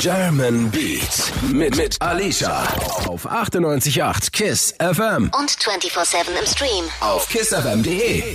German 0.00 0.70
Beat 0.70 1.30
mit, 1.52 1.76
mit 1.76 2.00
Alicia 2.00 2.62
auf 3.06 3.26
98.8 3.30 4.30
KISS 4.32 4.74
FM 4.78 5.30
Und 5.38 5.50
24-7 5.50 6.16
im 6.40 6.46
Stream. 6.46 6.84
auf 7.00 7.28
kissfm.de. 7.28 8.34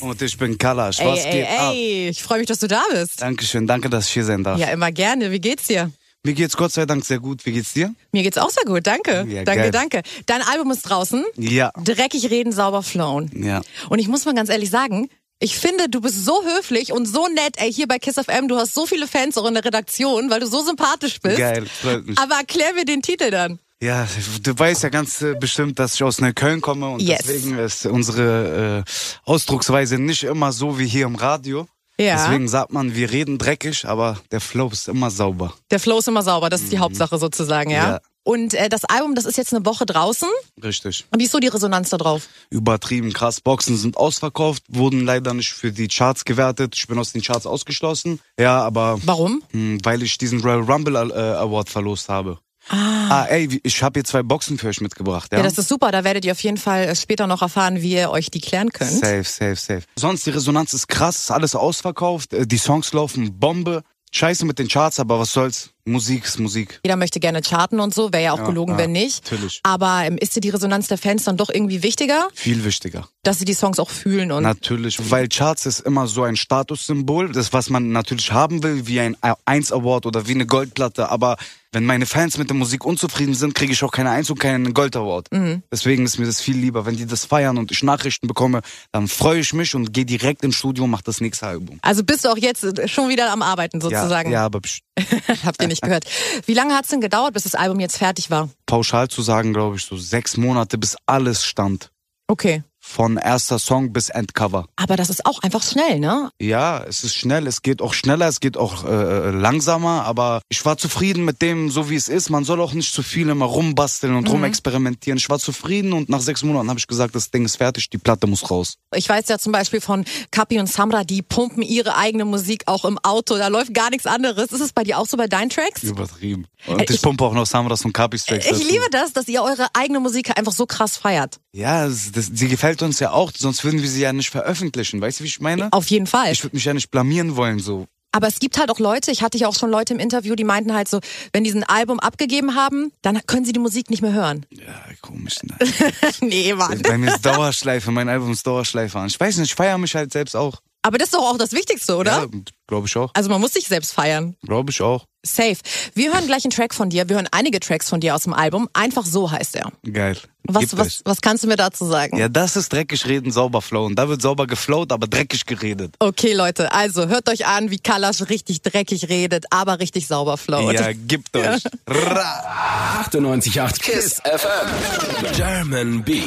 Und 0.00 0.22
ich 0.22 0.38
bin 0.38 0.56
Kalash. 0.56 0.98
Ey, 1.00 1.06
Was 1.06 1.24
ey, 1.26 1.32
geht 1.32 1.48
ab? 1.50 1.72
ey, 1.74 2.08
ich 2.08 2.22
freue 2.22 2.38
mich, 2.38 2.46
dass 2.48 2.60
du 2.60 2.66
da 2.68 2.82
bist. 2.90 3.20
Dankeschön, 3.20 3.66
danke, 3.66 3.90
dass 3.90 4.06
ich 4.06 4.12
hier 4.14 4.24
sein 4.24 4.42
darf. 4.42 4.58
Ja, 4.58 4.68
immer 4.68 4.90
gerne. 4.90 5.30
Wie 5.30 5.38
geht's 5.40 5.66
dir? 5.66 5.90
Mir 6.24 6.32
geht's 6.32 6.56
Gott 6.56 6.72
sei 6.72 6.86
Dank 6.86 7.04
sehr 7.04 7.18
gut. 7.18 7.44
Wie 7.44 7.52
geht's 7.52 7.74
dir? 7.74 7.94
Mir 8.12 8.22
geht's 8.22 8.38
auch 8.38 8.48
sehr 8.50 8.64
gut, 8.64 8.86
danke. 8.86 9.26
Ja, 9.28 9.44
danke, 9.44 9.62
geil. 9.64 9.70
danke. 9.70 10.02
Dein 10.24 10.40
Album 10.40 10.70
ist 10.70 10.82
draußen. 10.82 11.24
Ja. 11.36 11.72
Dreckig 11.84 12.30
reden, 12.30 12.52
sauber 12.52 12.82
flown. 12.82 13.30
Ja. 13.34 13.60
Und 13.90 13.98
ich 13.98 14.08
muss 14.08 14.24
mal 14.24 14.34
ganz 14.34 14.48
ehrlich 14.48 14.70
sagen, 14.70 15.10
ich 15.38 15.58
finde, 15.58 15.88
du 15.88 16.00
bist 16.00 16.24
so 16.24 16.42
höflich 16.44 16.92
und 16.92 17.06
so 17.06 17.28
nett, 17.28 17.56
ey, 17.58 17.72
hier 17.72 17.86
bei 17.86 17.98
Kiss 17.98 18.14
FM. 18.16 18.48
Du 18.48 18.56
hast 18.56 18.74
so 18.74 18.86
viele 18.86 19.06
Fans 19.06 19.36
auch 19.36 19.46
in 19.46 19.54
der 19.54 19.64
Redaktion, 19.64 20.30
weil 20.30 20.40
du 20.40 20.46
so 20.46 20.62
sympathisch 20.64 21.20
bist. 21.20 21.36
Geil, 21.38 21.66
freut 21.66 22.06
mich. 22.06 22.18
Aber 22.18 22.36
erklär 22.36 22.72
mir 22.74 22.84
den 22.84 23.02
Titel 23.02 23.30
dann. 23.30 23.58
Ja, 23.82 24.08
du 24.42 24.58
weißt 24.58 24.84
ja 24.84 24.88
ganz 24.88 25.20
äh, 25.20 25.34
bestimmt, 25.38 25.78
dass 25.78 25.94
ich 25.94 26.02
aus 26.02 26.18
Neukölln 26.22 26.62
komme 26.62 26.88
und 26.88 27.02
Yes. 27.02 27.18
deswegen 27.26 27.58
ist 27.58 27.84
unsere 27.84 28.84
äh, 28.86 28.90
Ausdrucksweise 29.30 29.98
nicht 29.98 30.24
immer 30.24 30.52
so 30.52 30.78
wie 30.78 30.86
hier 30.86 31.04
im 31.04 31.16
Radio. 31.16 31.66
Ja. 31.98 32.16
Deswegen 32.16 32.48
sagt 32.48 32.72
man, 32.72 32.94
wir 32.94 33.10
reden 33.10 33.36
dreckig, 33.38 33.86
aber 33.86 34.18
der 34.30 34.40
Flow 34.40 34.68
ist 34.72 34.88
immer 34.88 35.10
sauber. 35.10 35.54
Der 35.70 35.80
Flow 35.80 35.98
ist 35.98 36.08
immer 36.08 36.22
sauber, 36.22 36.48
das 36.50 36.62
ist 36.62 36.72
die 36.72 36.78
Hauptsache 36.78 37.18
sozusagen, 37.18 37.70
ja? 37.70 37.82
Mhm. 37.82 37.88
Ja. 37.92 38.00
Und 38.26 38.54
äh, 38.54 38.68
das 38.68 38.84
Album, 38.84 39.14
das 39.14 39.24
ist 39.24 39.36
jetzt 39.38 39.54
eine 39.54 39.64
Woche 39.64 39.86
draußen. 39.86 40.28
Richtig. 40.62 41.04
Und 41.12 41.20
wie 41.20 41.24
ist 41.26 41.30
so 41.32 41.38
die 41.38 41.46
Resonanz 41.46 41.90
da 41.90 41.96
drauf? 41.96 42.26
Übertrieben 42.50 43.12
krass. 43.12 43.40
Boxen 43.40 43.76
sind 43.76 43.96
ausverkauft, 43.96 44.64
wurden 44.68 45.04
leider 45.04 45.32
nicht 45.32 45.50
für 45.50 45.70
die 45.70 45.86
Charts 45.86 46.24
gewertet. 46.24 46.74
Ich 46.76 46.88
bin 46.88 46.98
aus 46.98 47.12
den 47.12 47.22
Charts 47.22 47.46
ausgeschlossen. 47.46 48.18
Ja, 48.38 48.62
aber 48.62 48.98
Warum? 49.04 49.42
Hm, 49.52 49.78
weil 49.84 50.02
ich 50.02 50.18
diesen 50.18 50.40
Royal 50.40 50.62
Rumble 50.62 50.96
äh, 50.96 51.14
Award 51.36 51.70
verlost 51.70 52.08
habe. 52.08 52.38
Ah, 52.68 53.26
ey, 53.28 53.48
wie- 53.52 53.60
ich 53.62 53.80
habe 53.84 53.98
hier 54.00 54.04
zwei 54.04 54.24
Boxen 54.24 54.58
für 54.58 54.66
euch 54.66 54.80
mitgebracht, 54.80 55.30
ja? 55.30 55.38
Ja, 55.38 55.44
das 55.44 55.56
ist 55.56 55.68
super. 55.68 55.92
Da 55.92 56.02
werdet 56.02 56.24
ihr 56.24 56.32
auf 56.32 56.40
jeden 56.42 56.56
Fall 56.56 56.82
äh, 56.88 56.96
später 56.96 57.28
noch 57.28 57.42
erfahren, 57.42 57.80
wie 57.80 57.92
ihr 57.94 58.10
euch 58.10 58.28
die 58.32 58.40
klären 58.40 58.72
könnt. 58.72 58.90
safe, 58.90 59.22
safe, 59.22 59.54
safe. 59.54 59.82
Sonst 59.96 60.26
die 60.26 60.30
Resonanz 60.30 60.72
ist 60.72 60.88
krass, 60.88 61.16
ist 61.16 61.30
alles 61.30 61.54
ausverkauft, 61.54 62.32
äh, 62.32 62.44
die 62.44 62.58
Songs 62.58 62.92
laufen 62.92 63.38
Bombe. 63.38 63.84
Scheiße 64.10 64.44
mit 64.46 64.58
den 64.58 64.66
Charts, 64.66 64.98
aber 64.98 65.20
was 65.20 65.30
soll's? 65.32 65.70
Musik 65.86 66.24
ist 66.24 66.38
Musik. 66.40 66.80
Jeder 66.84 66.96
möchte 66.96 67.20
gerne 67.20 67.40
charten 67.42 67.78
und 67.80 67.94
so, 67.94 68.12
wäre 68.12 68.24
ja 68.24 68.32
auch 68.32 68.38
Ja, 68.38 68.46
gelogen, 68.46 68.72
ja, 68.72 68.78
wenn 68.78 68.92
nicht. 68.92 69.22
natürlich. 69.30 69.60
Aber 69.62 70.02
ähm, 70.04 70.18
ist 70.18 70.34
dir 70.34 70.40
die 70.40 70.50
Resonanz 70.50 70.88
der 70.88 70.98
Fans 70.98 71.24
dann 71.24 71.36
doch 71.36 71.48
irgendwie 71.48 71.82
wichtiger, 71.84 72.28
Viel 72.34 72.64
wichtiger. 72.64 73.08
dass 73.22 73.38
sie 73.38 73.44
die 73.44 73.54
Songs 73.54 73.78
auch 73.78 73.90
fühlen 73.90 74.32
und 74.32 74.42
Natürlich, 74.42 75.10
weil 75.10 75.28
Charts 75.28 75.64
ist 75.66 75.80
immer 75.80 76.06
so 76.08 76.24
ein 76.24 76.36
Statussymbol, 76.36 77.30
das 77.32 77.52
was 77.52 77.70
man 77.70 77.92
natürlich 77.92 78.32
haben 78.32 78.62
will, 78.64 78.86
wie 78.88 78.98
ein 79.00 79.16
1 79.44 79.70
Award 79.72 80.06
oder 80.06 80.26
wie 80.26 80.32
eine 80.34 80.46
Goldplatte, 80.46 81.08
aber 81.08 81.36
wenn 81.76 81.84
meine 81.84 82.06
Fans 82.06 82.38
mit 82.38 82.48
der 82.48 82.56
Musik 82.56 82.86
unzufrieden 82.86 83.34
sind, 83.34 83.54
kriege 83.54 83.70
ich 83.70 83.84
auch 83.84 83.92
keine 83.92 84.08
1 84.08 84.30
und 84.30 84.40
keinen 84.40 84.72
Gold 84.72 84.96
Award. 84.96 85.30
Mhm. 85.30 85.62
Deswegen 85.70 86.06
ist 86.06 86.18
mir 86.18 86.24
das 86.24 86.40
viel 86.40 86.56
lieber, 86.56 86.86
wenn 86.86 86.96
die 86.96 87.04
das 87.04 87.26
feiern 87.26 87.58
und 87.58 87.70
ich 87.70 87.82
Nachrichten 87.82 88.26
bekomme, 88.28 88.62
dann 88.92 89.08
freue 89.08 89.40
ich 89.40 89.52
mich 89.52 89.74
und 89.74 89.92
gehe 89.92 90.06
direkt 90.06 90.42
ins 90.42 90.54
Studio 90.56 90.84
und 90.84 90.90
mache 90.90 91.04
das 91.04 91.20
nächste 91.20 91.46
Album. 91.46 91.78
also 91.82 92.02
bist 92.02 92.24
du 92.24 92.30
auch 92.30 92.38
jetzt 92.38 92.64
schon 92.88 93.10
wieder 93.10 93.30
am 93.30 93.42
Arbeiten 93.42 93.82
sozusagen. 93.82 94.30
Ja, 94.30 94.38
ja, 94.38 94.44
aber 94.46 94.62
Habt 95.44 95.60
ihr 95.60 95.68
nicht 95.68 95.82
gehört. 95.82 96.06
Wie 96.46 96.54
lange 96.54 96.74
hat's 96.74 96.88
denn 96.88 97.02
gedauert, 97.02 97.34
bis 97.34 97.42
das 97.42 97.54
Album 97.54 97.78
jetzt 97.78 97.98
fertig 97.98 98.30
war? 98.30 98.48
pauschal 98.64 99.08
zu 99.08 99.20
sagen, 99.20 99.52
glaube 99.52 99.76
ich, 99.76 99.84
so 99.84 99.98
sechs 99.98 100.38
Monate, 100.38 100.78
bis 100.78 100.96
alles 101.04 101.44
stand. 101.44 101.90
Okay. 102.26 102.62
Von 102.88 103.16
erster 103.16 103.58
Song 103.58 103.92
bis 103.92 104.08
Endcover. 104.10 104.68
Aber 104.76 104.96
das 104.96 105.10
ist 105.10 105.26
auch 105.26 105.42
einfach 105.42 105.62
schnell, 105.62 105.98
ne? 105.98 106.30
Ja, 106.40 106.82
es 106.84 107.02
ist 107.04 107.14
schnell, 107.14 107.46
es 107.48 107.60
geht 107.62 107.82
auch 107.82 107.92
schneller, 107.92 108.28
es 108.28 108.38
geht 108.40 108.56
auch 108.56 108.84
äh, 108.84 109.30
langsamer, 109.30 110.04
aber 110.04 110.40
ich 110.48 110.64
war 110.64 110.78
zufrieden 110.78 111.24
mit 111.24 111.42
dem, 111.42 111.68
so 111.68 111.90
wie 111.90 111.96
es 111.96 112.06
ist. 112.08 112.30
Man 112.30 112.44
soll 112.44 112.60
auch 112.60 112.72
nicht 112.72 112.92
zu 112.94 113.02
viel 113.02 113.28
immer 113.28 113.44
rumbasteln 113.44 114.14
und 114.14 114.30
rumexperimentieren. 114.30 115.18
Ich 115.18 115.28
war 115.28 115.38
zufrieden 115.40 115.92
und 115.92 116.08
nach 116.08 116.20
sechs 116.20 116.42
Monaten 116.44 116.68
habe 116.70 116.78
ich 116.78 116.86
gesagt, 116.86 117.14
das 117.16 117.30
Ding 117.30 117.44
ist 117.44 117.56
fertig, 117.56 117.90
die 117.90 117.98
Platte 117.98 118.26
muss 118.28 118.50
raus. 118.50 118.76
Ich 118.94 119.08
weiß 119.08 119.28
ja 119.28 119.38
zum 119.38 119.52
Beispiel 119.52 119.80
von 119.80 120.04
Kapi 120.30 120.58
und 120.60 120.68
Samra, 120.68 121.02
die 121.04 121.22
pumpen 121.22 121.62
ihre 121.62 121.96
eigene 121.96 122.24
Musik 122.24 122.62
auch 122.66 122.84
im 122.84 122.98
Auto. 123.02 123.36
Da 123.36 123.48
läuft 123.48 123.74
gar 123.74 123.90
nichts 123.90 124.06
anderes. 124.06 124.52
Ist 124.52 124.60
es 124.60 124.72
bei 124.72 124.84
dir 124.84 124.98
auch 124.98 125.06
so 125.06 125.16
bei 125.16 125.26
deinen 125.26 125.50
Tracks? 125.50 125.82
Übertrieben. 125.82 126.46
Und 126.66 126.80
Äh, 126.80 126.84
ich, 126.84 126.90
ich- 126.90 127.02
pumpe 127.02 127.24
auch 127.24 127.34
noch 127.34 127.46
Samras 127.46 127.84
und 127.84 127.92
Capis 127.92 128.24
Tracks. 128.24 128.46
Ich 128.46 128.52
dazu. 128.52 128.64
liebe 128.68 128.84
das, 128.92 129.12
dass 129.12 129.26
ihr 129.28 129.42
eure 129.42 129.66
eigene 129.74 130.00
Musik 130.00 130.36
einfach 130.38 130.52
so 130.52 130.66
krass 130.66 130.96
feiert. 130.96 131.38
Ja, 131.52 131.86
das, 131.86 132.12
das, 132.12 132.30
sie 132.32 132.48
gefällt 132.48 132.75
uns 132.82 133.00
ja 133.00 133.10
auch, 133.12 133.32
sonst 133.36 133.64
würden 133.64 133.82
wir 133.82 133.88
sie 133.88 134.02
ja 134.02 134.12
nicht 134.12 134.30
veröffentlichen. 134.30 135.00
Weißt 135.00 135.20
du, 135.20 135.24
wie 135.24 135.28
ich 135.28 135.40
meine? 135.40 135.72
Auf 135.72 135.86
jeden 135.88 136.06
Fall. 136.06 136.32
Ich 136.32 136.42
würde 136.42 136.56
mich 136.56 136.64
ja 136.64 136.74
nicht 136.74 136.90
blamieren 136.90 137.36
wollen, 137.36 137.58
so. 137.58 137.86
Aber 138.12 138.28
es 138.28 138.38
gibt 138.38 138.58
halt 138.58 138.70
auch 138.70 138.78
Leute, 138.78 139.10
ich 139.10 139.22
hatte 139.22 139.36
ja 139.36 139.46
auch 139.46 139.54
schon 139.54 139.70
Leute 139.70 139.92
im 139.92 140.00
Interview, 140.00 140.34
die 140.36 140.44
meinten 140.44 140.72
halt 140.72 140.88
so, 140.88 141.00
wenn 141.34 141.44
die 141.44 141.52
ein 141.52 141.64
Album 141.64 142.00
abgegeben 142.00 142.54
haben, 142.54 142.90
dann 143.02 143.20
können 143.26 143.44
sie 143.44 143.52
die 143.52 143.58
Musik 143.58 143.90
nicht 143.90 144.00
mehr 144.00 144.12
hören. 144.12 144.46
Ja, 144.48 144.82
komisch. 145.02 145.34
Ne? 145.42 145.54
nee, 146.20 146.54
Mann. 146.54 146.80
Bei 146.80 146.96
mir 146.96 147.12
ist 147.12 147.26
Dauerschleife, 147.26 147.90
mein 147.90 148.08
Album 148.08 148.32
ist 148.32 148.46
Dauerschleife 148.46 148.98
an. 148.98 149.08
Ich 149.08 149.20
weiß 149.20 149.36
nicht, 149.36 149.50
ich 149.50 149.54
feiere 149.54 149.76
mich 149.76 149.94
halt 149.94 150.12
selbst 150.12 150.34
auch. 150.34 150.62
Aber 150.80 150.96
das 150.96 151.08
ist 151.08 151.14
doch 151.14 151.28
auch 151.28 151.36
das 151.36 151.52
Wichtigste, 151.52 151.96
oder? 151.96 152.22
Ja, 152.22 152.26
glaube 152.66 152.86
ich 152.86 152.96
auch. 152.96 153.10
Also 153.14 153.30
man 153.30 153.40
muss 153.40 153.52
sich 153.52 153.66
selbst 153.66 153.92
feiern. 153.92 154.36
Glaube 154.42 154.70
ich 154.70 154.80
auch. 154.80 155.06
Safe. 155.24 155.56
Wir 155.94 156.12
hören 156.12 156.26
gleich 156.26 156.44
einen 156.44 156.52
Track 156.52 156.72
von 156.72 156.88
dir. 156.88 157.08
Wir 157.08 157.16
hören 157.16 157.28
einige 157.32 157.58
Tracks 157.58 157.88
von 157.88 158.00
dir 158.00 158.14
aus 158.14 158.22
dem 158.22 158.32
Album. 158.32 158.68
Einfach 158.72 159.04
so 159.04 159.30
heißt 159.30 159.56
er. 159.56 159.72
Geil. 159.90 160.16
Was, 160.48 160.60
Gibt 160.60 160.78
was, 160.78 161.02
was 161.04 161.20
kannst 161.20 161.42
du 161.42 161.48
mir 161.48 161.56
dazu 161.56 161.84
sagen? 161.84 162.16
Ja, 162.16 162.28
das 162.28 162.54
ist 162.54 162.72
dreckig 162.72 163.04
reden, 163.06 163.32
sauber 163.32 163.60
flowen. 163.60 163.96
Da 163.96 164.08
wird 164.08 164.22
sauber 164.22 164.46
geflowt, 164.46 164.92
aber 164.92 165.08
dreckig 165.08 165.44
geredet. 165.44 165.96
Okay, 165.98 166.34
Leute, 166.34 166.72
also 166.72 167.08
hört 167.08 167.28
euch 167.28 167.46
an, 167.46 167.72
wie 167.72 167.78
Kalash 167.80 168.28
richtig 168.28 168.62
dreckig 168.62 169.08
redet, 169.08 169.46
aber 169.50 169.80
richtig 169.80 170.06
sauber 170.06 170.36
flowt. 170.36 170.72
Ja, 170.72 170.92
gibt 170.92 171.36
euch. 171.36 171.64
Ra. 171.88 173.02
98.8 173.10 173.80
KISS 173.80 174.22
FM. 174.22 175.34
German 175.34 176.04
Beat 176.04 176.22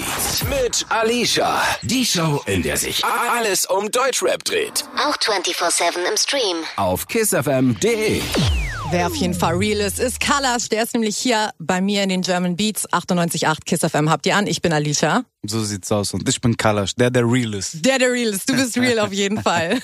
mit 0.50 0.86
Alicia. 0.90 1.62
Die 1.84 2.06
Show, 2.06 2.42
in 2.46 2.62
der 2.62 2.76
sich 2.76 3.04
alles 3.06 3.66
um 3.66 3.90
Deutschrap 3.90 4.44
dreht. 4.44 4.84
Auch 4.98 5.16
24-7 5.16 5.98
im 6.10 6.18
Stream. 6.18 6.29
Auf 6.76 7.08
kissfm.de. 7.08 8.22
Wer 8.92 9.08
auf 9.08 9.16
jeden 9.16 9.34
Fall 9.34 9.56
real 9.56 9.80
ist, 9.80 10.00
ist 10.00 10.20
Kalash. 10.20 10.70
Der 10.70 10.84
ist 10.84 10.94
nämlich 10.94 11.18
hier 11.18 11.50
bei 11.58 11.82
mir 11.82 12.04
in 12.04 12.10
den 12.10 12.22
German 12.22 12.56
Beats 12.56 12.88
98.8 12.90 13.66
Kiss 13.66 13.80
FM. 13.80 14.12
Habt 14.12 14.28
ihr 14.28 14.36
an? 14.36 14.46
Ich 14.46 14.62
bin 14.62 14.72
Alicia. 14.72 15.24
So 15.42 15.64
sieht's 15.64 15.92
aus. 15.92 16.14
Und 16.14 16.30
ich 16.30 16.40
bin 16.40 16.56
Kalash, 16.56 16.94
der 16.94 17.10
der 17.10 17.24
real 17.24 17.56
ist. 17.56 17.84
Der, 17.84 17.98
der 17.98 18.12
real 18.12 18.30
ist. 18.30 18.48
Du 18.48 18.56
bist 18.56 18.78
real 18.78 19.00
auf 19.00 19.12
jeden 19.12 19.40
Fall. 19.42 19.80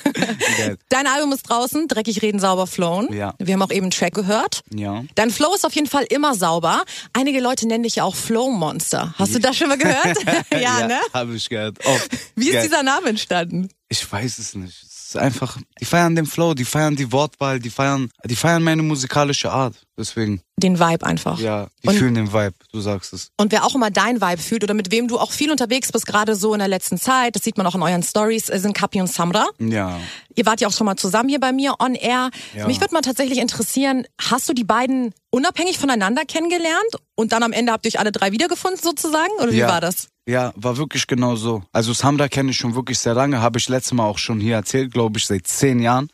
Dein 0.90 1.08
Album 1.08 1.34
ist 1.34 1.50
draußen. 1.50 1.88
Dreckig 1.88 2.22
reden, 2.22 2.40
sauber 2.40 2.68
flown. 2.68 3.12
Ja. 3.12 3.34
Wir 3.40 3.56
haben 3.56 3.64
auch 3.64 3.72
eben 3.72 3.86
einen 3.86 3.92
Track 3.92 4.14
gehört. 4.14 4.62
Ja. 4.72 5.04
Dein 5.16 5.32
Flow 5.32 5.56
ist 5.56 5.66
auf 5.66 5.74
jeden 5.74 5.88
Fall 5.88 6.06
immer 6.10 6.36
sauber. 6.36 6.84
Einige 7.14 7.40
Leute 7.40 7.68
nennen 7.68 7.84
dich 7.84 7.96
ja 7.96 8.04
auch 8.04 8.16
Flow 8.16 8.52
Monster. 8.52 9.16
Hast 9.18 9.34
du 9.34 9.40
das 9.40 9.58
schon 9.58 9.70
mal 9.70 9.80
gehört? 9.80 10.18
ja, 10.62 10.86
ne? 10.88 11.00
Hab 11.12 11.28
ich 11.32 11.50
gehört. 11.50 11.84
Oft. 11.86 12.10
Wie 12.36 12.50
ist 12.50 12.54
Geil. 12.54 12.64
dieser 12.68 12.84
Name 12.84 13.10
entstanden? 13.10 13.70
Ich 13.90 14.12
weiß 14.12 14.38
es 14.38 14.54
nicht. 14.54 14.95
Es 15.08 15.14
ist 15.14 15.22
einfach, 15.22 15.60
die 15.80 15.86
feiern 15.86 16.16
den 16.16 16.26
Flow, 16.26 16.56
die 16.56 16.66
feiern 16.66 16.96
die 16.96 17.12
Wortwahl, 17.12 17.60
die 17.60 17.70
feiern, 17.70 18.10
die 18.26 18.36
feiern 18.36 18.64
meine 18.64 18.82
musikalische 18.82 19.52
Art. 19.52 19.76
Deswegen, 19.96 20.42
Den 20.58 20.80
Vibe 20.80 21.06
einfach. 21.06 21.40
ja, 21.40 21.68
die 21.84 21.90
Und- 21.90 21.96
fühlen 21.98 22.16
den 22.16 22.34
Vibe, 22.34 22.56
du 22.72 22.82
sagst 22.82 23.14
es. 23.14 23.30
Und 23.38 23.52
wer 23.52 23.66
auch 23.66 23.76
immer 23.76 23.92
dein 23.92 24.20
Vibe 24.20 24.42
fühlt 24.42 24.64
oder 24.64 24.74
mit 24.74 24.90
wem 24.92 25.08
du 25.08 25.20
auch 25.20 25.32
viel 25.32 25.52
unterwegs 25.52 25.92
bist, 25.92 26.08
gerade 26.08 26.36
so 26.36 26.54
in 26.54 26.60
der 26.60 26.68
letzten 26.68 26.98
Zeit, 26.98 27.36
das 27.36 27.44
sieht 27.44 27.56
man 27.56 27.68
auch 27.68 27.76
in 27.76 27.84
euren 27.84 28.02
Stories, 28.02 28.50
äh, 28.50 28.58
sind 28.58 28.74
Kapi 28.74 29.00
und 29.00 29.06
Samra. 29.06 29.46
Ja. 29.60 30.00
Ihr 30.34 30.48
wart 30.48 30.60
ja 30.60 30.68
auch 30.68 30.74
schon 30.74 30.86
mal 30.86 30.96
zusammen 30.96 31.30
hier 31.30 31.40
bei 31.40 31.52
mir 31.52 31.76
on 31.80 31.94
air. 31.94 32.32
Ja. 32.56 32.66
Mich 32.66 32.82
würde 32.82 32.96
mal 32.96 33.02
tatsächlich 33.02 33.38
interessieren, 33.38 34.08
hast 34.20 34.50
du 34.50 34.54
die 34.54 34.64
beiden 34.64 35.14
unabhängig 35.30 35.78
voneinander 35.78 36.26
kennengelernt 36.26 36.96
und 37.14 37.32
dann 37.32 37.44
am 37.44 37.52
Ende 37.54 37.72
habt 37.74 37.86
ihr 37.86 37.90
euch 37.90 38.00
alle 38.00 38.12
drei 38.12 38.32
wiedergefunden 38.32 38.82
sozusagen? 38.82 39.32
Oder 39.40 39.52
wie 39.52 39.58
ja. 39.58 39.68
war 39.68 39.82
das? 39.82 40.08
Ja, 40.28 40.52
war 40.56 40.78
wirklich 40.78 41.06
genau 41.06 41.36
so. 41.36 41.64
Also 41.72 41.94
Samra 41.94 42.28
kenne 42.28 42.52
ich 42.52 42.58
schon 42.58 42.74
wirklich 42.74 42.98
sehr 42.98 43.14
lange, 43.14 43.42
habe 43.42 43.60
ich 43.60 43.70
letztes 43.70 43.94
Mal 43.94 44.06
auch 44.06 44.18
schon 44.18 44.40
hier 44.40 44.56
erzählt, 44.56 44.92
glaube 44.92 45.20
ich, 45.20 45.26
seit 45.28 45.46
zehn 45.46 45.80
Jahren. 45.80 46.10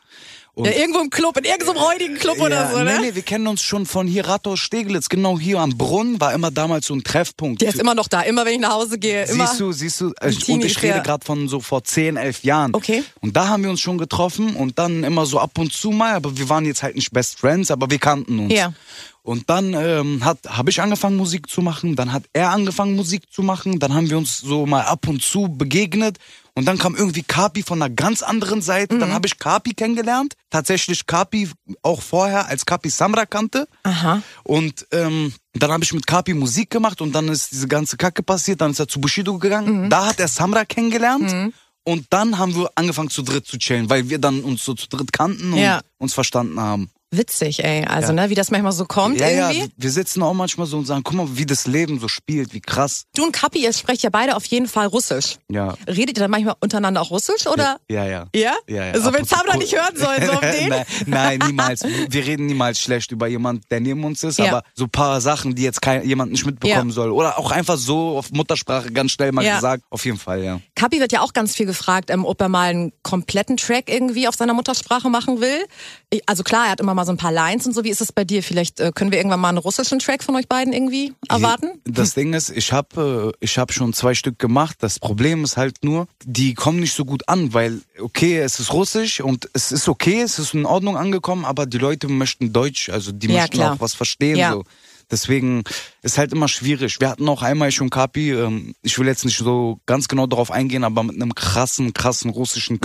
Und 0.54 0.66
Ja, 0.66 0.74
irgendwo 0.74 1.00
im 1.00 1.10
Club, 1.10 1.38
in 1.38 1.46
irgendeinem 1.46 1.78
räudigen 1.78 2.16
Club 2.18 2.38
oder 2.42 2.56
ja, 2.56 2.72
so, 2.72 2.78
ne? 2.80 2.96
Nee, 3.00 3.08
nee, 3.08 3.16
wir 3.16 3.22
kennen 3.22 3.48
uns 3.48 3.62
schon 3.62 3.86
von 3.86 4.06
hier 4.06 4.28
Rathaus 4.28 4.60
Steglitz, 4.60 5.08
genau 5.08 5.40
hier 5.40 5.60
am 5.60 5.78
Brunnen, 5.78 6.20
war 6.20 6.34
immer 6.34 6.52
damals 6.52 6.88
so 6.88 6.94
ein 6.94 7.06
Treffpunkt. 7.06 7.62
Der 7.62 7.70
ist 7.70 7.80
immer 7.80 7.96
noch 7.96 8.10
da, 8.10 8.22
immer 8.22 8.44
wenn 8.44 8.56
ich 8.56 8.60
nach 8.60 8.74
Hause 8.74 9.00
gehe. 9.00 9.24
Immer. 9.28 9.48
Siehst 9.48 9.60
du, 9.62 9.72
siehst 9.72 10.02
du, 10.02 10.14
äh, 10.20 10.34
und 10.50 10.66
ich 10.66 10.82
rede 10.84 11.02
gerade 11.02 11.24
von 11.24 11.48
so 11.48 11.62
vor 11.62 11.86
10, 11.86 12.18
11 12.18 12.44
Jahren. 12.44 12.76
Okay. 12.76 13.02
Und 13.22 13.38
da 13.38 13.48
haben 13.48 13.64
wir 13.64 13.70
uns 13.70 13.80
schon 13.80 13.98
getroffen 13.98 14.58
und 14.58 14.78
dann 14.78 15.06
immer 15.06 15.26
so 15.26 15.40
ab 15.40 15.58
und 15.58 15.72
zu 15.72 15.92
mal, 15.92 16.16
aber 16.16 16.38
wir 16.38 16.50
waren 16.50 16.66
jetzt 16.66 16.84
halt 16.84 16.96
nicht 16.96 17.14
Best 17.14 17.40
Friends, 17.40 17.72
aber 17.72 17.90
wir 17.90 18.00
kannten 18.00 18.38
uns. 18.40 18.54
Ja. 18.54 18.74
Und 19.24 19.50
dann 19.52 19.74
ähm, 19.76 20.24
habe 20.26 20.70
ich 20.72 20.82
angefangen 20.82 21.16
Musik 21.16 21.48
zu 21.48 21.62
machen, 21.62 21.96
dann 21.96 22.12
hat 22.12 22.24
er 22.34 22.50
angefangen 22.50 22.96
Musik 22.96 23.32
zu 23.32 23.44
machen, 23.44 23.78
dann 23.80 23.94
haben 23.94 24.10
wir 24.10 24.18
uns 24.18 24.38
so 24.40 24.66
mal 24.66 24.82
ab 24.86 25.08
und 25.08 25.22
zu 25.22 25.48
begegnet 25.48 26.18
und 26.56 26.66
dann 26.66 26.80
kam 26.80 26.96
irgendwie 26.96 27.22
Kapi 27.22 27.62
von 27.62 27.80
einer 27.82 27.94
ganz 27.94 28.24
anderen 28.24 28.64
Seite, 28.64 28.96
Mhm. 28.96 29.00
dann 29.00 29.14
habe 29.14 29.28
ich 29.28 29.38
Kapi 29.38 29.76
kennengelernt, 29.76 30.34
tatsächlich 30.50 31.06
Kapi 31.06 31.50
auch 31.84 32.02
vorher 32.02 32.48
als 32.48 32.66
Kapi 32.66 32.90
Samra 32.90 33.28
kannte. 33.28 33.68
Aha. 33.84 34.24
Und 34.44 34.88
ähm, 34.92 35.34
dann 35.54 35.72
habe 35.72 35.84
ich 35.84 35.94
mit 35.94 36.08
Kapi 36.08 36.34
Musik 36.34 36.72
gemacht 36.72 37.00
und 37.00 37.14
dann 37.14 37.28
ist 37.28 37.52
diese 37.52 37.68
ganze 37.68 37.98
Kacke 37.98 38.24
passiert, 38.24 38.60
dann 38.60 38.72
ist 38.72 38.80
er 38.80 38.88
zu 38.88 39.00
Bushido 39.00 39.34
Mhm. 39.36 39.40
gegangen, 39.40 39.90
da 39.92 40.08
hat 40.08 40.20
er 40.20 40.28
Samra 40.28 40.66
kennengelernt. 40.66 41.54
Und 41.84 42.06
dann 42.10 42.38
haben 42.40 42.56
wir 42.56 42.70
angefangen 42.76 43.10
zu 43.12 43.22
dritt 43.22 43.46
zu 43.48 43.58
chillen, 43.60 43.90
weil 43.90 44.10
wir 44.10 44.18
dann 44.20 44.42
uns 44.42 44.64
so 44.64 44.74
zu 44.74 44.88
dritt 44.88 45.14
kannten 45.14 45.54
und 45.54 45.60
Ja. 45.60 45.82
uns 46.00 46.14
verstanden 46.14 46.60
haben. 46.60 46.90
Witzig, 47.14 47.64
ey. 47.64 47.84
Also, 47.86 48.14
Ja. 48.14 48.24
ne, 48.24 48.30
wie 48.30 48.36
das 48.36 48.52
manchmal 48.52 48.72
so 48.72 48.86
kommt 48.86 49.20
Ja, 49.20 49.28
ja, 49.30 49.52
irgendwie. 49.52 49.72
wir 49.76 49.92
sitzen 49.92 50.24
auch 50.24 50.34
manchmal 50.34 50.66
so 50.66 50.78
und 50.78 50.86
sagen, 50.86 51.02
guck 51.04 51.14
mal, 51.16 51.28
wie 51.38 51.46
das 51.46 51.68
Leben 51.68 52.00
so 52.00 52.08
spielt, 52.08 52.54
wie 52.54 52.62
krass. 52.62 53.04
Du 53.16 53.24
und 53.26 53.34
Kapi, 53.34 53.60
ihr 53.64 53.74
sprecht 53.74 54.02
ja 54.04 54.10
beide 54.10 54.36
auf 54.38 54.46
jeden 54.46 54.68
Fall 54.68 54.88
Russisch. 54.88 55.36
Ja. 55.50 55.76
Redet 55.88 56.18
ihr 56.18 56.22
dann 56.24 56.32
manchmal 56.32 56.56
untereinander 56.62 57.02
auch 57.02 57.12
Russisch 57.12 57.48
oder? 57.48 57.78
Ja, 57.90 58.06
ja. 58.06 58.28
Ja? 58.34 58.54
Ja, 58.68 58.86
ja. 58.86 59.00
So, 59.02 59.10
Ab 59.10 59.16
wenn 59.16 59.26
cool. 59.26 59.58
nicht 59.58 59.76
hören 59.76 59.96
soll, 59.98 60.26
so 60.26 60.32
auf 60.32 60.40
den. 60.60 60.70
nein, 60.70 60.86
nein, 61.06 61.40
niemals. 61.48 61.82
Wir 61.84 62.26
reden 62.26 62.46
niemals 62.46 62.80
schlecht 62.80 63.12
über 63.12 63.28
jemanden, 63.28 63.64
der 63.70 63.82
neben 63.82 64.04
uns 64.06 64.24
ist, 64.24 64.40
Ja. 64.40 64.46
aber 64.48 64.64
so 64.74 64.88
paar 64.88 65.20
Sachen, 65.20 65.54
die 65.54 65.64
jetzt 65.64 65.82
kein, 65.82 66.08
jemand 66.08 66.32
nicht 66.32 66.46
mitbekommen 66.46 66.90
Ja. 66.92 66.96
soll. 66.96 67.12
Oder 67.12 67.38
auch 67.38 67.52
einfach 67.52 67.78
so 67.78 68.18
auf 68.18 68.32
Muttersprache 68.32 68.90
ganz 68.92 69.12
schnell 69.12 69.34
mal 69.34 69.44
Ja. 69.44 69.56
gesagt. 69.56 69.84
Auf 69.90 70.06
jeden 70.06 70.18
Fall, 70.18 70.44
ja. 70.46 70.62
Kapi 70.76 71.02
wird 71.02 71.12
ja 71.12 71.20
auch 71.22 71.34
ganz 71.34 71.56
viel 71.58 71.66
gefragt, 71.66 72.10
ähm, 72.10 72.24
ob 72.26 72.40
er 72.42 72.48
mal 72.48 72.70
einen 72.70 72.94
kompletten 73.04 73.58
Track 73.58 73.90
irgendwie 73.90 74.30
auf 74.30 74.36
seiner 74.36 74.54
Muttersprache 74.54 75.10
machen 75.10 75.42
will. 75.42 75.66
Ich, 76.10 76.22
also 76.26 76.44
klar, 76.44 76.66
er 76.68 76.72
hat 76.72 76.80
immer 76.80 76.94
mal 76.94 77.01
so 77.06 77.12
ein 77.12 77.18
paar 77.18 77.32
Lines 77.32 77.66
und 77.68 77.74
so. 77.74 77.84
Wie 77.84 77.90
ist 77.90 78.02
es 78.02 78.12
bei 78.12 78.24
dir? 78.24 78.44
Vielleicht 78.44 78.80
äh, 78.80 78.92
können 78.94 79.12
wir 79.12 79.20
irgendwann 79.20 79.40
mal 79.40 79.50
einen 79.50 79.58
russischen 79.58 80.00
Track 80.00 80.24
von 80.24 80.36
euch 80.36 80.48
beiden 80.48 80.74
irgendwie 80.74 81.14
erwarten? 81.30 81.80
Das 81.86 82.14
Ding 82.14 82.34
ist, 82.34 82.50
ich 82.50 82.72
habe 82.74 83.34
ich 83.40 83.58
hab 83.58 83.74
schon 83.74 83.94
zwei 83.94 84.14
Stück 84.14 84.40
gemacht. 84.40 84.78
Das 84.80 85.00
Problem 85.00 85.44
ist 85.44 85.58
halt 85.58 85.84
nur, 85.84 86.08
die 86.26 86.54
kommen 86.54 86.80
nicht 86.80 86.94
so 86.96 87.06
gut 87.06 87.28
an, 87.28 87.54
weil, 87.54 87.82
okay, 88.00 88.40
es 88.40 88.60
ist 88.60 88.74
russisch 88.74 89.22
und 89.22 89.50
es 89.54 89.72
ist 89.72 89.88
okay, 89.88 90.22
es 90.22 90.40
ist 90.40 90.54
in 90.54 90.66
Ordnung 90.66 90.98
angekommen, 90.98 91.46
aber 91.46 91.66
die 91.66 91.78
Leute 91.78 92.08
möchten 92.08 92.54
Deutsch, 92.54 92.90
also 92.90 93.12
die 93.12 93.28
Ja, 93.28 93.42
möchten 93.42 93.58
klar. 93.58 93.74
auch 93.74 93.80
was 93.80 93.94
verstehen. 93.94 94.38
Ja. 94.38 94.54
So. 94.54 94.64
Deswegen 95.12 95.64
ist 96.04 96.18
halt 96.18 96.32
immer 96.32 96.48
schwierig. 96.48 97.02
Wir 97.02 97.10
hatten 97.10 97.28
auch 97.28 97.42
einmal 97.42 97.68
ich 97.68 97.82
und 97.82 97.90
Kapi, 97.90 98.32
ähm, 98.32 98.74
ich 98.82 98.98
will 98.98 99.08
jetzt 99.08 99.26
nicht 99.26 99.38
so 99.38 99.80
ganz 99.86 100.08
genau 100.08 100.26
darauf 100.26 100.52
eingehen, 100.52 100.86
aber 100.86 101.04
mit 101.04 101.16
einem 101.16 101.36
krassen, 101.36 101.94
krassen 101.94 102.32
russischen 102.32 102.76
Mhm. 102.76 102.80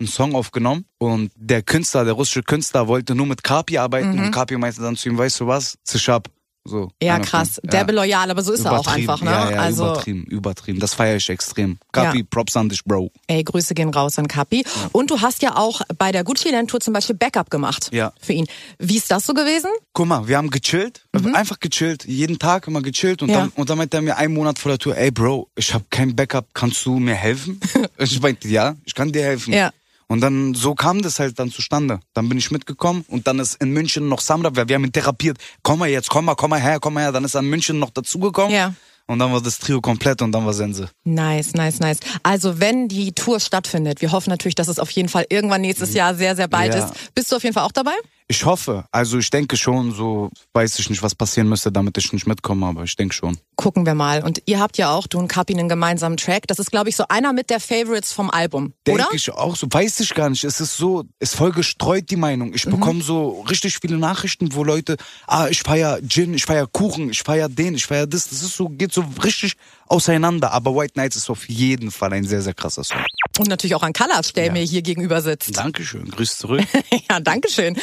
Einen 0.00 0.08
Song 0.08 0.34
aufgenommen 0.34 0.86
und 0.98 1.30
der 1.36 1.62
Künstler, 1.62 2.04
der 2.06 2.14
russische 2.14 2.42
Künstler 2.42 2.88
wollte 2.88 3.14
nur 3.14 3.26
mit 3.26 3.44
Kapi 3.44 3.76
arbeiten 3.76 4.18
und 4.18 4.30
Kapi 4.30 4.56
meinte 4.56 4.80
dann 4.80 4.96
zu 4.96 5.10
ihm, 5.10 5.18
weißt 5.18 5.40
du 5.40 5.46
was, 5.46 5.76
ab. 6.08 6.28
So, 6.62 6.84
Mhm. 6.84 6.88
Ja, 7.02 7.18
krass. 7.18 7.54
von- 7.54 7.70
Derbe 7.70 7.92
loyal, 7.92 8.30
aber 8.30 8.42
so 8.42 8.52
ist 8.52 8.64
er 8.66 8.72
auch 8.78 8.86
einfach, 8.86 9.22
ne? 9.22 9.30
Ja, 9.30 9.50
ja, 9.50 9.56
also, 9.60 9.84
übertrieben, 9.86 10.24
übertrieben. 10.24 10.78
Das 10.78 10.92
feiere 10.92 11.16
ich 11.16 11.28
extrem. 11.30 11.78
Kapi, 11.90 12.18
Ja. 12.18 12.24
Props 12.30 12.54
an 12.54 12.68
dich, 12.68 12.84
Bro. 12.84 13.10
ey, 13.28 13.42
Grüße 13.42 13.72
gehen 13.74 13.88
raus 13.88 14.18
an 14.18 14.28
Kapi. 14.28 14.64
Und 14.92 15.10
du 15.10 15.20
hast 15.22 15.40
ja 15.42 15.56
auch 15.56 15.80
bei 15.96 16.12
der 16.12 16.22
Gucci 16.22 16.50
Land 16.50 16.70
Tour 16.70 16.80
zum 16.80 16.92
Beispiel 16.92 17.16
Backup 17.16 17.50
gemacht. 17.50 17.88
Ja. 17.92 18.12
Für 18.20 18.34
ihn. 18.34 18.46
Wie 18.78 18.98
ist 18.98 19.10
das 19.10 19.24
so 19.24 19.32
gewesen? 19.32 19.70
Guck 19.94 20.06
mal, 20.06 20.28
wir 20.28 20.36
haben 20.36 20.50
gechillt, 20.50 21.06
einfach 21.32 21.60
gechillt, 21.60 22.04
jeden 22.04 22.38
Tag 22.38 22.66
immer 22.68 22.82
gechillt 22.82 23.22
und, 23.22 23.28
Mhm. 23.28 23.34
Ja. 23.34 23.40
dann, 23.40 23.48
und 23.56 23.70
dann 23.70 23.78
meinte 23.78 23.96
er 23.96 24.02
mir 24.02 24.16
einen 24.18 24.34
Monat 24.34 24.58
vor 24.58 24.70
der 24.70 24.78
Tour, 24.78 24.96
ey 24.98 25.10
Bro, 25.10 25.48
ich 25.56 25.72
habe 25.72 25.84
kein 25.88 26.14
Backup, 26.14 26.48
kannst 26.52 26.84
du 26.84 26.98
mir 26.98 27.14
helfen? 27.14 27.58
ich 27.98 28.20
meinte, 28.20 28.48
ja, 28.48 28.76
ich 28.84 28.94
kann 28.94 29.10
dir 29.10 29.22
helfen. 29.22 29.54
Ja. 29.54 29.70
Und 30.10 30.20
dann, 30.22 30.54
so 30.54 30.74
kam 30.74 31.02
das 31.02 31.20
halt 31.20 31.38
dann 31.38 31.52
zustande. 31.52 32.00
Dann 32.14 32.28
bin 32.28 32.36
ich 32.36 32.50
mitgekommen 32.50 33.04
und 33.06 33.28
dann 33.28 33.38
ist 33.38 33.62
in 33.62 33.70
München 33.70 34.08
noch 34.08 34.20
Samra, 34.20 34.56
wir, 34.56 34.68
wir 34.68 34.74
haben 34.74 34.84
ihn 34.84 34.90
therapiert. 34.92 35.38
Komm 35.62 35.78
mal 35.78 35.88
jetzt, 35.88 36.10
komm 36.10 36.24
mal, 36.24 36.34
komm 36.34 36.50
mal 36.50 36.60
her, 36.60 36.80
komm 36.80 36.94
mal 36.94 37.04
her. 37.04 37.12
Dann 37.12 37.22
ist 37.22 37.36
er 37.36 37.40
in 37.42 37.48
München 37.48 37.78
noch 37.78 37.90
dazugekommen. 37.90 38.52
Ja. 38.52 38.74
Und 39.06 39.20
dann 39.20 39.32
war 39.32 39.40
das 39.40 39.60
Trio 39.60 39.80
komplett 39.80 40.20
und 40.20 40.32
dann 40.32 40.44
war 40.44 40.52
Sense. 40.52 40.88
Nice, 41.04 41.54
nice, 41.54 41.78
nice. 41.78 41.98
Also 42.24 42.58
wenn 42.58 42.88
die 42.88 43.12
Tour 43.12 43.38
stattfindet, 43.38 44.00
wir 44.00 44.10
hoffen 44.10 44.30
natürlich, 44.30 44.56
dass 44.56 44.66
es 44.66 44.80
auf 44.80 44.90
jeden 44.90 45.08
Fall 45.08 45.26
irgendwann 45.28 45.60
nächstes 45.60 45.94
Jahr 45.94 46.16
sehr, 46.16 46.34
sehr 46.34 46.48
bald 46.48 46.74
Ja. 46.74 46.86
ist. 46.86 47.14
Bist 47.14 47.30
du 47.30 47.36
auf 47.36 47.44
jeden 47.44 47.54
Fall 47.54 47.64
auch 47.64 47.72
dabei? 47.72 47.94
Ich 48.30 48.44
hoffe, 48.44 48.84
also 48.92 49.18
ich 49.18 49.28
denke 49.28 49.56
schon, 49.56 49.90
so 49.90 50.30
weiß 50.52 50.78
ich 50.78 50.88
nicht, 50.88 51.02
was 51.02 51.16
passieren 51.16 51.48
müsste, 51.48 51.72
damit 51.72 51.98
ich 51.98 52.12
nicht 52.12 52.28
mitkomme, 52.28 52.64
aber 52.64 52.84
ich 52.84 52.94
denke 52.94 53.12
schon. 53.12 53.36
Gucken 53.56 53.84
wir 53.84 53.96
mal. 53.96 54.22
Und 54.22 54.40
ihr 54.46 54.60
habt 54.60 54.78
ja 54.78 54.92
auch, 54.92 55.08
du 55.08 55.18
und 55.18 55.26
Kapi, 55.26 55.52
einen 55.52 55.68
gemeinsamen 55.68 56.16
Track. 56.16 56.46
Das 56.46 56.60
ist, 56.60 56.70
glaube 56.70 56.90
ich, 56.90 56.94
so 56.94 57.02
einer 57.08 57.32
mit 57.32 57.50
der 57.50 57.58
Favorites 57.58 58.12
vom 58.12 58.30
Album, 58.30 58.72
Denke 58.86 59.02
oder? 59.02 59.08
ich 59.14 59.32
auch 59.32 59.56
so, 59.56 59.66
weiß 59.68 59.98
ich 59.98 60.14
gar 60.14 60.30
nicht. 60.30 60.44
Es 60.44 60.60
ist 60.60 60.76
so, 60.76 61.02
es 61.18 61.34
voll 61.34 61.50
gestreut 61.50 62.08
die 62.08 62.14
Meinung. 62.14 62.54
Ich 62.54 62.66
bekomme 62.66 63.02
so 63.02 63.40
richtig 63.50 63.78
viele 63.82 63.98
Nachrichten, 63.98 64.54
wo 64.54 64.62
Leute, 64.62 64.96
ah, 65.26 65.48
ich 65.48 65.62
feier 65.62 65.98
Gin, 66.00 66.32
ich 66.32 66.44
feier 66.44 66.68
Kuchen, 66.68 67.10
ich 67.10 67.24
feier 67.24 67.48
den, 67.48 67.74
ich 67.74 67.86
feier 67.86 68.06
das. 68.06 68.28
Das 68.28 68.42
ist 68.42 68.56
so, 68.56 68.68
geht 68.68 68.92
so 68.92 69.04
richtig 69.24 69.56
auseinander. 69.90 70.52
Aber 70.52 70.74
White 70.74 70.94
Nights 70.96 71.16
ist 71.16 71.30
auf 71.30 71.48
jeden 71.48 71.90
Fall 71.90 72.12
ein 72.12 72.24
sehr, 72.24 72.42
sehr 72.42 72.54
krasser 72.54 72.84
Song. 72.84 72.98
Und 73.38 73.48
natürlich 73.48 73.74
auch 73.74 73.82
an 73.82 73.92
Kalas, 73.92 74.32
der 74.32 74.46
Ja. 74.46 74.52
mir 74.52 74.62
hier 74.62 74.82
gegenüber 74.82 75.20
sitzt. 75.22 75.56
Dankeschön, 75.56 76.08
grüß 76.10 76.38
zurück. 76.38 76.62
Ja, 77.10 77.18
danke 77.20 77.50
schön. 77.50 77.76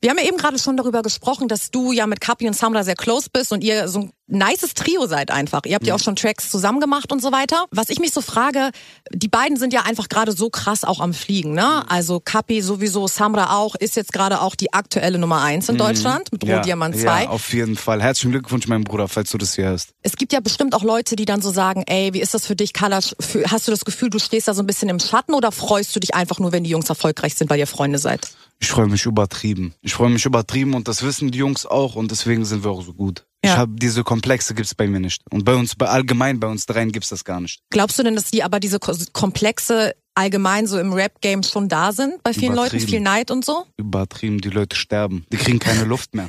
Wir 0.00 0.10
haben 0.10 0.18
ja 0.18 0.24
eben 0.26 0.36
gerade 0.36 0.58
schon 0.58 0.76
darüber 0.76 1.02
gesprochen, 1.02 1.48
dass 1.48 1.70
du 1.70 1.92
ja 1.92 2.06
mit 2.06 2.20
Kapi 2.20 2.46
und 2.46 2.54
Samra 2.54 2.84
sehr 2.84 2.94
close 2.94 3.28
bist 3.32 3.50
und 3.52 3.64
ihr 3.64 3.88
so 3.88 4.00
ein 4.00 4.12
nices 4.30 4.74
Trio 4.74 5.06
seid 5.06 5.30
einfach. 5.30 5.62
Ihr 5.66 5.74
habt 5.74 5.86
ja 5.86 5.94
auch 5.94 6.00
schon 6.00 6.16
Tracks 6.16 6.50
zusammen 6.50 6.80
gemacht 6.80 7.12
und 7.12 7.20
so 7.22 7.32
weiter. 7.32 7.64
Was 7.70 7.88
ich 7.90 7.98
mich 7.98 8.12
so 8.12 8.20
frage, 8.20 8.70
die 9.12 9.28
beiden 9.28 9.56
sind 9.56 9.72
ja 9.72 9.82
einfach 9.82 10.08
gerade 10.08 10.32
so 10.32 10.50
krass 10.50 10.84
auch 10.84 11.00
am 11.00 11.14
Fliegen, 11.14 11.52
ne? 11.52 11.88
Also 11.90 12.20
Kapi 12.20 12.62
sowieso, 12.62 13.06
Samra 13.06 13.56
auch, 13.56 13.74
ist 13.74 13.96
jetzt 13.96 14.12
gerade 14.12 14.40
auch 14.40 14.54
die 14.54 14.72
aktuelle 14.72 15.18
Nummer 15.18 15.42
eins 15.42 15.68
in 15.68 15.76
Deutschland 15.76 16.32
mit 16.32 16.44
Roh 16.44 16.60
Diamant 16.60 16.96
2. 16.96 17.24
ja, 17.24 17.28
auf 17.28 17.52
jeden 17.52 17.76
Fall. 17.76 18.02
Herzlichen 18.02 18.32
Glückwunsch, 18.32 18.66
mein 18.68 18.84
Bruder, 18.84 19.08
falls 19.08 19.30
du 19.30 19.38
das 19.38 19.54
hier 19.54 19.66
hörst. 19.66 19.90
Es 20.02 20.16
gibt 20.16 20.32
ja 20.32 20.40
bestimmt 20.40 20.74
auch 20.74 20.82
Leute, 20.82 21.16
die 21.16 21.24
dann 21.24 21.42
so 21.42 21.50
sagen, 21.50 21.84
ey, 21.86 22.12
wie 22.14 22.20
ist 22.20 22.34
das 22.34 22.46
für 22.46 22.56
dich, 22.56 22.72
Kalash? 22.72 23.14
Hast 23.48 23.66
du 23.66 23.70
das 23.70 23.84
Gefühl, 23.84 24.10
du 24.10 24.18
stehst 24.18 24.48
da 24.48 24.54
so 24.54 24.62
ein 24.62 24.66
bisschen 24.66 24.88
im 24.88 25.00
Schatten 25.00 25.34
oder 25.34 25.52
freust 25.52 25.94
du 25.94 26.00
dich 26.00 26.14
einfach 26.14 26.38
nur, 26.38 26.52
wenn 26.52 26.64
die 26.64 26.70
Jungs 26.70 26.88
erfolgreich 26.88 27.34
sind, 27.34 27.50
weil 27.50 27.58
ihr 27.58 27.66
Freunde 27.66 27.98
seid? 27.98 28.28
Ich 28.60 28.68
freue 28.68 28.86
mich 28.86 29.06
übertrieben. 29.06 29.74
Ich 29.80 29.94
freue 29.94 30.10
mich 30.10 30.26
übertrieben 30.26 30.74
und 30.74 30.86
das 30.86 31.02
wissen 31.02 31.30
die 31.30 31.38
Jungs 31.38 31.64
auch 31.64 31.96
und 31.96 32.10
deswegen 32.10 32.44
sind 32.44 32.62
wir 32.62 32.70
auch 32.70 32.84
so 32.84 32.92
gut. 32.92 33.24
Ja. 33.44 33.52
Ich 33.52 33.56
habe 33.58 33.72
diese 33.76 34.04
Komplexe 34.04 34.54
gibt's 34.54 34.74
bei 34.74 34.86
mir 34.86 35.00
nicht. 35.00 35.22
Und 35.30 35.44
bei 35.44 35.54
uns, 35.54 35.74
bei 35.74 35.86
allgemein 35.88 36.40
bei 36.40 36.46
uns 36.48 36.66
dreien 36.66 36.92
gibt's 36.92 37.08
das 37.08 37.24
gar 37.24 37.40
nicht. 37.40 37.60
Glaubst 37.70 37.98
du 37.98 38.02
denn, 38.02 38.14
dass 38.14 38.30
die 38.30 38.42
aber 38.42 38.60
diese 38.60 38.78
Ko- 38.78 38.94
Komplexe 39.12 39.94
allgemein 40.20 40.66
so 40.66 40.78
im 40.78 40.92
Rap-Game 40.92 41.42
schon 41.42 41.68
da 41.68 41.92
sind? 41.92 42.22
Bei 42.22 42.32
vielen 42.32 42.54
Leuten, 42.54 42.78
viel 42.80 43.00
Neid 43.00 43.30
und 43.30 43.44
so? 43.44 43.64
Übertrieben, 43.76 44.40
die 44.40 44.50
Leute 44.50 44.76
sterben. 44.76 45.24
Die 45.32 45.36
kriegen 45.36 45.58
keine 45.58 45.84
Luft 45.84 46.14
mehr. 46.14 46.28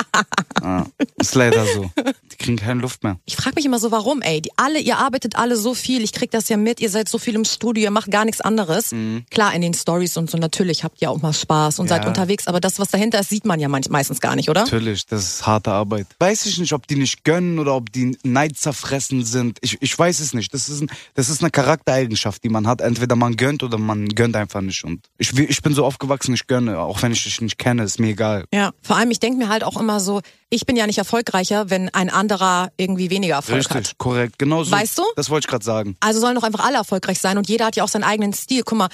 ah, 0.62 0.84
ist 1.16 1.34
leider 1.34 1.64
so. 1.66 1.90
Die 2.32 2.36
kriegen 2.36 2.56
keine 2.56 2.80
Luft 2.80 3.02
mehr. 3.02 3.18
Ich 3.24 3.36
frage 3.36 3.56
mich 3.56 3.64
immer 3.64 3.78
so, 3.78 3.90
warum, 3.90 4.22
ey? 4.22 4.40
Die 4.40 4.50
alle, 4.56 4.78
ihr 4.78 4.98
arbeitet 4.98 5.36
alle 5.36 5.56
so 5.56 5.74
viel, 5.74 6.02
ich 6.02 6.12
krieg 6.12 6.30
das 6.30 6.48
ja 6.48 6.56
mit, 6.56 6.80
ihr 6.80 6.90
seid 6.90 7.08
so 7.08 7.18
viel 7.18 7.34
im 7.34 7.44
Studio, 7.44 7.84
ihr 7.84 7.90
macht 7.90 8.10
gar 8.10 8.24
nichts 8.24 8.40
anderes. 8.40 8.94
Klar, 9.30 9.54
in 9.54 9.62
den 9.62 9.74
Stories 9.74 10.16
und 10.16 10.30
so, 10.30 10.38
natürlich 10.38 10.84
habt 10.84 11.00
ihr 11.02 11.10
auch 11.10 11.20
mal 11.20 11.32
Spaß 11.32 11.78
und 11.78 11.86
Mhm. 11.86 11.90
Ja. 11.90 11.96
seid 11.96 12.06
unterwegs, 12.06 12.46
aber 12.46 12.60
das, 12.60 12.78
was 12.78 12.88
dahinter 12.88 13.20
ist, 13.20 13.28
sieht 13.30 13.44
man 13.44 13.60
ja 13.60 13.68
meistens 13.68 14.20
gar 14.20 14.36
nicht, 14.36 14.48
oder? 14.50 14.62
Natürlich, 14.64 15.06
das 15.06 15.22
ist 15.24 15.46
harte 15.46 15.70
Arbeit. 15.72 16.06
Weiß 16.18 16.46
ich 16.46 16.58
nicht, 16.58 16.72
ob 16.72 16.86
die 16.86 16.96
nicht 16.96 17.24
gönnen 17.24 17.58
oder 17.58 17.74
ob 17.74 17.90
die 17.92 18.16
neidzerfressen 18.22 19.24
sind. 19.24 19.58
Ich, 19.62 19.78
ich 19.80 19.98
weiß 19.98 20.20
es 20.20 20.34
nicht. 20.34 20.52
Das 20.52 20.68
ist, 20.68 20.82
ein, 20.82 20.90
das 21.14 21.28
ist 21.28 21.42
eine 21.42 21.50
Charaktereigenschaft, 21.50 22.42
die 22.44 22.48
man 22.48 22.66
hat. 22.66 22.80
Entweder 22.80 23.15
man 23.16 23.36
gönnt 23.36 23.62
oder 23.62 23.78
man 23.78 24.08
gönnt 24.08 24.36
einfach 24.36 24.60
nicht. 24.60 24.84
Und 24.84 25.06
ich, 25.18 25.36
ich 25.38 25.62
bin 25.62 25.74
so 25.74 25.84
aufgewachsen, 25.84 26.34
ich 26.34 26.46
gönne. 26.46 26.78
Auch 26.78 27.02
wenn 27.02 27.12
ich 27.12 27.24
dich 27.24 27.40
nicht 27.40 27.58
kenne, 27.58 27.82
ist 27.82 27.98
mir 27.98 28.08
egal. 28.08 28.44
Ja, 28.52 28.72
vor 28.82 28.96
allem, 28.96 29.10
ich 29.10 29.20
denke 29.20 29.38
mir 29.38 29.48
halt 29.48 29.64
auch 29.64 29.78
immer 29.80 30.00
so, 30.00 30.20
ich 30.50 30.66
bin 30.66 30.76
ja 30.76 30.86
nicht 30.86 30.98
erfolgreicher, 30.98 31.70
wenn 31.70 31.88
ein 31.90 32.10
anderer 32.10 32.70
irgendwie 32.76 33.10
weniger 33.10 33.34
Erfolg 33.36 33.68
hat. 33.68 33.76
Richtig, 33.76 33.98
korrekt. 33.98 34.38
Genau 34.38 34.64
so. 34.64 34.70
Weißt 34.70 34.98
du? 34.98 35.02
Das 35.16 35.30
wollte 35.30 35.46
ich 35.46 35.50
gerade 35.50 35.64
sagen. 35.64 35.96
Also 36.00 36.20
sollen 36.20 36.34
doch 36.34 36.44
einfach 36.44 36.64
alle 36.64 36.76
erfolgreich 36.76 37.18
sein 37.20 37.38
und 37.38 37.48
jeder 37.48 37.66
hat 37.66 37.76
ja 37.76 37.84
auch 37.84 37.88
seinen 37.88 38.04
eigenen 38.04 38.32
Stil. 38.32 38.62
Guck 38.64 38.78
mal, 38.78 38.88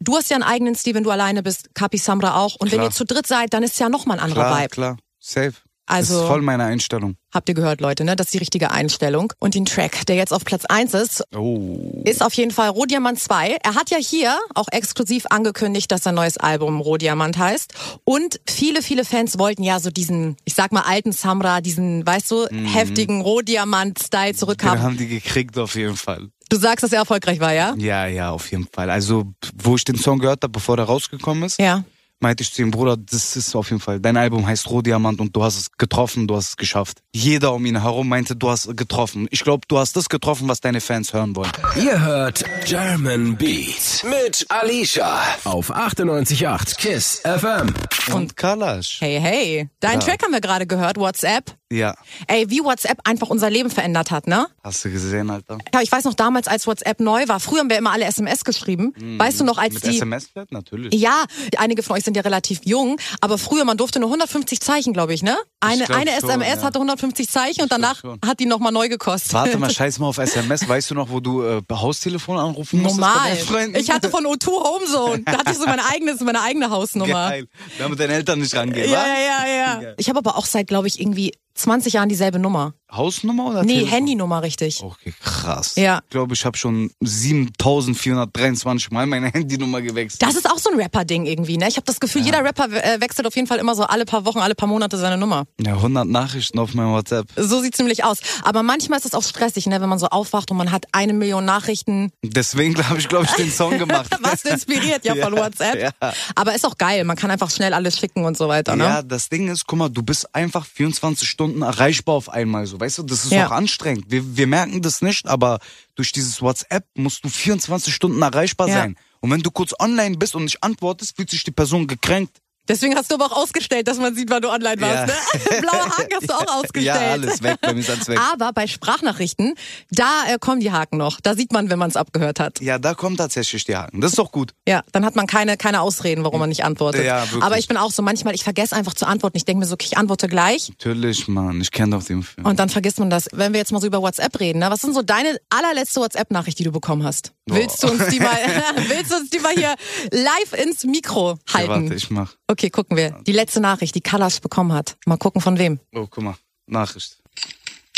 du 0.00 0.16
hast 0.16 0.30
ja 0.30 0.36
einen 0.36 0.44
eigenen 0.44 0.74
Stil, 0.74 0.94
wenn 0.94 1.04
du 1.04 1.10
alleine 1.10 1.42
bist, 1.42 1.74
Kapi 1.74 1.98
Samra 1.98 2.36
auch. 2.36 2.56
Und 2.56 2.70
wenn 2.70 2.78
Klar. 2.78 2.90
ihr 2.90 2.94
zu 2.94 3.04
dritt 3.04 3.26
seid, 3.26 3.52
dann 3.54 3.62
ist 3.62 3.78
ja 3.78 3.88
nochmal 3.88 4.18
ein 4.18 4.24
anderer 4.24 4.44
Klar, 4.44 4.58
Vibe. 4.58 4.68
klar. 4.68 4.96
Safe. 5.20 5.52
Also- 5.88 6.14
das 6.14 6.22
ist 6.22 6.28
voll 6.28 6.42
meine 6.42 6.64
Einstellung. 6.64 7.16
Habt 7.32 7.48
ihr 7.48 7.54
gehört, 7.54 7.80
Leute, 7.80 8.04
ne? 8.04 8.16
Das 8.16 8.28
ist 8.28 8.34
die 8.34 8.38
richtige 8.38 8.70
Einstellung. 8.70 9.32
Und 9.38 9.54
den 9.54 9.64
Track, 9.66 10.06
der 10.06 10.16
jetzt 10.16 10.32
auf 10.32 10.44
Platz 10.44 10.64
eins 10.66 10.94
ist, 10.94 11.22
Oh. 11.36 12.02
ist 12.04 12.22
auf 12.22 12.32
jeden 12.34 12.50
Fall 12.50 12.68
Rohdiamant 12.70 13.18
2. 13.20 13.56
Er 13.62 13.74
hat 13.74 13.90
ja 13.90 13.98
hier 13.98 14.38
auch 14.54 14.66
exklusiv 14.70 15.26
angekündigt, 15.30 15.90
dass 15.92 16.02
sein 16.04 16.14
neues 16.14 16.36
Album 16.38 16.80
Rohdiamant 16.80 17.36
heißt. 17.38 17.74
Und 18.04 18.40
viele, 18.48 18.80
viele 18.82 19.04
Fans 19.04 19.38
wollten 19.38 19.62
ja 19.62 19.78
so 19.80 19.90
diesen, 19.90 20.36
ich 20.44 20.54
sag 20.54 20.72
mal, 20.72 20.82
alten 20.82 21.12
Samra, 21.12 21.60
diesen, 21.60 22.06
weißt 22.06 22.30
du, 22.30 22.46
heftigen 22.48 23.20
Rohdiamant-Style 23.20 24.32
Den 24.32 24.38
zurückhaben. 24.38 24.82
haben 24.82 24.96
die 24.96 25.08
gekriegt 25.08 25.58
auf 25.58 25.74
jeden 25.74 25.96
Fall. 25.96 26.28
Du 26.48 26.56
sagst, 26.56 26.82
dass 26.82 26.92
er 26.92 27.00
erfolgreich 27.00 27.40
war, 27.40 27.52
ja? 27.52 27.74
Ja, 27.76 28.06
ja, 28.06 28.30
auf 28.30 28.50
jeden 28.50 28.66
Fall. 28.72 28.88
Also, 28.90 29.24
wo 29.54 29.76
ich 29.76 29.84
den 29.84 29.96
Song 29.96 30.18
gehört 30.18 30.42
habe, 30.42 30.52
bevor 30.52 30.76
der 30.76 30.86
rausgekommen 30.86 31.42
ist, 31.44 31.58
Ja. 31.60 31.84
Meinte 32.20 32.42
ich 32.42 32.52
zu 32.52 32.62
ihm, 32.62 32.70
Bruder, 32.70 32.96
das 32.96 33.36
ist 33.36 33.54
auf 33.54 33.70
jeden 33.70 33.80
Fall, 33.80 34.00
dein 34.00 34.16
Album 34.16 34.46
heißt 34.46 34.68
Rohdiamant 34.70 35.20
und 35.20 35.34
du 35.36 35.42
hast 35.42 35.56
es 35.58 35.72
getroffen, 35.78 36.26
du 36.26 36.36
hast 36.36 36.48
es 36.50 36.56
geschafft. 36.56 36.98
Jeder 37.14 37.52
um 37.52 37.64
ihn 37.66 37.80
herum 37.80 38.08
meinte, 38.08 38.36
du 38.36 38.50
hast 38.50 38.66
es 38.66 38.76
getroffen. 38.76 39.28
Ich 39.30 39.44
glaube, 39.44 39.66
du 39.68 39.78
hast 39.78 39.96
das 39.96 40.08
getroffen, 40.08 40.48
was 40.48 40.60
deine 40.60 40.80
Fans 40.80 41.12
hören 41.12 41.36
wollen. 41.36 41.50
Ihr 41.76 42.00
hört 42.00 42.44
German 42.64 43.36
Beat 43.36 44.04
mit 44.08 44.46
Alicia 44.48 45.20
auf 45.44 45.70
98.8 45.74 46.76
KISS 46.78 47.22
FM. 47.24 47.74
Und 48.14 48.36
Kalash. 48.36 48.98
Hey, 49.00 49.18
hey. 49.20 49.68
Deinen 49.80 50.00
Ja. 50.00 50.06
Track 50.06 50.22
haben 50.24 50.32
wir 50.32 50.40
gerade 50.40 50.66
gehört, 50.66 50.96
WhatsApp. 50.96 51.57
Ja, 51.70 51.94
Ey, 52.26 52.48
wie 52.48 52.60
WhatsApp 52.64 52.98
einfach 53.04 53.28
unser 53.28 53.50
Leben 53.50 53.68
verändert 53.70 54.10
hat, 54.10 54.26
ne? 54.26 54.46
hast 54.64 54.84
du 54.84 54.90
gesehen, 54.90 55.28
Alter? 55.30 55.58
Ja, 55.74 55.82
ich 55.82 55.92
weiß 55.92 56.04
noch 56.04 56.14
damals, 56.14 56.46
als 56.48 56.66
WhatsApp 56.66 57.00
neu 57.00 57.28
war. 57.28 57.40
Früher 57.40 57.60
haben 57.60 57.68
wir 57.68 57.76
immer 57.76 57.92
alle 57.92 58.06
SMS 58.06 58.44
geschrieben. 58.44 58.94
Weißt 59.18 59.40
du 59.40 59.44
noch, 59.44 59.58
als 59.58 59.74
Mit 59.74 59.84
die. 59.84 59.96
SMS 59.96 60.28
flat? 60.28 60.50
Natürlich. 60.50 60.94
Ja, 60.94 61.24
einige 61.58 61.82
von 61.82 61.96
euch 61.96 62.04
sind 62.04 62.16
ja 62.16 62.22
relativ 62.22 62.60
jung, 62.64 62.98
aber 63.20 63.36
früher, 63.36 63.64
man 63.66 63.76
durfte 63.76 64.00
nur 64.00 64.08
150 64.08 64.60
Zeichen, 64.60 64.92
glaube 64.94 65.12
ich, 65.12 65.22
ne? 65.22 65.36
Eine, 65.60 65.84
glaub 65.84 65.98
eine 65.98 66.10
schon, 66.12 66.30
SMS 66.30 66.56
ja. 66.56 66.62
hatte 66.62 66.78
150 66.78 67.28
Zeichen 67.28 67.62
und 67.62 67.72
danach 67.72 68.00
schon. 68.00 68.18
hat 68.24 68.40
die 68.40 68.46
nochmal 68.46 68.72
neu 68.72 68.88
gekostet. 68.88 69.34
Warte 69.34 69.58
mal, 69.58 69.70
scheiß 69.74 69.98
mal 69.98 70.06
auf 70.06 70.18
SMS. 70.18 70.66
Weißt 70.68 70.90
du 70.90 70.94
noch, 70.94 71.10
wo 71.10 71.20
du 71.20 71.42
äh, 71.42 71.60
Haustelefon 71.70 72.38
anrufen 72.38 72.80
musstest? 72.80 73.00
Normal. 73.00 73.72
Ich 73.74 73.90
hatte 73.90 74.08
von 74.08 74.24
O2 74.24 74.46
Homezone. 74.46 75.22
Da 75.24 75.38
hatte 75.38 75.52
ich 75.52 75.58
so 75.58 75.66
meine 75.66 75.84
eigene, 75.92 76.14
meine 76.24 76.40
eigene 76.40 76.70
Hausnummer. 76.70 77.28
Geil. 77.30 77.46
Damit 77.78 78.00
deine 78.00 78.14
Eltern 78.14 78.38
nicht 78.40 78.54
rangehen, 78.54 78.90
Ja, 78.90 78.98
wa? 78.98 79.06
ja, 79.06 79.46
ja, 79.46 79.82
ja. 79.82 79.94
Ich 79.98 80.08
habe 80.08 80.18
aber 80.18 80.36
auch 80.36 80.46
seit, 80.46 80.66
glaube 80.68 80.88
ich, 80.88 81.00
irgendwie 81.00 81.32
20 81.58 81.92
Jahren 81.92 82.08
dieselbe 82.08 82.38
Nummer. 82.38 82.74
Hausnummer 82.90 83.46
oder 83.50 83.62
Nee, 83.64 83.74
Telefon? 83.74 83.90
Handynummer 83.92 84.42
richtig. 84.42 84.82
Okay, 84.82 85.12
krass. 85.22 85.72
Ja. 85.76 86.00
Ich 86.04 86.10
glaube, 86.10 86.34
ich 86.34 86.44
habe 86.44 86.56
schon 86.56 86.90
7423 87.02 88.90
Mal 88.90 89.06
meine 89.06 89.26
Handynummer 89.32 89.80
gewechselt. 89.82 90.22
Das 90.22 90.34
ist 90.34 90.48
auch 90.50 90.58
so 90.58 90.70
ein 90.70 90.80
Rapper-Ding 90.80 91.26
irgendwie, 91.26 91.56
ne? 91.56 91.68
Ich 91.68 91.76
habe 91.76 91.84
das 91.86 92.00
Gefühl, 92.00 92.22
jeder 92.22 92.44
Rapper 92.44 92.66
äh, 92.72 93.00
wechselt 93.00 93.26
auf 93.26 93.34
jeden 93.36 93.46
Fall 93.46 93.58
immer 93.58 93.74
so 93.74 93.84
alle 93.84 94.04
paar 94.04 94.24
Wochen, 94.24 94.38
alle 94.38 94.54
paar 94.54 94.68
Monate 94.68 94.96
seine 94.96 95.16
Nummer. 95.18 95.44
Ja, 95.60 95.74
100 95.74 96.06
Nachrichten 96.06 96.58
auf 96.58 96.74
meinem 96.74 96.92
WhatsApp. 96.92 97.26
So 97.36 97.60
sieht's 97.60 97.78
nämlich 97.78 98.04
aus. 98.04 98.18
Aber 98.42 98.62
manchmal 98.62 98.98
ist 98.98 99.04
es 99.06 99.14
auch 99.14 99.22
stressig, 99.22 99.66
ne? 99.66 99.80
Wenn 99.80 99.88
man 99.88 99.98
so 99.98 100.06
aufwacht 100.06 100.50
und 100.50 100.56
man 100.56 100.70
hat 100.72 100.86
eine 100.92 101.12
Million 101.12 101.44
Nachrichten. 101.44 102.10
Deswegen 102.22 102.76
habe 102.88 102.98
ich, 102.98 103.08
glaube 103.08 103.24
ich, 103.26 103.32
den 103.32 103.50
Song 103.50 103.78
gemacht. 103.78 104.08
Was 104.20 104.44
inspiriert 104.44 105.04
ja 105.04 105.14
von 105.14 105.28
Ja, 105.38 105.44
WhatsApp. 105.44 105.80
ja. 106.00 106.12
Aber 106.34 106.54
ist 106.54 106.66
auch 106.66 106.78
geil. 106.78 107.04
Man 107.04 107.16
kann 107.16 107.30
einfach 107.30 107.50
schnell 107.50 107.74
alles 107.74 107.98
schicken 107.98 108.24
und 108.24 108.36
so 108.36 108.48
weiter, 108.48 108.76
ne? 108.76 108.84
Ja, 108.84 109.02
das 109.02 109.28
Ding 109.28 109.48
ist, 109.48 109.66
guck 109.66 109.78
mal, 109.78 109.88
du 109.88 110.02
bist 110.02 110.34
einfach 110.34 110.64
24 110.66 111.28
Stunden 111.28 111.62
erreichbar 111.62 112.14
auf 112.14 112.28
einmal 112.28 112.66
so. 112.66 112.77
Weißt 112.80 112.98
du, 112.98 113.02
das 113.02 113.24
ist 113.24 113.32
Ja. 113.32 113.46
auch 113.46 113.52
anstrengend. 113.52 114.04
Wir, 114.08 114.36
wir 114.36 114.46
merken 114.46 114.82
das 114.82 115.02
nicht, 115.02 115.26
aber 115.26 115.58
durch 115.94 116.12
dieses 116.12 116.40
WhatsApp 116.42 116.84
musst 116.94 117.24
du 117.24 117.28
24 117.28 117.94
Stunden 117.94 118.20
erreichbar 118.22 118.68
Ja. 118.68 118.74
sein. 118.74 118.96
Und 119.20 119.30
wenn 119.30 119.40
du 119.40 119.50
kurz 119.50 119.74
online 119.78 120.16
bist 120.16 120.34
und 120.34 120.44
nicht 120.44 120.62
antwortest, 120.62 121.16
fühlt 121.16 121.30
sich 121.30 121.44
die 121.44 121.50
Person 121.50 121.86
gekränkt. 121.86 122.38
Deswegen 122.68 122.96
hast 122.96 123.10
du 123.10 123.14
aber 123.14 123.26
auch 123.26 123.36
ausgestellt, 123.36 123.88
dass 123.88 123.98
man 123.98 124.14
sieht, 124.14 124.30
wann 124.30 124.42
du 124.42 124.50
online 124.50 124.80
warst. 124.80 124.94
Ja. 124.94 125.06
Ne? 125.06 125.60
Blaue 125.62 125.84
Haken 125.84 126.14
hast 126.14 126.28
du 126.28 126.34
auch 126.34 126.46
ausgestellt. 126.56 126.84
Ja, 126.84 127.12
alles 127.12 127.42
weg, 127.42 127.56
bei 127.60 127.72
mir 127.72 127.80
ist 127.80 127.90
alles 127.90 128.08
weg. 128.08 128.18
Aber 128.32 128.52
bei 128.52 128.66
Sprachnachrichten, 128.66 129.54
da 129.90 130.24
äh, 130.28 130.38
kommen 130.38 130.60
die 130.60 130.70
Haken 130.70 130.98
noch. 130.98 131.20
Da 131.20 131.34
sieht 131.34 131.52
man, 131.52 131.70
wenn 131.70 131.78
man 131.78 131.90
es 131.90 131.96
abgehört 131.96 132.40
hat. 132.40 132.60
Ja, 132.60 132.78
da 132.78 132.94
kommen 132.94 133.16
tatsächlich 133.16 133.64
die 133.64 133.76
Haken. 133.76 134.00
Das 134.00 134.12
ist 134.12 134.18
doch 134.18 134.32
gut. 134.32 134.54
Ja, 134.66 134.82
dann 134.92 135.04
hat 135.04 135.16
man 135.16 135.26
keine, 135.26 135.56
keine 135.56 135.80
Ausreden, 135.80 136.24
warum 136.24 136.40
man 136.40 136.48
nicht 136.48 136.64
antwortet. 136.64 137.04
Ja, 137.04 137.22
wirklich. 137.22 137.42
Aber 137.42 137.58
ich 137.58 137.68
bin 137.68 137.76
auch 137.76 137.90
so, 137.90 138.02
manchmal, 138.02 138.34
ich 138.34 138.44
vergesse 138.44 138.76
einfach 138.76 138.94
zu 138.94 139.06
antworten. 139.06 139.36
Ich 139.36 139.44
denke 139.44 139.60
mir 139.60 139.66
so, 139.66 139.74
okay, 139.74 139.86
ich 139.90 139.98
antworte 139.98 140.28
gleich. 140.28 140.68
Natürlich, 140.68 141.28
Mann. 141.28 141.60
Ich 141.60 141.70
kenne 141.70 141.96
doch 141.96 142.04
den 142.04 142.22
Film. 142.22 142.46
Und 142.46 142.58
dann 142.58 142.68
vergisst 142.68 142.98
man 142.98 143.10
das. 143.10 143.28
Wenn 143.32 143.52
wir 143.52 143.60
jetzt 143.60 143.72
mal 143.72 143.80
so 143.80 143.86
über 143.86 144.02
WhatsApp 144.02 144.38
reden, 144.40 144.58
ne? 144.60 144.70
was 144.70 144.80
sind 144.80 144.94
so 144.94 145.02
deine 145.02 145.38
allerletzte 145.50 146.00
WhatsApp-Nachricht, 146.00 146.58
die 146.58 146.64
du 146.64 146.72
bekommen 146.72 147.04
hast? 147.04 147.32
Willst 147.46 147.82
du 147.82 147.88
uns 147.88 148.06
die 148.08 148.20
mal, 148.20 148.36
willst 148.88 149.10
du 149.10 149.16
uns 149.16 149.30
die 149.30 149.38
mal 149.38 149.54
hier 149.54 149.74
live 150.12 150.52
ins 150.64 150.84
Mikro 150.84 151.38
ja, 151.48 151.54
halten? 151.54 151.68
warte, 151.68 151.94
ich 151.94 152.10
mach. 152.10 152.34
Okay, 152.50 152.70
gucken 152.70 152.96
wir. 152.96 153.10
Die 153.26 153.32
letzte 153.32 153.60
Nachricht, 153.60 153.94
die 153.94 154.00
Kalash 154.00 154.40
bekommen 154.40 154.72
hat. 154.72 154.96
Mal 155.04 155.18
gucken 155.18 155.42
von 155.42 155.58
wem. 155.58 155.80
Oh, 155.94 156.06
guck 156.08 156.24
mal. 156.24 156.34
Nachricht. 156.66 157.18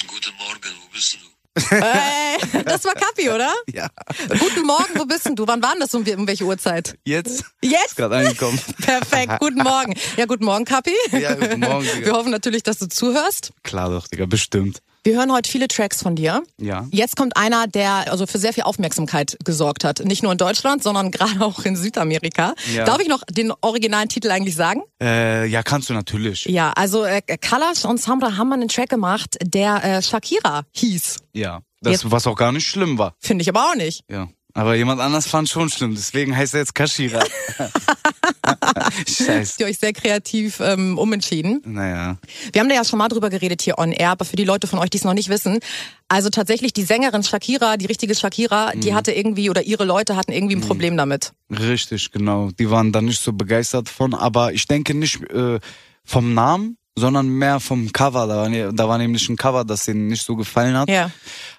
Guten 0.08 0.32
Morgen, 0.38 0.70
wo 0.82 0.92
bist 0.92 1.14
du? 1.14 1.76
Äh, 1.76 2.64
das 2.64 2.84
war 2.84 2.94
Kapi, 2.94 3.30
oder? 3.30 3.52
Ja. 3.72 3.88
Guten 4.40 4.66
Morgen, 4.66 4.92
wo 4.96 5.04
bist 5.04 5.26
denn 5.26 5.36
du? 5.36 5.46
Wann 5.46 5.62
war 5.62 5.70
denn 5.72 5.80
das 5.80 5.94
um, 5.94 6.02
um 6.04 6.26
welche 6.26 6.44
Uhrzeit? 6.44 6.98
Jetzt? 7.04 7.44
Jetzt? 7.62 7.94
Gerade 7.94 8.16
angekommen. 8.16 8.58
Perfekt, 8.82 9.38
guten 9.38 9.62
Morgen. 9.62 9.94
Ja, 10.16 10.26
guten 10.26 10.44
Morgen, 10.44 10.64
Kapi. 10.64 10.94
Ja, 11.12 11.34
guten 11.34 11.60
Morgen, 11.60 11.86
Digga. 11.86 12.06
Wir 12.06 12.12
hoffen 12.14 12.32
natürlich, 12.32 12.64
dass 12.64 12.78
du 12.78 12.88
zuhörst. 12.88 13.52
Klar 13.62 13.90
doch, 13.90 14.08
Digga, 14.08 14.26
bestimmt. 14.26 14.82
Wir 15.02 15.16
hören 15.16 15.32
heute 15.32 15.50
viele 15.50 15.66
Tracks 15.66 16.02
von 16.02 16.14
dir. 16.14 16.42
Ja. 16.58 16.86
Jetzt 16.90 17.16
kommt 17.16 17.34
einer, 17.34 17.66
der 17.66 18.12
also 18.12 18.26
für 18.26 18.38
sehr 18.38 18.52
viel 18.52 18.64
Aufmerksamkeit 18.64 19.38
gesorgt 19.42 19.82
hat. 19.82 20.04
Nicht 20.04 20.22
nur 20.22 20.30
in 20.32 20.36
Deutschland, 20.36 20.82
sondern 20.82 21.10
gerade 21.10 21.40
auch 21.40 21.60
in 21.64 21.74
Südamerika. 21.74 22.54
Ja. 22.74 22.84
Darf 22.84 23.00
ich 23.00 23.08
noch 23.08 23.22
den 23.30 23.50
originalen 23.62 24.10
Titel 24.10 24.30
eigentlich 24.30 24.54
sagen? 24.56 24.82
Äh, 25.02 25.46
ja, 25.46 25.62
kannst 25.62 25.88
du 25.88 25.94
natürlich. 25.94 26.44
Ja, 26.44 26.72
also 26.76 27.04
äh, 27.04 27.22
Kalash 27.22 27.86
und 27.86 27.98
Samra 27.98 28.36
haben 28.36 28.52
einen 28.52 28.68
Track 28.68 28.90
gemacht, 28.90 29.38
der 29.42 29.82
äh, 29.82 30.02
Shakira 30.02 30.64
hieß. 30.72 31.16
Ja. 31.32 31.60
Das, 31.80 31.92
Jetzt- 32.02 32.10
was 32.10 32.26
auch 32.26 32.36
gar 32.36 32.52
nicht 32.52 32.66
schlimm 32.66 32.98
war. 32.98 33.14
Finde 33.20 33.40
ich 33.40 33.48
aber 33.48 33.70
auch 33.70 33.74
nicht. 33.76 34.02
Ja. 34.10 34.28
Aber 34.52 34.74
jemand 34.74 35.00
anders 35.00 35.26
fand 35.26 35.48
schon 35.48 35.70
schlimm, 35.70 35.94
deswegen 35.94 36.36
heißt 36.36 36.52
er 36.54 36.60
jetzt 36.60 36.74
Kashira. 36.74 37.24
Scheiße. 39.08 39.50
Habt 39.52 39.60
ihr 39.60 39.66
euch 39.66 39.78
sehr 39.78 39.92
kreativ 39.92 40.60
ähm, 40.60 40.98
umentschieden. 40.98 41.62
Naja. 41.64 42.16
Wir 42.52 42.60
haben 42.60 42.68
da 42.68 42.74
ja 42.74 42.84
schon 42.84 42.98
mal 42.98 43.08
drüber 43.08 43.30
geredet 43.30 43.62
hier 43.62 43.78
on 43.78 43.92
air, 43.92 44.10
aber 44.10 44.24
für 44.24 44.36
die 44.36 44.44
Leute 44.44 44.66
von 44.66 44.78
euch, 44.78 44.90
die 44.90 44.98
es 44.98 45.04
noch 45.04 45.14
nicht 45.14 45.28
wissen, 45.28 45.58
also 46.08 46.28
tatsächlich 46.30 46.72
die 46.72 46.82
Sängerin 46.82 47.22
Shakira, 47.22 47.76
die 47.76 47.86
richtige 47.86 48.14
Shakira, 48.14 48.72
Mhm. 48.74 48.80
die 48.80 48.94
hatte 48.94 49.12
irgendwie 49.12 49.50
oder 49.50 49.62
ihre 49.62 49.84
Leute 49.84 50.16
hatten 50.16 50.32
irgendwie 50.32 50.56
ein 50.56 50.60
Problem 50.60 50.96
damit. 50.96 51.32
Richtig, 51.50 52.10
genau. 52.12 52.50
Die 52.58 52.70
waren 52.70 52.92
da 52.92 53.00
nicht 53.00 53.20
so 53.20 53.32
begeistert 53.32 53.88
von, 53.88 54.14
aber 54.14 54.52
ich 54.52 54.66
denke 54.66 54.94
nicht 54.94 55.22
äh, 55.30 55.60
vom 56.04 56.34
Namen, 56.34 56.76
sondern 56.96 57.28
mehr 57.28 57.60
vom 57.60 57.92
Cover. 57.92 58.26
Da 58.26 58.36
war, 58.36 58.72
da 58.72 58.88
war 58.88 58.98
nämlich 58.98 59.28
ein 59.28 59.36
Cover, 59.36 59.64
das 59.64 59.84
denen 59.84 60.08
nicht 60.08 60.24
so 60.24 60.36
gefallen 60.36 60.76
hat. 60.76 60.88
Ja. 60.90 61.10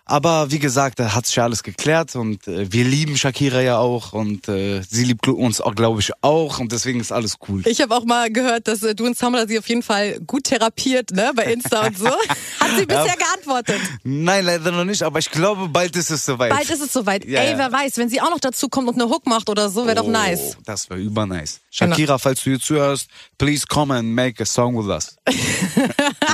Aber 0.05 0.51
wie 0.51 0.60
gesagt, 0.60 1.00
da 1.00 1.13
hat 1.13 1.25
sich 1.25 1.36
ja 1.36 1.43
alles 1.43 1.63
geklärt 1.63 2.15
und 2.15 2.48
äh, 2.48 2.72
wir 2.72 2.84
lieben 2.84 3.17
Shakira 3.17 3.62
ja 3.62 3.77
auch 3.77 4.13
und 4.13 4.48
äh, 4.50 4.81
sie 4.81 5.05
liebt 5.05 5.27
uns 5.27 5.62
auch, 5.62 5.75
glaube 5.75 6.01
ich, 6.01 6.12
auch 6.22 6.60
und 6.60 6.72
deswegen 6.72 7.00
ist 7.00 7.12
alles 7.12 7.38
cool. 7.48 7.62
Ich 7.65 7.81
habe 7.81 7.96
auch 7.96 8.03
mal 8.05 8.31
gehört, 8.31 8.67
dass 8.67 8.84
äh, 8.84 8.96
du 8.96 9.05
und 9.05 9.17
Samra 9.17 9.48
sie 9.48 9.58
auf 9.60 9.70
jeden 9.70 9.84
Fall 9.84 10.20
gut 10.22 10.46
therapiert, 10.46 11.12
ne, 11.12 11.31
bei 11.36 11.53
Insta 11.53 11.88
und 11.88 11.98
so. 11.98 12.08
Hat 12.60 12.77
sie 12.77 12.86
bisher 12.86 13.15
geantwortet. 13.15 13.79
Nein, 14.03 14.46
leider 14.46 14.72
noch 14.72 14.86
nicht, 14.86 15.03
aber 15.03 15.20
ich 15.20 15.29
glaube, 15.29 15.70
bald 15.70 15.96
ist 15.96 16.10
es 16.10 16.25
soweit. 16.25 16.50
Bald 16.51 16.70
ist 16.70 16.81
es 16.81 16.91
soweit. 16.91 17.24
Ja, 17.25 17.41
Ey, 17.41 17.51
ja. 17.51 17.58
wer 17.58 17.72
weiß, 17.72 17.98
wenn 17.98 18.10
sie 18.10 18.22
auch 18.22 18.31
noch 18.31 18.39
dazu 18.39 18.70
kommt 18.70 18.89
und 18.89 18.96
eine 18.96 19.10
Hook 19.10 19.25
macht 19.27 19.50
oder 19.50 19.70
so, 19.70 19.86
wäre 19.86 19.96
doch 19.96 20.08
nice. 20.08 20.55
Oh, 20.58 20.62
das 20.65 20.89
wäre 20.89 21.00
übernice. 21.00 21.60
Genau. 21.77 21.91
Shakira, 21.96 22.17
falls 22.17 22.41
du 22.43 22.50
hier 22.50 22.60
zuhörst, 22.60 23.08
please 23.38 23.65
come 23.67 23.93
and 23.96 24.10
make 24.10 24.41
a 24.41 24.46
song 24.46 24.75
with 24.77 24.89
us. 24.89 25.15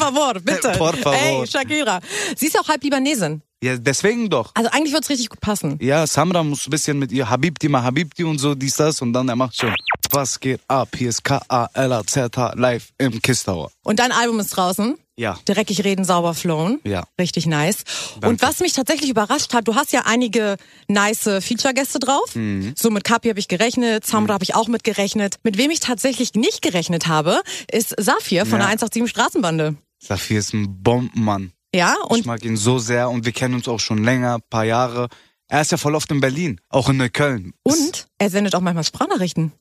Favor, 0.00 0.34
bitte. 0.40 0.72
Por 0.78 0.94
favor. 0.96 1.14
Ey, 1.14 1.46
Shakira. 1.46 2.00
Sie 2.36 2.46
ist 2.46 2.54
ja 2.54 2.60
auch 2.60 2.68
halb 2.68 2.82
Libanesin. 2.82 3.42
Ja, 3.62 3.76
deswegen 3.76 4.30
doch. 4.30 4.52
Also 4.54 4.70
eigentlich 4.70 4.94
wird's 4.94 5.10
richtig 5.10 5.28
gut 5.28 5.40
passen. 5.40 5.78
Ja, 5.82 6.06
Samra 6.06 6.42
muss 6.42 6.66
ein 6.66 6.70
bisschen 6.70 6.98
mit 6.98 7.12
ihr 7.12 7.28
Habibti 7.28 7.68
mal 7.68 7.82
Habibti 7.82 8.24
und 8.24 8.38
so, 8.38 8.54
dies, 8.54 8.72
das 8.74 9.02
und 9.02 9.12
dann 9.12 9.28
er 9.28 9.36
macht 9.36 9.54
schon. 9.54 9.74
Was 10.12 10.40
geht 10.40 10.60
ab? 10.66 10.88
Hier 10.96 11.10
ist 11.10 11.22
K-A-L-A-Z-H 11.24 12.54
live 12.56 12.88
im 12.98 13.20
Kiss 13.20 13.44
Tower. 13.44 13.70
Und 13.84 13.98
dein 13.98 14.12
Album 14.12 14.40
ist 14.40 14.50
draußen. 14.56 14.96
Ja. 15.16 15.38
Dreckig 15.44 15.84
reden, 15.84 16.06
sauber 16.06 16.32
flown. 16.32 16.80
Ja. 16.84 17.04
Richtig 17.20 17.44
nice. 17.44 17.84
Und 18.14 18.24
Danke. 18.24 18.42
was 18.42 18.60
mich 18.60 18.72
tatsächlich 18.72 19.10
überrascht 19.10 19.52
hat, 19.52 19.68
du 19.68 19.74
hast 19.74 19.92
ja 19.92 20.04
einige 20.06 20.56
nice 20.88 21.28
Feature-Gäste 21.40 21.98
drauf. 21.98 22.34
Mhm. 22.34 22.72
So 22.78 22.90
mit 22.90 23.04
Kapi 23.04 23.28
habe 23.28 23.38
ich 23.38 23.48
gerechnet, 23.48 24.06
Samra 24.06 24.32
habe 24.32 24.44
ich 24.44 24.54
auch 24.54 24.68
mit 24.68 24.82
gerechnet. 24.84 25.36
Mit 25.42 25.58
wem 25.58 25.70
ich 25.70 25.80
tatsächlich 25.80 26.32
nicht 26.34 26.62
gerechnet 26.62 27.06
habe, 27.06 27.42
ist 27.70 27.94
Safir 27.98 28.46
von 28.46 28.60
Ja. 28.60 28.66
der 28.66 28.68
187 28.68 29.10
Straßenbande. 29.10 29.76
Safir 30.02 30.38
ist 30.38 30.54
ein 30.54 30.82
Bombenmann. 30.82 31.52
Ja, 31.74 31.94
ich 32.06 32.10
und 32.10 32.26
mag 32.26 32.44
ihn 32.44 32.56
so 32.56 32.78
sehr 32.78 33.10
und 33.10 33.24
wir 33.26 33.32
kennen 33.32 33.54
uns 33.54 33.68
auch 33.68 33.80
schon 33.80 34.02
länger, 34.02 34.38
paar 34.50 34.64
Jahre. 34.64 35.08
Er 35.46 35.60
ist 35.60 35.72
ja 35.72 35.76
voll 35.76 35.94
oft 35.94 36.10
in 36.10 36.20
Berlin, 36.20 36.60
auch 36.68 36.88
in 36.88 36.96
Neukölln. 36.96 37.52
und 37.62 38.08
er 38.18 38.30
sendet 38.30 38.54
auch 38.54 38.60
manchmal 38.60 38.84
Sprachnachrichten. 38.84 39.52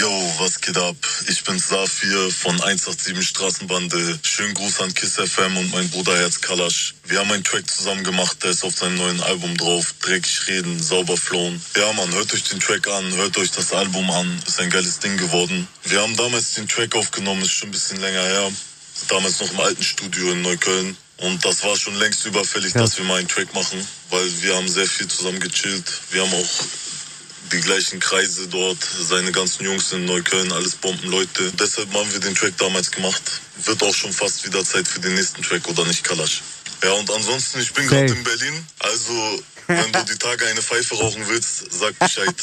Yo, 0.00 0.34
was 0.38 0.60
geht 0.60 0.76
ab? 0.76 0.96
Ich 1.28 1.44
bin 1.44 1.58
Safir 1.58 2.30
von 2.30 2.60
187 2.60 3.28
Straßenbande. 3.28 4.18
Schönen 4.22 4.54
Gruß 4.54 4.80
an 4.80 4.92
Kiss 4.94 5.14
FM 5.14 5.56
und 5.56 5.70
mein 5.72 5.88
Bruder 5.90 6.16
Herz 6.16 6.40
Kalasch. 6.40 6.94
Wir 7.04 7.20
haben 7.20 7.30
einen 7.30 7.44
Track 7.44 7.68
zusammen 7.70 8.02
gemacht, 8.02 8.42
der 8.42 8.50
ist 8.50 8.64
auf 8.64 8.74
seinem 8.74 8.96
neuen 8.96 9.20
Album 9.20 9.56
drauf. 9.56 9.94
Dreckig 10.00 10.48
reden, 10.48 10.82
sauber 10.82 11.16
flown. 11.16 11.60
Ja, 11.76 11.92
man, 11.92 12.12
hört 12.12 12.32
euch 12.34 12.42
den 12.44 12.58
Track 12.60 12.88
an, 12.88 13.12
hört 13.14 13.36
euch 13.38 13.50
das 13.52 13.72
Album 13.72 14.10
an. 14.10 14.42
Ist 14.46 14.58
ein 14.60 14.70
geiles 14.70 14.98
Ding 14.98 15.16
geworden. 15.16 15.68
Wir 15.84 16.00
haben 16.00 16.16
damals 16.16 16.54
den 16.54 16.66
Track 16.66 16.96
aufgenommen, 16.96 17.42
ist 17.42 17.52
schon 17.52 17.68
ein 17.68 17.72
bisschen 17.72 18.00
länger 18.00 18.22
her. 18.22 18.50
Damals 19.08 19.40
noch 19.40 19.50
im 19.50 19.60
alten 19.60 19.82
Studio 19.82 20.32
in 20.32 20.42
Neukölln. 20.42 20.96
Und 21.18 21.44
das 21.44 21.62
war 21.62 21.76
schon 21.76 21.94
längst 21.96 22.26
überfällig, 22.26 22.72
dass 22.72 22.98
wir 22.98 23.04
mal 23.04 23.18
einen 23.18 23.28
Track 23.28 23.54
machen, 23.54 23.86
weil 24.10 24.42
wir 24.42 24.56
haben 24.56 24.68
sehr 24.68 24.86
viel 24.86 25.06
zusammen 25.06 25.38
gechillt. 25.38 25.84
Wir 26.10 26.22
haben 26.22 26.34
auch 26.34 26.48
die 27.52 27.60
gleichen 27.60 28.00
Kreise 28.00 28.48
dort, 28.48 28.78
seine 28.82 29.30
ganzen 29.30 29.64
Jungs 29.64 29.92
in 29.92 30.04
Neukölln, 30.06 30.50
alles 30.52 30.74
Bombenleute. 30.74 31.52
Deshalb 31.52 31.92
haben 31.94 32.10
wir 32.12 32.18
den 32.18 32.34
Track 32.34 32.56
damals 32.58 32.90
gemacht. 32.90 33.22
Wird 33.64 33.82
auch 33.82 33.94
schon 33.94 34.12
fast 34.12 34.44
wieder 34.44 34.64
Zeit 34.64 34.88
für 34.88 35.00
den 35.00 35.14
nächsten 35.14 35.42
Track, 35.42 35.68
oder 35.68 35.84
nicht, 35.84 36.02
Kalasch? 36.02 36.42
Ja, 36.82 36.92
und 36.92 37.10
ansonsten, 37.10 37.60
ich 37.60 37.72
bin 37.72 37.86
gerade 37.86 38.08
Safe. 38.08 38.18
in 38.18 38.24
Berlin. 38.24 38.66
Also, 38.80 39.42
wenn 39.66 39.92
du 39.92 40.04
die 40.04 40.18
Tage 40.18 40.46
eine 40.46 40.62
Pfeife 40.62 40.96
rauchen 40.96 41.22
willst, 41.28 41.72
sag 41.72 41.98
Bescheid. 41.98 42.34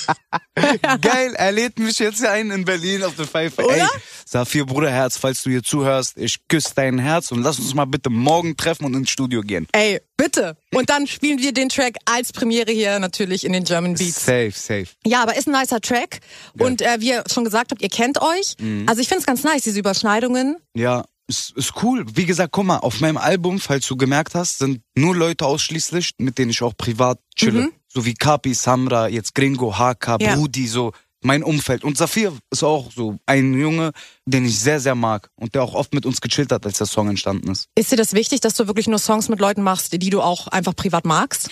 Geil, 1.01 1.33
er 1.35 1.51
lädt 1.51 1.79
mich 1.79 1.99
jetzt 1.99 2.19
hier 2.19 2.31
ein 2.31 2.51
in 2.51 2.65
Berlin 2.65 3.03
auf 3.03 3.15
der 3.15 3.27
Pfeife. 3.27 3.63
Oder? 3.63 3.75
Ey, 3.75 3.87
Safir 4.25 4.65
Bruderherz, 4.65 5.17
falls 5.17 5.43
du 5.43 5.49
hier 5.49 5.63
zuhörst, 5.63 6.17
ich 6.17 6.47
küsse 6.47 6.71
dein 6.75 6.99
Herz 6.99 7.31
und 7.31 7.41
lass 7.41 7.59
uns 7.59 7.73
mal 7.73 7.85
bitte 7.85 8.09
morgen 8.09 8.55
treffen 8.55 8.85
und 8.85 8.93
ins 8.93 9.09
Studio 9.09 9.41
gehen. 9.41 9.67
Ey, 9.71 9.99
bitte. 10.17 10.55
Und 10.73 10.89
dann 10.89 11.07
spielen 11.07 11.39
wir 11.39 11.53
den 11.53 11.69
Track 11.69 11.97
als 12.05 12.31
Premiere 12.31 12.71
hier 12.71 12.99
natürlich 12.99 13.45
in 13.45 13.53
den 13.53 13.63
German 13.63 13.95
Beats. 13.95 14.25
Safe, 14.25 14.51
safe. 14.51 14.87
Ja, 15.05 15.23
aber 15.23 15.35
ist 15.35 15.47
ein 15.47 15.59
nicer 15.59 15.81
Track. 15.81 16.19
Und 16.57 16.81
äh, 16.81 16.99
wie 16.99 17.09
ihr 17.09 17.23
schon 17.31 17.43
gesagt 17.43 17.71
habt, 17.71 17.81
ihr 17.81 17.89
kennt 17.89 18.21
euch. 18.21 18.55
Mhm. 18.59 18.85
Also 18.87 19.01
ich 19.01 19.07
finde 19.07 19.21
es 19.21 19.25
ganz 19.25 19.43
nice, 19.43 19.63
diese 19.63 19.79
Überschneidungen. 19.79 20.57
Ja, 20.73 21.03
ist, 21.31 21.51
ist 21.57 21.73
cool. 21.81 22.05
Wie 22.13 22.25
gesagt, 22.25 22.51
guck 22.51 22.65
mal, 22.65 22.77
auf 22.77 22.99
meinem 22.99 23.17
Album, 23.17 23.59
falls 23.59 23.87
du 23.87 23.95
gemerkt 23.95 24.35
hast, 24.35 24.59
sind 24.59 24.81
nur 24.95 25.15
Leute 25.15 25.45
ausschließlich, 25.45 26.11
mit 26.17 26.37
denen 26.37 26.51
ich 26.51 26.61
auch 26.61 26.75
privat 26.75 27.19
chille. 27.35 27.69
So 27.87 28.05
wie 28.05 28.13
Kapi, 28.13 28.53
Samra, 28.53 29.07
jetzt 29.07 29.33
Gringo, 29.33 29.73
HK, 29.77 30.17
Ja. 30.19 30.35
Brudi, 30.35 30.67
so 30.67 30.91
mein 31.23 31.43
Umfeld. 31.43 31.83
Und 31.83 31.97
Safir 31.97 32.33
ist 32.49 32.63
auch 32.63 32.91
so 32.91 33.17
ein 33.25 33.53
Junge, 33.53 33.91
den 34.25 34.45
ich 34.45 34.59
sehr, 34.59 34.79
sehr 34.79 34.95
mag 34.95 35.29
und 35.35 35.55
der 35.55 35.63
auch 35.63 35.73
oft 35.73 35.93
mit 35.93 36.05
uns 36.05 36.19
gechillt 36.19 36.51
hat, 36.51 36.65
als 36.65 36.77
der 36.79 36.87
Song 36.87 37.09
entstanden 37.09 37.51
ist. 37.51 37.67
Ist 37.75 37.91
dir 37.91 37.97
das 37.97 38.13
wichtig, 38.13 38.41
dass 38.41 38.55
du 38.55 38.67
wirklich 38.67 38.87
nur 38.87 38.99
Songs 38.99 39.29
mit 39.29 39.39
Leuten 39.39 39.61
machst, 39.61 39.93
die 39.93 40.09
du 40.09 40.21
auch 40.21 40.47
einfach 40.47 40.75
privat 40.75 41.05
magst? 41.05 41.49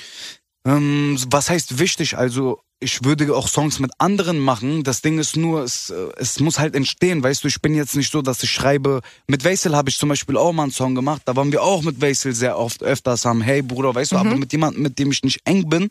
Ähm, 0.66 1.18
was 1.30 1.50
heißt 1.50 1.80
wichtig? 1.80 2.18
Also 2.18 2.60
ich 2.80 3.04
würde 3.04 3.36
auch 3.36 3.48
Songs 3.48 3.80
mit 3.80 3.92
anderen 3.98 4.40
machen. 4.40 4.84
Das 4.84 5.02
Ding 5.02 5.20
ist 5.20 5.36
nur, 5.36 5.64
es, 5.64 5.90
äh, 5.90 6.08
es 6.18 6.40
muss 6.40 6.60
halt 6.60 6.76
entstehen. 6.76 7.22
Weißt 7.22 7.44
du, 7.44 7.48
ich 7.48 7.62
bin 7.62 7.76
jetzt 7.76 7.96
nicht 7.96 8.12
so, 8.12 8.22
dass 8.22 8.42
ich 8.44 8.52
schreibe. 8.52 9.02
Mit 9.28 9.44
Vaisel 9.44 9.76
habe 9.76 9.90
ich 9.90 9.98
zum 9.98 10.10
Beispiel 10.10 10.38
auch 10.38 10.54
mal 10.54 10.64
einen 10.64 10.72
Song 10.72 10.96
gemacht. 10.96 11.22
Da 11.26 11.36
waren 11.36 11.52
wir 11.52 11.62
auch 11.62 11.82
mit 11.82 12.02
Vaisel 12.02 12.34
sehr 12.34 12.58
oft 12.58 12.82
öfters 12.82 13.26
am 13.26 13.42
Hey 13.42 13.62
Bruder, 13.62 13.94
weißt 13.94 14.14
du, 14.14 14.18
aber 14.18 14.36
mit 14.36 14.52
jemandem, 14.52 14.84
mit 14.84 14.98
dem 14.98 15.12
ich 15.12 15.24
nicht 15.24 15.42
eng 15.46 15.68
bin. 15.68 15.90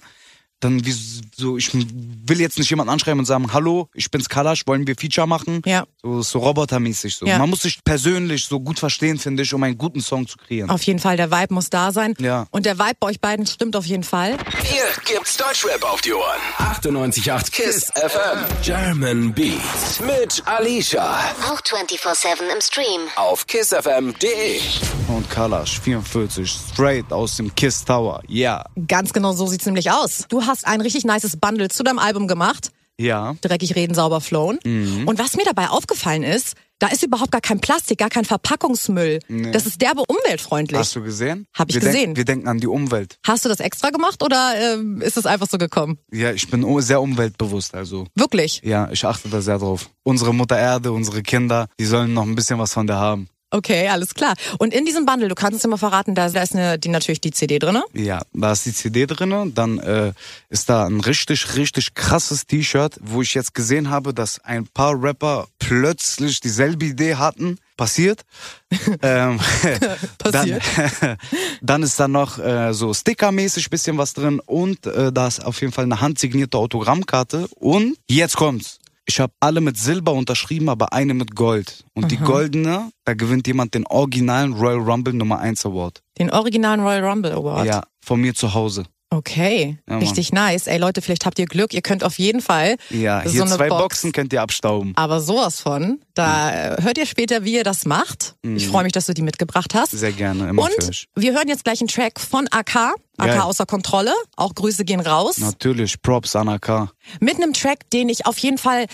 Dann 0.61 0.85
wie 0.85 0.93
so, 1.37 1.57
ich 1.57 1.73
will 1.73 2.41
jetzt 2.41 2.59
nicht 2.59 2.69
jemanden 2.71 2.93
anschreiben 2.93 3.21
und 3.21 3.27
sagen, 3.27 3.53
hallo, 3.53 3.89
ich 3.95 4.11
bin's 4.11 4.29
Kalash, 4.29 4.67
wollen 4.67 4.87
wir 4.89 4.97
Feature 4.97 5.29
machen? 5.29 5.63
Ja. 5.65 5.85
So, 6.03 6.23
so 6.23 6.39
robotermäßig 6.41 7.15
so. 7.15 7.27
Ja. 7.27 7.39
Man 7.39 7.51
muss 7.51 7.61
sich 7.61 7.79
persönlich 7.85 8.45
so 8.47 8.59
gut 8.59 8.81
verstehen, 8.81 9.19
finde 9.19 9.45
ich, 9.45 9.55
um 9.55 9.63
einen 9.63 9.79
guten 9.79 10.01
Song 10.01 10.27
zu 10.27 10.37
kreieren. 10.37 10.69
Auf 10.69 10.83
jeden 10.83 10.99
Fall, 10.99 11.17
der 11.17 11.31
Vibe 11.31 11.55
muss 11.55 11.71
da 11.71 11.93
sein. 11.93 12.15
Ja. 12.19 12.47
Und 12.51 12.67
der 12.67 12.79
Vibe 12.79 12.97
bei 12.99 13.07
euch 13.07 13.21
beiden 13.21 13.47
stimmt 13.47 13.77
auf 13.77 13.87
jeden 13.87 14.03
Fall. 14.03 14.37
Hier 14.65 14.85
gibt's 15.05 15.37
Deutschrap 15.37 15.85
auf 15.85 16.01
die 16.01 16.13
Ohren. 16.13 16.41
98.8 16.59 17.53
KISS 17.53 17.93
FM. 17.95 18.45
German 18.63 19.33
Beats. 19.33 20.01
Mit 20.01 20.43
Alicia. 20.47 21.21
Auch 21.49 21.61
24-7 21.61 22.53
im 22.53 22.61
Stream. 22.61 23.03
Auf 23.15 23.47
kissfm.de. 23.47 24.61
Und 25.07 25.31
Kalash, 25.31 25.81
44, 25.81 26.51
straight 26.51 27.13
aus 27.13 27.37
dem 27.37 27.55
Kiss 27.55 27.85
Tower. 27.85 28.21
Ja. 28.27 28.65
Ganz 28.89 29.13
genau 29.13 29.33
so 29.33 29.47
sieht's 29.47 29.65
nämlich 29.65 29.91
aus. 29.91 30.25
Du 30.29 30.48
hast 30.49 30.67
ein 30.67 30.81
richtig 30.81 31.05
nices 31.05 31.37
Bundle 31.37 31.69
zu 31.69 31.85
deinem 31.85 31.99
Album 31.99 32.27
gemacht. 32.27 32.73
Ja. 33.01 33.37
Dreckig 33.41 33.77
reden, 33.77 33.95
sauber 33.95 34.21
flown. 34.21 34.59
Mhm. 34.65 35.07
Und 35.07 35.21
was 35.21 35.37
mir 35.37 35.45
dabei 35.45 35.69
aufgefallen 35.69 36.25
ist, 36.25 36.57
da 36.81 36.89
ist 36.89 37.03
überhaupt 37.03 37.33
gar 37.33 37.41
kein 37.41 37.61
Plastik, 37.61 37.99
gar 37.99 38.09
kein 38.09 38.25
Verpackungsmüll. 38.25 39.19
Das 39.53 39.67
ist 39.67 39.81
derbe 39.83 40.03
umweltfreundlich. 40.07 40.79
Hast 40.79 40.95
du 40.95 41.03
gesehen? 41.03 41.47
Hab 41.53 41.69
ich 41.69 41.77
wir 41.77 41.81
gesehen. 41.81 41.95
Denken, 41.95 42.17
wir 42.17 42.25
denken 42.25 42.49
an 42.49 42.59
die 42.59 42.69
Umwelt. 42.69 43.19
Hast 43.27 43.45
du 43.45 43.49
das 43.49 43.61
extra 43.61 43.91
gemacht 43.91 44.23
oder 44.23 44.55
ähm, 44.57 45.01
ist 45.01 45.17
es 45.17 45.27
einfach 45.27 45.49
so 45.49 45.59
gekommen? 45.59 45.99
Ja, 46.13 46.33
ich 46.33 46.49
bin 46.49 46.65
sehr 46.81 47.01
umweltbewusst, 47.01 47.75
also. 47.75 48.07
Wirklich? 48.15 48.61
Ja, 48.65 48.89
ich 48.93 49.05
achte 49.05 49.29
da 49.29 49.41
sehr 49.41 49.59
drauf. 49.59 49.91
Unsere 50.05 50.33
Mutter 50.33 50.59
Erde, 50.59 50.93
unsere 50.93 51.23
Kinder, 51.23 51.67
die 51.81 51.85
sollen 51.85 52.15
noch 52.15 52.23
ein 52.23 52.37
bisschen 52.37 52.59
was 52.59 52.73
von 52.73 52.87
der 52.87 52.97
haben. 52.97 53.29
Okay, 53.51 53.89
alles 53.89 54.15
klar. 54.15 54.35
Und 54.59 54.75
in 54.75 54.85
diesem 54.85 55.07
Bundle, 55.07 55.29
du 55.29 55.35
kannst 55.35 55.59
es 55.59 55.65
immer 55.65 55.79
verraten, 55.79 56.15
da, 56.15 56.29
da 56.29 56.43
ist 56.43 56.55
eine, 56.55 56.79
die, 56.79 56.91
natürlich 56.91 57.23
die 57.23 57.31
CD 57.31 57.59
drinne. 57.59 57.83
Ja, 57.95 58.21
da 58.35 58.53
ist 58.53 58.67
die 58.67 58.75
CD 58.75 59.07
drinne, 59.07 59.51
dann 59.55 59.79
äh, 59.79 60.13
ist 60.51 60.69
da 60.69 60.87
ein 60.87 61.01
richtig, 61.01 61.57
richtig 61.57 61.95
krasses 61.95 62.47
T-Shirt, 62.47 62.99
wo 63.01 63.23
ich 63.23 63.33
jetzt 63.33 63.55
gesehen 63.55 63.89
habe, 63.89 64.13
dass 64.13 64.39
ein 64.45 64.67
paar 64.67 65.03
Rapper 65.03 65.49
plötzlich 65.59 66.41
dieselbe 66.41 66.85
Idee 66.87 67.15
hatten. 67.15 67.59
Passiert. 67.79 68.23
ähm, 69.03 69.39
Passiert. 70.19 70.63
Dann, 71.01 71.17
dann 71.63 71.83
ist 71.83 71.99
da 71.99 72.09
noch 72.09 72.39
äh, 72.39 72.75
so 72.75 72.93
stickermäßig 72.93 73.71
bisschen 73.71 73.97
was 73.97 74.13
drin 74.13 74.41
und 74.45 74.85
äh, 74.85 75.13
da 75.13 75.29
ist 75.29 75.43
auf 75.45 75.61
jeden 75.61 75.73
Fall 75.73 75.85
eine 75.85 76.01
handsignierte 76.01 76.59
Autogrammkarte 76.59 77.47
und 77.55 77.97
jetzt 78.09 78.37
kommt's. 78.37 78.79
Ich 79.11 79.21
habe 79.21 79.33
alle 79.41 79.63
mit 79.63 79.79
Silber 79.79 80.13
unterschrieben, 80.13 80.69
aber 80.69 80.93
eine 80.93 81.15
mit 81.15 81.35
Gold. 81.35 81.85
Und 81.95 82.11
die 82.11 82.19
goldene, 82.19 82.91
da 83.05 83.15
gewinnt 83.15 83.47
jemand 83.47 83.73
den 83.73 83.87
originalen 83.87 84.53
Royal 84.53 84.81
Rumble 84.81 85.15
Nummer 85.15 85.39
1 85.39 85.65
Award. 85.65 86.03
Den 86.19 86.31
originalen 86.31 86.81
Royal 86.81 87.03
Rumble 87.05 87.33
Award. 87.33 87.67
Ja, 87.67 87.85
von 88.05 88.21
mir 88.21 88.35
zu 88.35 88.53
Hause. 88.53 88.85
Okay, 89.11 89.79
Ja, 89.89 89.99
richtig 89.99 90.33
nice. 90.33 90.67
Ey 90.67 90.77
Leute, 90.79 91.01
vielleicht 91.01 91.25
habt 91.25 91.39
ihr 91.39 91.47
Glück. 91.47 91.73
Ihr 91.73 91.81
könnt 91.81 92.05
auf 92.05 92.19
jeden 92.19 92.43
Fall 92.43 92.77
Ja, 92.91 93.23
so 93.25 93.31
hier 93.31 93.43
eine 93.43 93.57
zwei 93.57 93.69
Box, 93.69 93.83
Boxen 93.83 94.13
könnt 94.13 94.33
ihr 94.35 94.43
abstauben. 94.43 94.93
Aber 94.97 95.21
sowas 95.23 95.61
von. 95.61 96.01
Da 96.15 96.75
äh, 96.75 96.83
hört 96.83 96.99
ihr 96.99 97.07
später, 97.07 97.43
wie 97.45 97.55
ihr 97.55 97.65
das 97.65 97.87
macht. 97.87 98.35
Ich 98.43 98.69
freue 98.69 98.83
mich, 98.85 98.93
dass 98.93 99.07
du 99.07 99.15
die 99.15 99.23
mitgebracht 99.23 99.75
hast. 99.75 99.95
Mhm. 99.95 99.99
Sehr 99.99 100.13
gerne, 100.13 100.49
immer 100.51 100.63
Und 100.63 100.89
euch. 100.89 101.07
wir 101.17 101.33
hören 101.33 101.49
jetzt 101.49 101.65
gleich 101.65 101.81
einen 101.81 101.89
Track 101.89 102.21
von 102.21 102.49
AK. 102.51 102.77
AK 102.77 102.95
Geil. 103.17 103.41
außer 103.41 103.65
Kontrolle. 103.67 104.13
Auch 104.37 104.55
Grüße 104.55 104.85
gehen 104.85 105.01
raus. 105.01 105.39
Natürlich, 105.39 106.01
Props 106.03 106.37
an 106.37 106.49
AK. 106.51 106.91
Mit 107.21 107.37
einem 107.37 107.55
Track, 107.55 107.89
den 107.91 108.09
ich 108.11 108.27
auf 108.27 108.39
jeden 108.39 108.59
Fall 108.59 108.87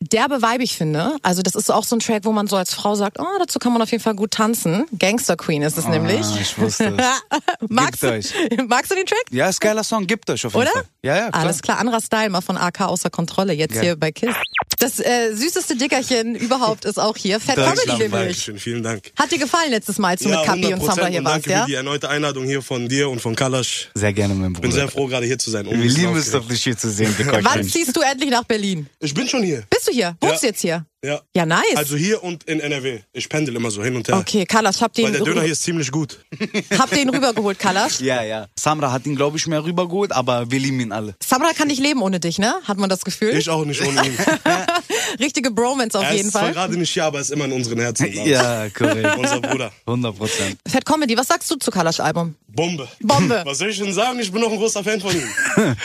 derbe 0.00 0.42
weibig 0.42 0.76
finde. 0.76 1.16
Also 1.22 1.42
das 1.42 1.54
ist 1.54 1.70
auch 1.70 1.84
so 1.84 1.96
ein 1.96 2.00
Track, 2.00 2.24
wo 2.24 2.32
man 2.32 2.46
so 2.46 2.56
als 2.56 2.74
Frau 2.74 2.94
sagt, 2.94 3.18
oh, 3.18 3.26
dazu 3.38 3.58
kann 3.58 3.72
man 3.72 3.82
auf 3.82 3.90
jeden 3.90 4.02
Fall 4.02 4.14
gut 4.14 4.30
tanzen. 4.30 4.86
Gangster 4.96 5.36
Queen 5.36 5.62
ist 5.62 5.76
es 5.76 5.86
nämlich. 5.86 6.26
ich 6.40 6.56
wusste 6.58 6.94
es. 6.96 7.68
magst, 7.68 8.02
du, 8.02 8.08
magst 8.68 8.90
du 8.90 8.94
den 8.94 9.06
Track? 9.06 9.24
Ja, 9.30 9.48
ist 9.48 9.60
geiler 9.60 9.84
Song, 9.84 10.06
gibt 10.06 10.30
euch 10.30 10.44
auf 10.46 10.54
jeden 10.54 10.62
Oder? 10.62 10.72
Fall. 10.72 10.84
Ja, 11.02 11.16
ja, 11.16 11.30
klar. 11.30 11.42
Alles 11.42 11.62
klar, 11.62 11.78
anderer 11.78 12.00
Style, 12.00 12.30
mal 12.30 12.40
von 12.40 12.56
AK 12.56 12.82
außer 12.82 13.10
Kontrolle, 13.10 13.52
jetzt 13.52 13.74
Geil. 13.74 13.82
hier 13.82 13.96
bei 13.96 14.12
Kiss. 14.12 14.34
Das 14.80 15.00
äh, 15.00 15.34
süßeste 15.34 15.76
Dickerchen 15.76 16.36
überhaupt 16.36 16.84
ist 16.84 17.00
auch 17.00 17.16
hier. 17.16 17.40
Fett 17.40 17.56
Comedy 17.56 17.88
nämlich. 17.88 18.10
Dankeschön, 18.10 18.58
vielen 18.58 18.82
Dank. 18.84 19.10
Hat 19.18 19.32
dir 19.32 19.38
gefallen 19.38 19.70
letztes 19.70 19.98
Mal, 19.98 20.10
als 20.10 20.22
du 20.22 20.28
mit 20.28 20.44
Kapi 20.44 20.72
und 20.72 20.82
100% 20.82 20.86
Sandra 20.86 21.06
hier 21.06 21.18
und 21.18 21.24
warst, 21.24 21.36
danke 21.36 21.50
ja? 21.50 21.60
für 21.62 21.66
die 21.66 21.74
erneute 21.74 22.08
Einladung 22.08 22.44
hier 22.44 22.62
von 22.62 22.88
dir 22.88 23.10
und 23.10 23.20
von 23.20 23.34
Kalash. 23.34 23.90
Sehr 23.94 24.12
gerne, 24.12 24.34
mein 24.34 24.52
Bruder. 24.52 24.68
Bin 24.68 24.72
sehr 24.72 24.88
froh, 24.88 25.08
gerade 25.08 25.26
hier 25.26 25.38
zu 25.38 25.50
sein. 25.50 25.66
Wir 25.66 25.76
lieben 25.76 26.16
es 26.16 26.30
doch, 26.30 26.46
dich 26.46 26.62
hier 26.62 26.76
zu 26.76 26.90
sehen, 26.90 27.12
Wann 27.40 27.64
ziehst 27.64 27.96
du 27.96 28.00
endlich 28.02 28.30
nach 28.30 28.44
Berlin? 28.44 28.88
Ich 29.00 29.14
bin 29.14 29.26
schon 29.26 29.42
hier. 29.42 29.64
Bist 29.68 29.87
du 29.88 29.94
hier? 29.94 30.16
Wohnst 30.20 30.34
Ja. 30.36 30.40
du 30.40 30.46
jetzt 30.46 30.60
hier? 30.60 30.86
Ja. 31.04 31.20
Ja, 31.34 31.46
nice. 31.46 31.76
Also 31.76 31.96
hier 31.96 32.24
und 32.24 32.42
in 32.44 32.58
NRW. 32.58 33.00
Ich 33.12 33.28
pendel 33.28 33.54
immer 33.54 33.70
so 33.70 33.84
hin 33.84 33.94
und 33.94 34.08
her. 34.08 34.16
okay, 34.16 34.44
Kalasch, 34.44 34.80
hab 34.80 34.92
den, 34.94 35.04
Weil 35.04 35.12
der 35.12 35.22
Döner 35.22 35.42
hier 35.42 35.52
ist 35.52 35.62
ziemlich 35.62 35.92
gut. 35.92 36.18
hab 36.78 36.90
den 36.90 37.08
rübergeholt, 37.08 37.56
Kalasch. 37.56 38.00
Ja, 38.00 38.24
ja. 38.24 38.48
Samra 38.58 38.90
hat 38.90 39.06
ihn, 39.06 39.14
glaube 39.14 39.36
ich, 39.36 39.46
mehr 39.46 39.62
rübergeholt, 39.64 40.10
aber 40.10 40.50
wir 40.50 40.58
lieben 40.58 40.80
ihn 40.80 40.90
alle. 40.90 41.14
Samra 41.24 41.52
kann 41.52 41.68
nicht 41.68 41.80
leben 41.80 42.02
ohne 42.02 42.18
dich, 42.18 42.38
ne? 42.38 42.52
Hat 42.64 42.78
man 42.78 42.90
das 42.90 43.04
Gefühl? 43.04 43.36
Ich 43.36 43.48
auch 43.48 43.64
nicht 43.64 43.80
ohne 43.86 44.04
ihn. 44.06 44.18
Richtige 45.20 45.52
Bromance 45.52 45.96
auf 45.96 46.04
er 46.04 46.14
jeden 46.14 46.26
ist 46.26 46.32
zwar 46.32 46.42
Fall. 46.42 46.52
gerade 46.52 46.76
nicht 46.76 46.90
hier, 46.90 47.04
aber 47.04 47.20
ist 47.20 47.30
immer 47.30 47.44
in 47.44 47.52
unseren 47.52 47.78
Herzen. 47.78 48.12
Ja, 48.24 48.68
korrekt. 48.70 49.16
Unser 49.18 49.40
Bruder. 49.40 49.70
100 49.86 50.16
Prozent. 50.18 50.58
Fett 50.66 50.84
Comedy, 50.84 51.16
was 51.16 51.28
sagst 51.28 51.48
du 51.48 51.54
zu 51.56 51.70
Kalasch 51.70 52.00
Album? 52.00 52.34
Bombe. 52.48 52.88
Bombe. 53.00 53.42
Was 53.46 53.58
soll 53.58 53.68
ich 53.68 53.78
denn 53.78 53.92
sagen? 53.92 54.18
Ich 54.18 54.32
bin 54.32 54.40
noch 54.40 54.50
ein 54.50 54.56
großer 54.56 54.82
Fan 54.82 55.00
von 55.00 55.12
ihm. 55.12 55.28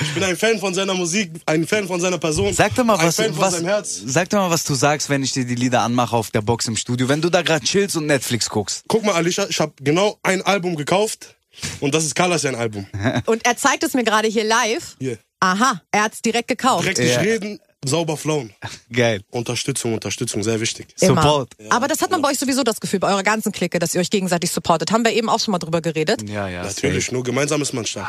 Ich 0.02 0.14
bin 0.14 0.24
ein 0.24 0.36
Fan 0.36 0.58
von 0.60 0.74
seiner 0.74 0.94
Musik, 0.94 1.30
ein 1.46 1.68
Fan 1.68 1.86
von 1.86 2.00
seiner 2.00 2.18
Person. 2.18 2.52
Sag 2.54 2.74
doch 2.74 2.84
mal, 2.84 2.96
ein 2.98 3.08
was, 3.08 3.16
Fan 3.18 3.34
von 3.34 3.42
was, 3.44 3.54
seinem 3.56 3.66
Herz. 3.66 4.02
sag 4.06 4.30
doch 4.30 4.40
mal, 4.40 4.50
was 4.50 4.64
du 4.64 4.74
sagst, 4.74 5.03
wenn 5.10 5.24
ich 5.24 5.32
dir 5.32 5.46
die 5.46 5.56
Lieder 5.56 5.82
anmache 5.82 6.16
auf 6.16 6.32
der 6.32 6.42
Box 6.42 6.68
im 6.68 6.76
Studio, 6.76 7.10
wenn 7.10 7.22
du 7.22 7.30
da 7.30 7.42
gerade 7.42 7.66
chillst 7.66 7.96
und 7.96 8.06
Netflix 8.06 8.50
guckst. 8.50 8.84
Guck 8.88 9.04
mal, 9.04 9.16
Alicia, 9.16 9.48
ich 9.50 9.60
habe 9.60 9.74
genau 9.82 10.18
ein 10.24 10.42
Album 10.42 10.76
gekauft 10.76 11.36
und 11.80 11.94
das 11.94 12.04
ist 12.04 12.16
Kalash 12.16 12.42
sein 12.42 12.56
Album. 12.56 12.88
Und 13.26 13.46
er 13.46 13.58
zeigt 13.58 13.84
es 13.84 13.94
mir 13.94 14.04
gerade 14.04 14.28
hier 14.28 14.44
live. 14.44 14.96
Hier. 15.00 15.18
Aha, 15.40 15.82
er 15.92 16.04
hat's 16.04 16.22
direkt 16.22 16.48
gekauft. 16.48 16.84
Direkt 16.84 17.00
nicht 17.00 17.20
reden, 17.20 17.60
sauber 17.86 18.18
flowen. 18.18 18.54
Geil. 18.92 19.22
Unterstützung, 19.32 19.94
Unterstützung, 19.94 20.44
sehr 20.44 20.60
wichtig. 20.60 20.88
Immer. 21.02 21.22
Support. 21.22 21.54
Aber 21.70 21.88
das 21.88 22.02
hat 22.02 22.12
man 22.12 22.22
bei 22.22 22.30
euch 22.30 22.40
sowieso 22.40 22.64
das 22.64 22.80
Gefühl, 22.80 23.00
bei 23.00 23.08
eurer 23.10 23.24
ganzen 23.24 23.52
Clique, 23.52 23.80
dass 23.80 23.94
ihr 23.96 24.02
euch 24.02 24.10
gegenseitig 24.10 24.52
supportet. 24.52 24.92
Haben 24.92 25.04
wir 25.06 25.12
eben 25.14 25.30
auch 25.30 25.40
schon 25.40 25.52
mal 25.52 25.60
drüber 25.60 25.82
geredet. 25.82 26.28
Ja, 26.30 26.48
ja. 26.48 26.64
Natürlich, 26.64 27.12
nur 27.12 27.24
gemeinsam 27.24 27.62
ist 27.62 27.74
man 27.74 27.86
stark. 27.86 28.08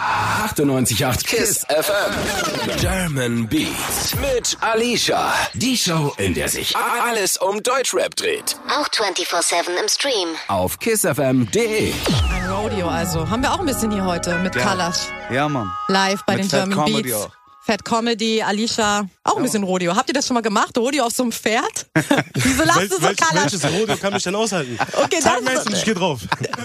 98.8 0.56 1.24
KISS 1.26 1.66
FM. 1.68 2.76
German 2.80 3.48
Beats. 3.48 4.14
Mit 4.20 4.56
Alicia. 4.60 5.32
Die 5.54 5.76
Show, 5.76 6.12
in 6.18 6.34
der 6.34 6.48
sich 6.48 6.74
alles 6.76 7.36
um 7.36 7.62
Deutschrap 7.62 8.14
dreht. 8.16 8.56
Auch 8.68 8.88
24-7 8.88 9.68
im 9.80 9.88
Stream. 9.88 10.28
Auf 10.48 10.78
kissfm.de. 10.78 11.92
Ein 12.32 12.50
Rodeo 12.50 12.88
also. 12.88 13.28
Haben 13.28 13.42
wir 13.42 13.52
auch 13.52 13.60
ein 13.60 13.66
bisschen 13.66 13.90
hier 13.90 14.04
heute 14.04 14.36
mit 14.38 14.54
Ja. 14.54 14.62
Kalasch. 14.62 15.08
Ja, 15.30 15.48
Mann. 15.48 15.70
Live 15.88 16.24
bei 16.26 16.34
Mit 16.36 16.44
den 16.44 16.50
Fat 16.50 16.68
German 16.68 16.84
Comedy 16.86 17.02
Beats. 17.10 17.16
auch. 17.16 17.30
Fat 17.66 17.82
Comedy, 17.82 18.42
Alicia, 18.42 19.08
auch 19.22 19.38
ein 19.38 19.42
bisschen 19.42 19.62
Rodeo. 19.62 19.96
Habt 19.96 20.10
ihr 20.10 20.12
das 20.12 20.26
schon 20.26 20.34
mal 20.34 20.42
gemacht? 20.42 20.76
Rodeo 20.76 21.06
auf 21.06 21.14
so 21.14 21.22
einem 21.22 21.32
Pferd? 21.32 21.86
Wieso 22.34 22.62
lachst 22.62 22.92
du 22.92 22.96
so, 22.96 23.02
welch, 23.02 23.16
Kalasch? 23.16 23.52
welches 23.52 23.64
Rodeo 23.64 23.96
kann 23.96 24.12
mich 24.12 24.22
denn 24.22 24.34
aushalten? 24.34 24.78
Okay, 25.02 25.16
Zeig 25.20 25.42
mir 25.42 25.58
und 25.58 25.72
ich 25.72 25.84
geh 25.84 25.94
drauf. 25.94 26.20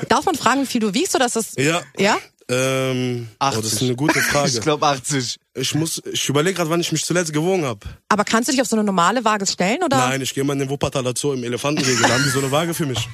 Darf 0.09 0.25
man 0.25 0.35
fragen, 0.35 0.63
wie 0.63 0.65
viel 0.65 0.81
du 0.81 0.93
wiegst 0.93 1.15
oder 1.15 1.27
ist 1.27 1.37
das... 1.37 1.53
Ja. 1.55 1.81
Ja? 1.97 2.17
Ähm, 2.49 3.29
oh, 3.39 3.49
das 3.53 3.73
ist 3.73 3.81
eine 3.81 3.95
gute 3.95 4.19
Frage. 4.19 4.49
Ich 4.49 4.59
glaube 4.59 4.85
80. 4.85 5.37
Ich 5.53 5.73
muss, 5.73 6.01
ich 6.11 6.27
überlege 6.27 6.57
gerade, 6.57 6.69
wann 6.69 6.81
ich 6.81 6.91
mich 6.91 7.05
zuletzt 7.05 7.31
gewogen 7.31 7.63
habe. 7.63 7.79
Aber 8.09 8.25
kannst 8.25 8.49
du 8.49 8.51
dich 8.51 8.61
auf 8.61 8.67
so 8.67 8.75
eine 8.75 8.83
normale 8.83 9.23
Waage 9.23 9.47
stellen 9.47 9.81
oder? 9.83 9.97
Nein, 9.97 10.21
ich 10.21 10.33
gehe 10.33 10.43
mal 10.43 10.53
in 10.53 10.59
den 10.59 10.69
Wuppertaler 10.69 11.13
Zoo 11.15 11.31
im 11.31 11.45
Elefantengehege. 11.45 12.01
Da 12.01 12.09
haben 12.09 12.23
die 12.23 12.29
so 12.29 12.39
eine 12.39 12.51
Waage 12.51 12.73
für 12.73 12.85
mich. 12.85 12.99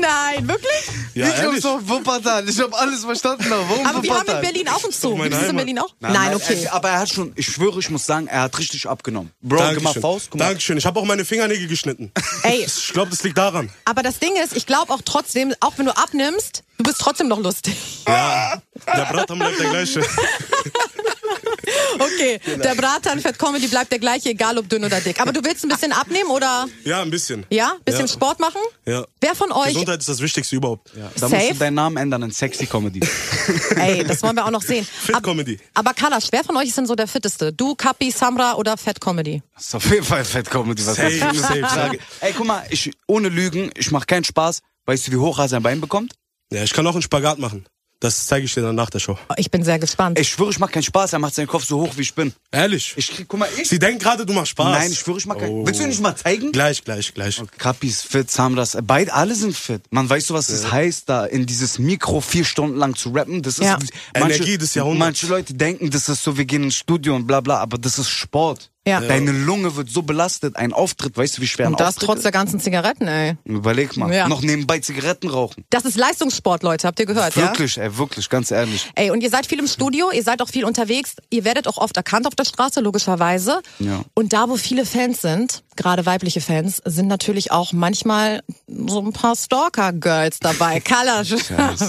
Nein, 0.00 0.48
wirklich? 0.48 0.70
Ja, 1.14 1.28
ich 1.28 1.34
ehrlich? 1.38 1.60
so 1.62 1.78
Wuppertal. 1.88 2.48
Ich 2.48 2.58
habe 2.60 2.76
alles 2.76 3.04
verstanden. 3.04 3.44
aber 3.52 3.68
Warum 3.68 3.86
Aber 3.86 4.02
wir 4.02 4.10
haben 4.10 4.22
in 4.22 4.28
Wuppertal? 4.28 4.40
Berlin 4.42 4.68
auch 4.68 4.82
einen 4.84 4.92
Zoo. 4.92 5.22
Ist 5.22 5.32
es 5.34 5.48
in. 5.48 5.56
Berlin 5.56 5.78
auch? 5.78 5.88
Nein, 6.00 6.12
Nein, 6.12 6.22
nein, 6.26 6.34
okay. 6.36 6.62
Er, 6.64 6.74
aber 6.74 6.88
er 6.90 6.98
hat 7.00 7.08
schon, 7.10 7.32
ich 7.36 7.46
schwöre, 7.46 7.78
ich 7.78 7.90
muss 7.90 8.04
sagen, 8.04 8.26
er 8.26 8.42
hat 8.42 8.58
richtig 8.58 8.88
abgenommen. 8.88 9.30
Bro, 9.40 9.58
Dankeschön. 9.58 10.02
Faust. 10.02 10.28
Guck 10.30 10.40
mal. 10.40 10.46
Dankeschön. 10.46 10.76
Ich 10.78 10.86
habe 10.86 10.98
auch 11.00 11.04
meine 11.04 11.24
Fingernägel 11.24 11.68
geschnitten. 11.68 12.12
Ey. 12.42 12.64
Ich 12.66 12.92
glaube, 12.92 13.10
das 13.10 13.22
liegt 13.22 13.38
daran. 13.38 13.70
Aber 13.84 14.02
das 14.02 14.18
Ding 14.18 14.34
ist, 14.36 14.56
ich 14.56 14.66
glaube 14.66 14.92
auch 14.92 15.02
trotzdem, 15.04 15.54
auch 15.60 15.72
wenn 15.76 15.86
du 15.86 15.96
abnimmst, 15.96 16.62
du 16.78 16.84
bist 16.84 16.98
trotzdem 17.00 17.28
noch 17.28 17.38
lustig. 17.40 17.74
Ja, 18.06 18.60
der 18.86 19.04
Bratham 19.04 19.38
bleibt 19.38 19.58
der 19.60 19.70
gleiche. 19.70 20.02
Okay, 21.98 22.40
der 22.62 22.74
Bratan 22.74 23.20
Fett 23.20 23.38
Comedy 23.38 23.68
bleibt 23.68 23.90
der 23.92 23.98
gleiche, 23.98 24.30
egal 24.30 24.58
ob 24.58 24.68
dünn 24.68 24.84
oder 24.84 25.00
dick. 25.00 25.20
Aber 25.20 25.32
du 25.32 25.42
willst 25.44 25.64
ein 25.64 25.68
bisschen 25.68 25.92
abnehmen 25.92 26.30
oder 26.30 26.66
Ja, 26.84 27.02
ein 27.02 27.10
bisschen. 27.10 27.46
ja, 27.50 27.74
bisschen 27.84 28.02
Ja. 28.06 28.08
Sport 28.08 28.40
machen? 28.40 28.60
Ja. 28.86 29.04
Wer 29.20 29.34
von 29.34 29.52
euch? 29.52 29.68
Gesundheit 29.68 30.00
ist 30.00 30.08
das 30.08 30.20
Wichtigste 30.20 30.56
überhaupt. 30.56 30.90
Da 30.94 31.02
musst 31.28 31.30
Safe? 31.30 31.52
du 31.52 31.58
deinen 31.58 31.74
Namen 31.74 31.96
ändern 31.96 32.22
in 32.22 32.30
Sexy 32.30 32.66
Comedy. 32.66 33.00
Ey, 33.76 34.04
das 34.04 34.22
wollen 34.22 34.36
wir 34.36 34.44
auch 34.44 34.50
noch 34.50 34.62
sehen. 34.62 34.84
Fit 34.84 35.22
Comedy. 35.22 35.58
Aber 35.74 35.94
Kalash, 35.94 36.26
wer 36.30 36.44
von 36.44 36.56
euch 36.56 36.68
ist 36.68 36.78
denn 36.78 36.86
so 36.86 36.94
der 36.94 37.06
fitteste? 37.08 37.52
Du, 37.52 37.74
Kapi, 37.74 38.10
Samra 38.10 38.54
oder 38.54 38.76
Fett 38.76 39.00
Comedy? 39.00 39.42
Das 39.54 39.66
ist 39.66 39.74
auf 39.74 39.90
jeden 39.90 40.04
Fall 40.04 40.24
Fett 40.24 40.50
Comedy. 40.50 40.84
Was 40.86 40.96
Safe, 40.96 41.08
ich 41.12 41.22
für 41.24 41.34
safe, 41.36 41.60
Frage. 41.60 41.98
Ey, 42.20 42.34
guck 42.36 42.46
mal, 42.46 42.64
ich, 42.70 42.90
ohne 43.06 43.28
Lügen, 43.28 43.70
ich 43.76 43.90
mach 43.90 44.06
keinen 44.06 44.24
Spaß. 44.24 44.60
Weißt 44.86 45.06
du, 45.06 45.12
wie 45.12 45.16
hoch 45.16 45.38
er 45.38 45.48
sein 45.48 45.62
Bein 45.62 45.80
bekommt? 45.80 46.12
Ja, 46.52 46.62
ich 46.62 46.72
kann 46.72 46.86
auch 46.86 46.92
einen 46.92 47.02
Spagat 47.02 47.38
machen. 47.38 47.64
Das 48.00 48.26
zeige 48.26 48.44
ich 48.44 48.52
dir 48.52 48.60
dann 48.62 48.74
nach 48.74 48.90
der 48.90 48.98
Show. 48.98 49.18
Ich 49.36 49.50
bin 49.50 49.62
sehr 49.62 49.78
gespannt. 49.78 50.18
Ich 50.18 50.28
schwöre, 50.28 50.50
ich 50.50 50.58
mach 50.58 50.70
keinen 50.70 50.82
Spaß. 50.82 51.12
Er 51.14 51.18
macht 51.18 51.34
seinen 51.34 51.46
Kopf 51.46 51.64
so 51.64 51.80
hoch, 51.80 51.96
wie 51.96 52.02
ich 52.02 52.14
bin. 52.14 52.34
Ehrlich? 52.52 52.92
Ich 52.96 53.08
krieg, 53.10 53.26
guck 53.26 53.40
mal, 53.40 53.48
ich. 53.56 53.68
Sie 53.68 53.78
denkt 53.78 54.02
gerade, 54.02 54.26
du 54.26 54.32
machst 54.32 54.50
Spaß. 54.50 54.78
Nein, 54.78 54.92
ich 54.92 54.98
schwöre, 54.98 55.18
ich 55.18 55.26
mach 55.26 55.38
keinen. 55.38 55.50
Oh. 55.50 55.66
Willst 55.66 55.80
du 55.80 55.86
nicht 55.86 56.00
mal 56.00 56.14
zeigen? 56.14 56.52
Gleich, 56.52 56.84
gleich, 56.84 57.14
gleich. 57.14 57.40
Kapi 57.56 57.88
ist 57.88 58.06
fit, 58.06 58.30
Samras, 58.30 58.76
beide, 58.82 59.12
alle 59.14 59.34
sind 59.34 59.56
fit. 59.56 59.82
Man 59.90 60.08
weiß 60.10 60.26
so, 60.26 60.34
was 60.34 60.48
es 60.50 60.70
heißt, 60.70 61.08
da 61.08 61.24
in 61.24 61.46
dieses 61.46 61.78
Mikro 61.78 62.20
vier 62.20 62.44
Stunden 62.44 62.76
lang 62.76 62.94
zu 62.94 63.10
rappen. 63.10 63.42
Das 63.42 63.58
ist 63.58 63.64
Ja. 63.64 63.78
Energie 64.14 64.58
des 64.58 64.74
Jahrhunderts. 64.74 64.98
Manche 64.98 65.26
Leute 65.26 65.54
denken, 65.54 65.90
das 65.90 66.08
ist 66.08 66.22
so, 66.22 66.36
wir 66.36 66.44
gehen 66.44 66.64
ins 66.64 66.76
Studio 66.76 67.14
und 67.16 67.26
bla 67.26 67.40
bla, 67.40 67.58
aber 67.58 67.78
das 67.78 67.98
ist 67.98 68.10
Sport. 68.10 68.70
Ja. 68.86 69.00
Deine 69.00 69.32
Lunge 69.32 69.76
wird 69.76 69.88
so 69.88 70.02
belastet, 70.02 70.56
ein 70.56 70.74
Auftritt, 70.74 71.16
weißt 71.16 71.38
du, 71.38 71.42
wie 71.42 71.46
schwer 71.46 71.66
ein 71.66 71.72
Und 71.72 71.80
das 71.80 71.88
Auftritt 71.88 72.06
trotz 72.06 72.16
ist? 72.18 72.24
der 72.24 72.32
ganzen 72.32 72.60
Zigaretten, 72.60 73.08
ey. 73.08 73.36
Überleg 73.44 73.96
mal, 73.96 74.12
Ja. 74.12 74.28
noch 74.28 74.42
nebenbei 74.42 74.78
Zigaretten 74.80 75.30
rauchen. 75.30 75.64
Das 75.70 75.84
ist 75.86 75.96
Leistungssport, 75.96 76.62
Leute, 76.62 76.86
habt 76.86 77.00
ihr 77.00 77.06
gehört, 77.06 77.34
ja? 77.34 77.44
Wirklich, 77.44 77.78
ey, 77.78 77.96
wirklich, 77.96 78.28
ganz 78.28 78.50
ehrlich. 78.50 78.90
Ey, 78.94 79.10
und 79.10 79.22
ihr 79.22 79.30
seid 79.30 79.46
viel 79.46 79.58
im 79.58 79.66
Studio, 79.68 80.10
ihr 80.10 80.22
seid 80.22 80.42
auch 80.42 80.48
viel 80.50 80.66
unterwegs, 80.66 81.14
ihr 81.30 81.44
werdet 81.44 81.66
auch 81.66 81.78
oft 81.78 81.96
erkannt 81.96 82.26
auf 82.26 82.34
der 82.34 82.44
Straße, 82.44 82.80
logischerweise. 82.80 83.62
Ja. 83.78 84.02
Und 84.12 84.34
da, 84.34 84.50
wo 84.50 84.56
viele 84.56 84.84
Fans 84.84 85.22
sind, 85.22 85.62
gerade 85.76 86.04
weibliche 86.04 86.42
Fans, 86.42 86.82
sind 86.84 87.08
natürlich 87.08 87.52
auch 87.52 87.72
manchmal 87.72 88.42
so 88.68 89.00
ein 89.00 89.14
paar 89.14 89.34
Stalker-Girls 89.34 90.40
dabei. 90.40 90.80
Kalasch, 90.84 91.30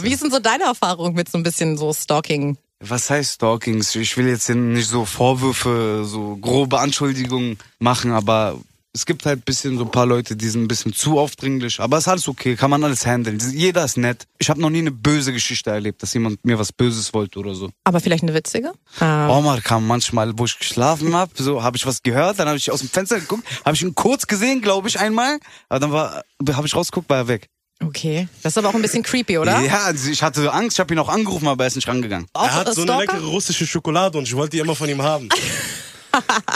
wie 0.02 0.14
ist 0.14 0.24
denn 0.24 0.32
so 0.32 0.40
deine 0.40 0.64
Erfahrung 0.64 1.14
mit 1.14 1.30
so 1.30 1.38
ein 1.38 1.44
bisschen 1.44 1.78
so 1.78 1.92
Stalking? 1.94 2.58
Was 2.80 3.10
heißt 3.10 3.36
Stalkings? 3.36 3.96
Ich 3.96 4.18
will 4.18 4.28
jetzt 4.28 4.48
hier 4.48 4.56
nicht 4.56 4.90
so 4.90 5.06
Vorwürfe, 5.06 6.04
so 6.06 6.36
grobe 6.36 6.80
Anschuldigungen 6.80 7.58
machen, 7.80 8.12
aber 8.12 8.60
es 8.96 9.06
gibt 9.06 9.26
halt 9.26 9.44
bisschen 9.44 9.78
so 9.78 9.84
ein 9.84 9.92
paar 9.92 10.06
Leute, 10.06 10.38
die 10.38 10.48
sind 10.48 10.64
ein 10.64 10.68
bisschen 10.70 10.94
zu 10.94 11.20
aufdringlich. 11.20 11.82
Aber 11.82 11.98
ist 11.98 12.08
alles 12.08 12.30
okay, 12.30 12.56
kann 12.56 12.70
man 12.70 12.82
alles 12.84 13.06
handeln. 13.06 13.40
Jeder 13.52 13.84
ist 13.84 13.98
nett. 13.98 14.26
Ich 14.40 14.50
habe 14.50 14.62
noch 14.62 14.70
nie 14.70 14.80
eine 14.80 14.92
böse 14.92 15.34
Geschichte 15.34 15.70
erlebt, 15.70 16.02
dass 16.02 16.14
jemand 16.14 16.44
mir 16.46 16.58
was 16.58 16.72
Böses 16.72 17.14
wollte 17.14 17.40
oder 17.40 17.56
so. 17.56 17.70
Aber 17.84 18.00
vielleicht 18.00 18.24
eine 18.24 18.34
witzige? 18.34 18.72
Ah. 19.00 19.30
Omar 19.30 19.60
kam 19.60 19.86
manchmal, 19.86 20.38
wo 20.38 20.46
ich 20.46 20.58
geschlafen 20.58 21.14
hab, 21.14 21.32
so 21.36 21.62
habe 21.62 21.76
ich 21.76 21.86
was 21.86 22.04
gehört, 22.04 22.40
dann 22.40 22.48
habe 22.48 22.58
ich 22.58 22.72
aus 22.72 22.80
dem 22.80 22.90
Fenster 22.90 23.20
geguckt, 23.20 23.44
habe 23.66 23.76
ich 23.76 23.82
ihn 23.82 23.96
kurz 23.96 24.28
gesehen, 24.28 24.62
glaube 24.62 24.88
ich, 24.88 24.98
einmal. 24.98 25.40
Aber 25.68 25.80
dann 25.80 25.92
war, 25.92 26.24
habe 26.54 26.66
ich 26.66 26.74
rausgeguckt, 26.74 27.10
war 27.10 27.18
er 27.18 27.28
weg. 27.28 27.50
Okay, 27.84 28.28
das 28.42 28.54
ist 28.54 28.58
aber 28.58 28.70
auch 28.70 28.74
ein 28.74 28.82
bisschen 28.82 29.04
creepy, 29.04 29.38
oder? 29.38 29.60
Ja, 29.62 29.92
ich 29.92 30.24
hatte 30.24 30.52
Angst, 30.54 30.78
ich 30.78 30.80
habe 30.80 30.94
ihn 30.94 31.00
auch 31.00 31.10
angerufen, 31.10 31.48
aber 31.48 31.66
er 31.66 31.68
ist 31.68 31.76
nicht 31.76 31.88
rangegangen. 31.88 32.28
Auch 32.34 32.46
Er 32.46 32.54
hat 32.54 32.74
so 32.74 32.84
eine 32.84 32.98
leckere 32.98 33.26
russische 33.26 33.68
Schokolade 33.68 34.18
und 34.18 34.24
ich 34.24 34.36
wollte 34.36 34.52
die 34.52 34.60
immer 34.60 34.76
von 34.76 34.90
ihm 34.90 35.02
haben. 35.02 35.30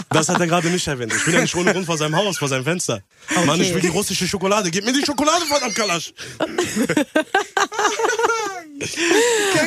Das 0.10 0.30
hat 0.30 0.40
er 0.40 0.48
gerade 0.48 0.70
nicht 0.70 0.88
erwähnt. 0.88 1.14
Ich 1.14 1.26
bin 1.26 1.34
ja 1.34 1.42
nicht 1.42 1.54
ohne 1.54 1.74
Grund 1.74 1.86
vor 1.86 1.98
seinem 1.98 2.16
Haus, 2.16 2.38
vor 2.38 2.48
seinem 2.48 2.64
Fenster. 2.64 3.02
Mann, 3.46 3.60
ich 3.60 3.74
will 3.74 3.82
die 3.82 3.90
russische 3.90 4.26
Schokolade. 4.26 4.72
Gib 4.72 4.86
mir 4.86 4.94
die 4.94 5.06
Schokolade, 5.06 5.46
verdammt 5.46 5.76
Kalasch. 5.76 6.14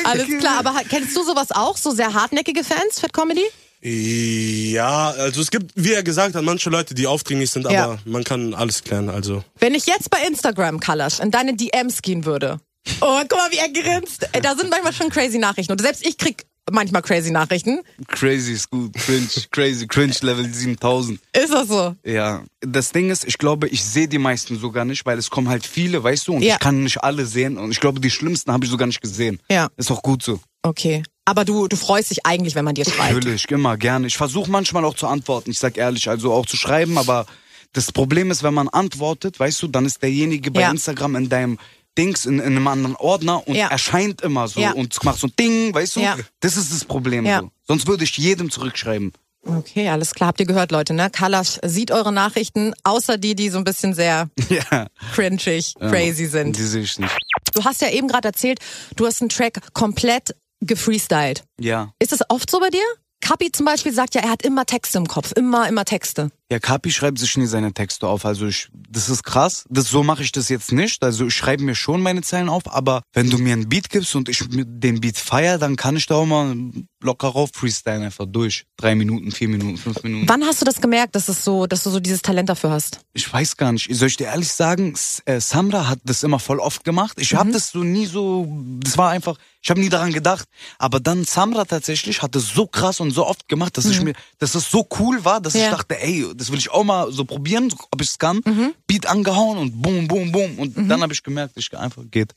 Alles 0.03 0.27
klar, 0.39 0.57
aber 0.59 0.81
kennst 0.89 1.15
du 1.15 1.23
sowas 1.23 1.51
auch? 1.51 1.77
So 1.77 1.91
sehr 1.91 2.11
hartnäckige 2.13 2.63
Fans, 2.63 2.99
Fat 2.99 3.13
Comedy? 3.13 3.45
Ja, 3.85 5.09
also 5.11 5.41
es 5.41 5.51
gibt, 5.51 5.71
wie 5.75 5.93
er 5.93 6.03
gesagt 6.03 6.35
hat, 6.35 6.43
manche 6.43 6.69
Leute, 6.69 6.93
die 6.95 7.05
aufdringlich 7.07 7.49
sind, 7.51 7.65
aber 7.65 7.73
Ja. 7.75 7.97
man 8.05 8.23
kann 8.23 8.53
alles 8.53 8.83
klären. 8.83 9.09
Also 9.09 9.43
Wenn 9.59 9.75
ich 9.75 9.85
jetzt 9.85 10.09
bei 10.09 10.19
Instagram, 10.27 10.79
Kalasch, 10.79 11.19
in 11.19 11.31
deine 11.31 11.53
DMs 11.55 12.01
gehen 12.01 12.25
würde. 12.25 12.59
Oh, 13.01 13.19
guck 13.27 13.37
mal, 13.37 13.51
wie 13.51 13.57
er 13.57 13.69
grinst. 13.69 14.27
Da 14.41 14.55
sind 14.55 14.69
manchmal 14.69 14.93
schon 14.93 15.09
crazy 15.09 15.37
Nachrichten. 15.37 15.71
Und 15.71 15.81
selbst 15.81 16.05
ich 16.05 16.17
krieg 16.17 16.45
manchmal 16.71 17.01
crazy 17.01 17.31
Nachrichten. 17.31 17.81
Crazy 18.07 18.53
ist 18.53 18.69
gut, 18.69 18.93
cringe, 18.93 19.27
crazy, 19.51 19.85
cringe 19.87 20.15
Level 20.21 20.45
7000. 20.53 21.19
Ist 21.33 21.53
das 21.53 21.67
so? 21.67 21.95
Ja, 22.05 22.43
das 22.61 22.91
Ding 22.91 23.09
ist, 23.09 23.25
ich 23.25 23.37
glaube, 23.37 23.67
ich 23.67 23.83
sehe 23.83 24.07
die 24.07 24.17
meisten 24.17 24.57
sogar 24.59 24.85
nicht, 24.85 25.05
weil 25.05 25.17
es 25.17 25.29
kommen 25.29 25.49
halt 25.49 25.65
viele, 25.65 26.01
weißt 26.03 26.27
du, 26.27 26.33
und 26.35 26.41
Ja. 26.41 26.53
ich 26.55 26.59
kann 26.59 26.83
nicht 26.83 27.03
alle 27.03 27.25
sehen. 27.25 27.57
Und 27.57 27.71
ich 27.71 27.79
glaube, 27.79 27.99
die 27.99 28.09
schlimmsten 28.11 28.51
habe 28.51 28.63
ich 28.65 28.71
sogar 28.71 28.87
nicht 28.87 29.01
gesehen. 29.01 29.39
Ja. 29.51 29.67
Ist 29.77 29.91
auch 29.91 30.01
gut 30.01 30.23
so. 30.23 30.39
Okay. 30.61 31.03
Aber 31.25 31.45
du, 31.45 31.67
du 31.67 31.75
freust 31.77 32.11
dich 32.11 32.25
eigentlich, 32.25 32.55
wenn 32.55 32.65
man 32.65 32.75
dir 32.75 32.85
schreibt. 32.85 33.13
Natürlich, 33.15 33.49
immer 33.49 33.77
gerne. 33.77 34.07
Ich 34.07 34.17
versuche 34.17 34.51
manchmal 34.51 34.83
auch 34.85 34.95
zu 34.95 35.07
antworten, 35.07 35.51
ich 35.51 35.59
sag 35.59 35.77
ehrlich, 35.77 36.09
also 36.09 36.33
auch 36.33 36.45
zu 36.45 36.57
schreiben, 36.57 36.97
aber 36.97 37.25
das 37.71 37.91
Problem 37.91 38.29
ist, 38.29 38.43
wenn 38.43 38.53
man 38.53 38.67
antwortet, 38.69 39.39
weißt 39.39 39.61
du, 39.61 39.67
dann 39.67 39.85
ist 39.85 40.01
derjenige 40.03 40.51
bei 40.51 40.61
Ja. 40.61 40.71
Instagram 40.71 41.15
in 41.15 41.29
deinem 41.29 41.59
Dings, 41.97 42.25
in, 42.25 42.39
in 42.39 42.45
einem 42.45 42.67
anderen 42.67 42.95
Ordner 42.97 43.47
und 43.47 43.55
Ja. 43.55 43.67
erscheint 43.67 44.21
immer 44.21 44.47
so 44.47 44.59
Ja. 44.59 44.71
und 44.73 45.01
macht 45.03 45.19
so 45.19 45.27
ein 45.27 45.33
Ding, 45.39 45.73
weißt 45.73 45.95
du? 45.95 45.99
Ja. 46.01 46.17
Das 46.41 46.57
ist 46.57 46.71
das 46.73 46.83
Problem 46.85 47.25
Ja. 47.25 47.39
so. 47.39 47.51
Sonst 47.67 47.87
würde 47.87 48.03
ich 48.03 48.17
jedem 48.17 48.51
zurückschreiben. 48.51 49.13
Okay, 49.45 49.89
alles 49.89 50.13
klar. 50.15 50.27
Habt 50.29 50.39
ihr 50.39 50.45
gehört, 50.45 50.71
Leute, 50.71 50.93
ne? 50.93 51.09
Kalasch 51.09 51.59
sieht 51.63 51.91
eure 51.91 52.13
Nachrichten, 52.13 52.73
außer 52.83 53.17
die, 53.17 53.35
die 53.35 53.49
so 53.49 53.57
ein 53.57 53.63
bisschen 53.65 53.93
sehr 53.93 54.29
Ja. 54.49 54.87
cringig, 55.13 55.73
crazy 55.79 56.25
sind. 56.27 56.57
Die 56.57 56.63
sehe 56.63 56.83
ich 56.83 56.97
nicht. 56.97 57.13
Du 57.53 57.63
hast 57.63 57.81
ja 57.81 57.89
eben 57.89 58.07
gerade 58.07 58.27
erzählt, 58.29 58.59
du 58.95 59.05
hast 59.05 59.21
einen 59.21 59.29
Track 59.29 59.59
komplett 59.73 60.33
gefreestylt. 60.65 61.43
Ja. 61.59 61.93
Ist 61.99 62.11
das 62.11 62.21
oft 62.29 62.49
so 62.49 62.59
bei 62.59 62.69
dir? 62.69 62.83
Kapi 63.21 63.51
zum 63.51 63.65
Beispiel 63.65 63.93
sagt 63.93 64.15
ja, 64.15 64.21
er 64.21 64.29
hat 64.29 64.43
immer 64.43 64.65
Texte 64.65 64.97
im 64.97 65.07
Kopf. 65.07 65.31
Immer, 65.35 65.67
immer 65.69 65.85
Texte. 65.85 66.29
Ja, 66.53 66.59
Kapi 66.59 66.91
schreibt 66.91 67.17
sich 67.17 67.35
nie 67.35 67.47
seine 67.47 67.73
Texte 67.73 68.07
auf. 68.07 68.27
Also 68.27 68.45
ich, 68.45 68.69
das 68.71 69.09
ist 69.09 69.23
krass. 69.23 69.65
Das, 69.71 69.87
so 69.87 70.03
mache 70.03 70.21
ich 70.21 70.31
das 70.31 70.49
jetzt 70.49 70.71
nicht. 70.71 71.01
Also 71.03 71.25
ich 71.25 71.33
schreibe 71.33 71.63
mir 71.63 71.73
schon 71.73 71.99
meine 71.99 72.21
Zeilen 72.21 72.47
auf, 72.47 72.71
aber 72.71 73.01
wenn 73.11 73.31
du 73.31 73.39
mir 73.39 73.53
einen 73.53 73.67
Beat 73.69 73.89
gibst 73.89 74.15
und 74.15 74.29
ich 74.29 74.43
den 74.51 75.01
Beat 75.01 75.17
feier, 75.17 75.57
dann 75.57 75.77
kann 75.77 75.95
ich 75.97 76.05
da 76.05 76.13
auch 76.13 76.27
mal 76.27 76.55
locker 77.01 77.29
rauf 77.29 77.49
freestylen 77.55 78.03
einfach 78.03 78.27
durch. 78.27 78.65
Drei 78.77 78.93
Minuten, 78.93 79.31
vier 79.31 79.49
Minuten, 79.49 79.77
fünf 79.77 80.03
Minuten. 80.03 80.29
Wann 80.29 80.43
hast 80.43 80.61
du 80.61 80.65
das 80.65 80.79
gemerkt, 80.79 81.15
dass, 81.15 81.27
es 81.27 81.43
so, 81.43 81.65
dass 81.65 81.83
du 81.83 81.89
so 81.89 81.99
dieses 81.99 82.21
Talent 82.21 82.49
dafür 82.49 82.69
hast? 82.69 82.99
Ich 83.13 83.33
weiß 83.33 83.57
gar 83.57 83.71
nicht. 83.71 83.87
Soll 83.95 84.09
ich 84.09 84.17
dir 84.17 84.27
ehrlich 84.27 84.53
sagen, 84.53 84.93
äh, 85.25 85.39
Samra 85.39 85.89
hat 85.89 85.99
das 86.05 86.21
immer 86.21 86.37
voll 86.37 86.59
oft 86.59 86.83
gemacht. 86.83 87.17
Ich 87.19 87.33
hab 87.33 87.51
das 87.51 87.71
so 87.71 87.79
nie 87.83 88.05
so, 88.05 88.47
das 88.79 88.95
war 88.97 89.09
einfach, 89.09 89.37
ich 89.61 89.69
habe 89.71 89.79
nie 89.79 89.89
daran 89.89 90.13
gedacht. 90.13 90.47
Aber 90.77 90.99
dann 90.99 91.23
Samra 91.25 91.65
tatsächlich 91.65 92.21
hat 92.21 92.35
das 92.35 92.45
so 92.49 92.67
krass 92.67 92.99
und 92.99 93.09
so 93.11 93.25
oft 93.25 93.47
gemacht, 93.49 93.75
dass 93.77 93.85
ich 93.85 94.01
mir, 94.01 94.13
dass 94.37 94.53
es 94.55 94.69
so 94.69 94.87
cool 94.99 95.25
war, 95.25 95.41
dass 95.41 95.53
Ja. 95.55 95.63
ich 95.65 95.69
dachte, 95.71 95.99
ey, 96.01 96.25
das 96.35 96.42
will 96.51 96.59
ich 96.59 96.71
auch 96.71 96.83
mal 96.83 97.11
so 97.11 97.25
probieren, 97.25 97.73
ob 97.91 98.01
ich 98.01 98.09
es 98.09 98.17
kann. 98.19 98.41
Beat 98.87 99.05
angehauen 99.07 99.57
und 99.57 99.81
boom, 99.81 100.07
boom, 100.07 100.31
boom. 100.31 100.59
Und 100.59 100.89
dann 100.89 101.01
habe 101.01 101.13
ich 101.13 101.23
gemerkt, 101.23 101.53
ich 101.57 101.75
einfach 101.77 102.03
geht. 102.09 102.33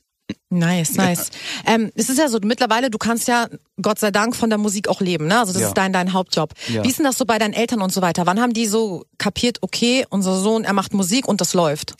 Nice, 0.49 0.95
nice. 0.95 1.29
Ähm, 1.65 1.89
es 1.95 2.09
ist 2.09 2.17
ja 2.17 2.27
so, 2.27 2.39
mittlerweile, 2.41 2.89
du 2.89 2.97
kannst 2.97 3.29
ja, 3.29 3.47
Gott 3.81 3.97
sei 3.99 4.11
Dank, 4.11 4.35
von 4.35 4.49
der 4.49 4.57
Musik 4.59 4.89
auch 4.89 4.99
leben, 4.99 5.27
ne? 5.27 5.39
Also 5.39 5.53
das 5.53 5.61
Ja. 5.61 5.67
ist 5.69 5.77
dein, 5.77 5.93
dein 5.93 6.11
Hauptjob. 6.11 6.53
Ja. 6.67 6.83
Wie 6.83 6.89
ist 6.89 6.97
denn 6.97 7.05
das 7.05 7.17
so 7.17 7.25
bei 7.25 7.39
deinen 7.39 7.53
Eltern 7.53 7.81
und 7.81 7.93
so 7.93 8.01
weiter? 8.01 8.25
Wann 8.25 8.39
haben 8.41 8.53
die 8.53 8.65
so 8.65 9.05
kapiert, 9.17 9.59
okay, 9.61 10.05
unser 10.09 10.37
Sohn, 10.39 10.65
er 10.65 10.73
macht 10.73 10.93
Musik 10.93 11.27
und 11.29 11.39
das 11.39 11.53
läuft? 11.53 11.95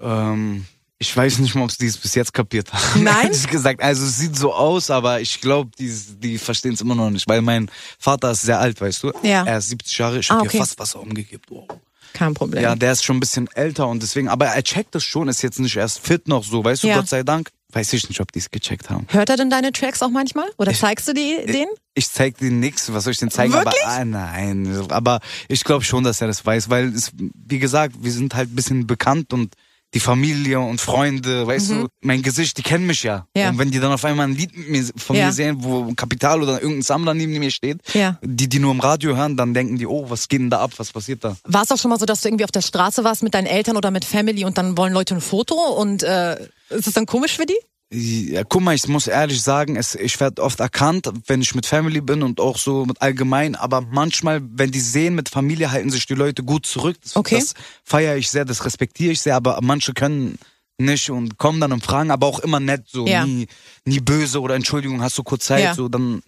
Ähm, 0.00 0.66
ich 0.98 1.14
weiß 1.16 1.38
nicht 1.40 1.54
mal, 1.54 1.64
ob 1.64 1.70
sie 1.72 1.86
es 1.86 1.96
bis 1.98 2.14
jetzt 2.14 2.32
kapiert 2.32 2.72
haben. 2.72 3.02
Nein? 3.04 3.26
Ehrlich 3.26 3.46
gesagt, 3.48 3.82
also 3.82 4.04
es 4.04 4.18
sieht 4.18 4.36
so 4.36 4.54
aus, 4.54 4.90
aber 4.90 5.20
ich 5.20 5.40
glaube, 5.40 5.70
die, 5.78 5.92
die 6.18 6.38
verstehen 6.38 6.74
es 6.74 6.80
immer 6.80 6.94
noch 6.94 7.10
nicht, 7.10 7.28
weil 7.28 7.42
mein 7.42 7.70
Vater 7.98 8.30
ist 8.30 8.42
sehr 8.42 8.60
alt, 8.60 8.80
weißt 8.80 9.02
du? 9.02 9.12
Ja. 9.22 9.44
Er 9.44 9.58
ist 9.58 9.68
70 9.68 9.98
Jahre, 9.98 10.18
ich 10.20 10.30
Ah, 10.30 10.34
habe 10.34 10.42
okay. 10.42 10.52
hier 10.52 10.60
fast 10.60 10.78
Wasser 10.78 11.00
umgekippt. 11.00 11.50
Wow. 11.50 11.68
Kein 12.12 12.32
Problem. 12.32 12.62
Ja, 12.62 12.76
der 12.76 12.92
ist 12.92 13.04
schon 13.04 13.16
ein 13.16 13.20
bisschen 13.20 13.48
älter 13.54 13.88
und 13.88 14.00
deswegen, 14.02 14.28
aber 14.28 14.46
er 14.46 14.62
checkt 14.62 14.94
das 14.94 15.02
schon, 15.02 15.26
ist 15.28 15.42
jetzt 15.42 15.58
nicht 15.58 15.76
erst 15.76 15.98
fit 15.98 16.28
noch 16.28 16.44
so, 16.44 16.64
weißt 16.64 16.84
du, 16.84 16.88
Ja. 16.88 16.96
Gott 16.98 17.08
sei 17.08 17.22
Dank. 17.24 17.50
Weiß 17.72 17.92
ich 17.92 18.08
nicht, 18.08 18.20
ob 18.20 18.30
die 18.30 18.38
es 18.38 18.52
gecheckt 18.52 18.88
haben. 18.88 19.04
Hört 19.10 19.30
er 19.30 19.36
denn 19.36 19.50
deine 19.50 19.72
Tracks 19.72 20.00
auch 20.00 20.08
manchmal? 20.10 20.48
Oder 20.58 20.72
zeigst 20.72 21.08
du 21.08 21.12
die 21.12 21.44
denen? 21.44 21.70
Ich 21.94 22.08
zeig 22.08 22.38
dir 22.38 22.52
nix, 22.52 22.92
was 22.92 23.02
soll 23.02 23.14
ich 23.14 23.18
denn 23.18 23.32
zeigen? 23.32 23.52
Wirklich? 23.52 23.82
Aber 23.84 23.92
ah, 23.94 24.04
nein, 24.04 24.86
aber 24.90 25.18
ich 25.48 25.64
glaube 25.64 25.82
schon, 25.82 26.04
dass 26.04 26.20
er 26.20 26.28
das 26.28 26.46
weiß, 26.46 26.70
weil 26.70 26.94
es, 26.94 27.10
wie 27.16 27.58
gesagt, 27.58 27.96
wir 27.98 28.12
sind 28.12 28.36
halt 28.36 28.52
ein 28.52 28.54
bisschen 28.54 28.86
bekannt 28.86 29.32
und 29.32 29.54
die 29.94 30.00
Familie 30.00 30.60
und 30.60 30.80
Freunde, 30.80 31.46
weißt 31.46 31.70
du, 31.70 31.88
mein 32.02 32.22
Gesicht, 32.22 32.58
die 32.58 32.62
kennen 32.62 32.86
mich 32.86 33.02
ja. 33.04 33.26
Mhm. 33.34 33.40
Ja. 33.40 33.48
Und 33.50 33.58
wenn 33.58 33.70
die 33.70 33.78
dann 33.80 33.92
auf 33.92 34.04
einmal 34.04 34.26
ein 34.26 34.34
Lied 34.34 34.50
mir, 34.56 34.84
von 34.96 35.16
Ja. 35.16 35.26
mir 35.26 35.32
sehen, 35.32 35.56
wo 35.60 35.92
Kapital 35.94 36.42
oder 36.42 36.60
irgendein 36.60 36.82
Sammler 36.82 37.14
neben 37.14 37.32
mir 37.38 37.50
steht, 37.50 37.78
Ja. 37.94 38.18
die 38.22 38.48
die 38.48 38.58
nur 38.58 38.72
im 38.72 38.80
Radio 38.80 39.16
hören, 39.16 39.36
dann 39.36 39.54
denken 39.54 39.78
die, 39.78 39.86
oh, 39.86 40.10
was 40.10 40.28
geht 40.28 40.40
denn 40.40 40.50
da 40.50 40.60
ab, 40.60 40.72
was 40.76 40.92
passiert 40.92 41.22
da? 41.24 41.36
War 41.44 41.62
es 41.62 41.70
auch 41.70 41.78
schon 41.78 41.90
mal 41.90 41.98
so, 41.98 42.06
dass 42.06 42.20
du 42.22 42.28
irgendwie 42.28 42.44
auf 42.44 42.50
der 42.52 42.60
Straße 42.62 43.04
warst 43.04 43.22
mit 43.22 43.34
deinen 43.34 43.46
Eltern 43.46 43.76
oder 43.76 43.90
mit 43.90 44.04
Family 44.04 44.44
und 44.44 44.58
dann 44.58 44.76
wollen 44.76 44.92
Leute 44.92 45.14
ein 45.14 45.20
Foto 45.20 45.54
und 45.54 46.02
äh, 46.02 46.34
ist 46.70 46.86
das 46.86 46.94
dann 46.94 47.06
komisch 47.06 47.36
für 47.36 47.46
die? 47.46 47.56
Ja, 47.96 48.42
guck 48.42 48.60
mal, 48.62 48.74
ich 48.74 48.88
muss 48.88 49.06
ehrlich 49.06 49.40
sagen, 49.40 49.76
es, 49.76 49.94
ich 49.94 50.18
werde 50.18 50.42
oft 50.42 50.58
erkannt, 50.58 51.08
wenn 51.26 51.40
ich 51.40 51.54
mit 51.54 51.64
Family 51.64 52.00
bin 52.00 52.22
und 52.24 52.40
auch 52.40 52.58
so 52.58 52.84
mit 52.84 53.00
allgemein, 53.00 53.54
aber 53.54 53.82
manchmal, 53.82 54.40
wenn 54.42 54.72
die 54.72 54.80
sehen, 54.80 55.14
mit 55.14 55.28
Familie 55.28 55.70
halten 55.70 55.90
sich 55.90 56.04
die 56.06 56.14
Leute 56.14 56.42
gut 56.42 56.66
zurück. 56.66 56.96
Das, 57.02 57.14
Okay. 57.14 57.36
das 57.36 57.54
feiere 57.84 58.16
ich 58.16 58.30
sehr, 58.30 58.44
das 58.44 58.64
respektiere 58.64 59.12
ich 59.12 59.20
sehr, 59.20 59.36
aber 59.36 59.60
manche 59.62 59.92
können 59.92 60.38
nicht 60.76 61.08
und 61.10 61.38
kommen 61.38 61.60
dann 61.60 61.72
und 61.72 61.84
fragen, 61.84 62.10
aber 62.10 62.26
auch 62.26 62.40
immer 62.40 62.58
nett, 62.58 62.82
so 62.88 63.06
Ja. 63.06 63.24
nie, 63.24 63.46
nie 63.84 64.00
böse 64.00 64.40
oder 64.40 64.56
Entschuldigung, 64.56 65.00
hast 65.00 65.16
du 65.18 65.22
kurz 65.22 65.44
Zeit, 65.46 65.62
Ja. 65.62 65.74
so 65.74 65.88
dann 65.88 66.20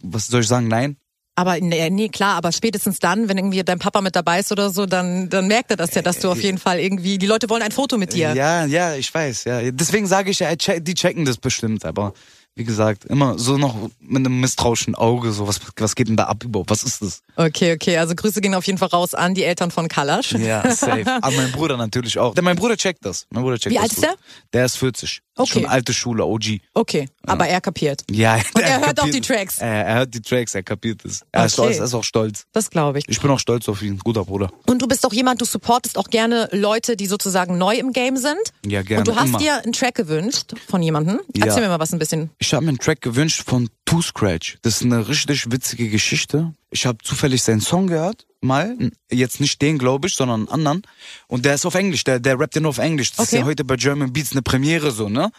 was 0.00 0.26
soll 0.28 0.40
ich 0.40 0.48
sagen, 0.48 0.68
nein? 0.68 0.96
Aber 1.36 1.58
nee, 1.60 1.90
nee, 1.90 2.08
klar, 2.08 2.36
aber 2.36 2.52
spätestens 2.52 3.00
dann, 3.00 3.28
wenn 3.28 3.36
irgendwie 3.36 3.64
dein 3.64 3.80
Papa 3.80 4.00
mit 4.00 4.14
dabei 4.14 4.38
ist 4.38 4.52
oder 4.52 4.70
so, 4.70 4.86
dann, 4.86 5.28
dann 5.28 5.48
merkt 5.48 5.70
er 5.72 5.76
das 5.76 5.92
ja, 5.94 6.02
dass 6.02 6.20
du 6.20 6.30
auf 6.30 6.40
jeden 6.40 6.58
Fall 6.58 6.78
irgendwie, 6.78 7.18
die 7.18 7.26
Leute 7.26 7.50
wollen 7.50 7.62
ein 7.62 7.72
Foto 7.72 7.98
mit 7.98 8.12
dir. 8.12 8.34
Ja, 8.34 8.64
ja, 8.66 8.94
ich 8.94 9.12
weiß, 9.12 9.44
ja. 9.44 9.72
Deswegen 9.72 10.06
sage 10.06 10.30
ich 10.30 10.38
ja, 10.38 10.54
die 10.54 10.94
checken 10.94 11.24
das 11.24 11.38
bestimmt, 11.38 11.84
aber 11.84 12.14
wie 12.56 12.64
gesagt, 12.64 13.04
immer 13.06 13.38
so 13.38 13.58
noch 13.58 13.74
mit 14.00 14.18
einem 14.24 14.40
misstrauischen 14.40 14.94
Auge, 14.94 15.32
so 15.32 15.48
was, 15.48 15.58
was 15.76 15.94
geht 15.96 16.08
denn 16.08 16.16
da 16.16 16.24
ab 16.24 16.44
überhaupt? 16.44 16.70
Was 16.70 16.82
ist 16.84 17.02
das? 17.02 17.20
Okay, 17.36 17.72
okay, 17.74 17.98
also 17.98 18.14
Grüße 18.14 18.40
gehen 18.40 18.54
auf 18.54 18.64
jeden 18.66 18.78
Fall 18.78 18.88
raus 18.88 19.12
an 19.14 19.34
die 19.34 19.42
Eltern 19.42 19.70
von 19.72 19.88
Kalasch. 19.88 20.32
Ja, 20.34 20.62
safe. 20.70 21.04
Aber 21.06 21.32
mein 21.32 21.50
Bruder 21.50 21.76
natürlich 21.76 22.18
auch. 22.18 22.34
Denn 22.34 22.44
mein 22.44 22.56
Bruder 22.56 22.76
checkt 22.76 23.04
das. 23.04 23.26
Mein 23.30 23.42
Bruder 23.42 23.58
checkt 23.58 23.72
Wie 23.72 23.74
das 23.74 23.82
alt 23.82 23.92
ist 23.92 24.02
der? 24.02 24.14
Der 24.52 24.64
ist 24.66 24.76
40. 24.76 25.20
Okay. 25.36 25.50
Schon 25.52 25.66
alte 25.66 25.92
Schule, 25.92 26.24
OG. 26.24 26.60
Okay, 26.74 27.08
aber 27.26 27.48
er 27.48 27.60
kapiert. 27.60 28.04
Ja, 28.08 28.36
Und 28.54 28.60
er 28.62 28.86
hört 28.86 29.00
auch 29.00 29.10
die 29.10 29.20
Tracks. 29.20 29.58
Er, 29.58 29.84
er 29.86 29.94
hört 29.96 30.14
die 30.14 30.22
Tracks, 30.22 30.54
er 30.54 30.62
kapiert 30.62 31.04
es. 31.04 31.22
Er, 31.32 31.46
ist, 31.46 31.58
Okay. 31.58 31.74
er 31.76 31.84
ist 31.84 31.94
auch 31.94 32.04
stolz. 32.04 32.44
Das 32.52 32.70
glaube 32.70 33.00
ich. 33.00 33.04
Ich 33.08 33.20
bin 33.20 33.30
auch 33.32 33.40
stolz 33.40 33.68
auf 33.68 33.82
ihn. 33.82 33.98
Guter 33.98 34.24
Bruder. 34.24 34.52
Und 34.66 34.80
du 34.80 34.86
bist 34.86 35.04
auch 35.04 35.12
jemand, 35.12 35.40
du 35.40 35.44
supportest 35.44 35.98
auch 35.98 36.08
gerne 36.08 36.48
Leute, 36.52 36.96
die 36.96 37.06
sozusagen 37.06 37.58
neu 37.58 37.74
im 37.74 37.92
Game 37.92 38.16
sind. 38.16 38.38
Ja, 38.64 38.82
gerne, 38.82 39.00
Und 39.00 39.08
du 39.08 39.16
hast 39.16 39.26
immer. 39.30 39.38
dir 39.38 39.60
einen 39.60 39.72
Track 39.72 39.96
gewünscht 39.96 40.52
von 40.68 40.80
jemandem. 40.82 41.18
Ja. 41.34 41.46
Erzähl 41.46 41.62
mir 41.62 41.68
mal 41.68 41.80
was 41.80 41.92
ein 41.92 41.98
bisschen. 41.98 42.30
Ich 42.46 42.52
habe 42.52 42.66
mir 42.66 42.72
einen 42.72 42.78
Track 42.78 43.00
gewünscht 43.00 43.42
von 43.46 43.70
Two 43.86 44.02
Scratch. 44.02 44.58
Das 44.60 44.76
ist 44.76 44.82
eine 44.82 45.08
richtig 45.08 45.50
witzige 45.50 45.88
Geschichte. 45.88 46.52
Ich 46.70 46.84
habe 46.84 46.98
zufällig 47.02 47.42
seinen 47.42 47.62
Song 47.62 47.86
gehört, 47.86 48.26
mal. 48.42 48.76
Jetzt 49.10 49.40
nicht 49.40 49.62
den, 49.62 49.78
glaube 49.78 50.08
ich, 50.08 50.14
sondern 50.14 50.40
einen 50.40 50.48
anderen. 50.50 50.82
Und 51.26 51.46
der 51.46 51.54
ist 51.54 51.64
auf 51.64 51.74
Englisch. 51.74 52.04
Der, 52.04 52.20
der 52.20 52.38
rappt 52.38 52.54
ja 52.54 52.60
nur 52.60 52.68
auf 52.68 52.76
Englisch. 52.76 53.12
Das 53.12 53.28
ist 53.28 53.32
Okay. 53.32 53.40
ja 53.40 53.46
heute 53.46 53.64
bei 53.64 53.76
German 53.76 54.12
Beats 54.12 54.32
eine 54.32 54.42
Premiere 54.42 54.90
so, 54.90 55.08
ne? 55.08 55.30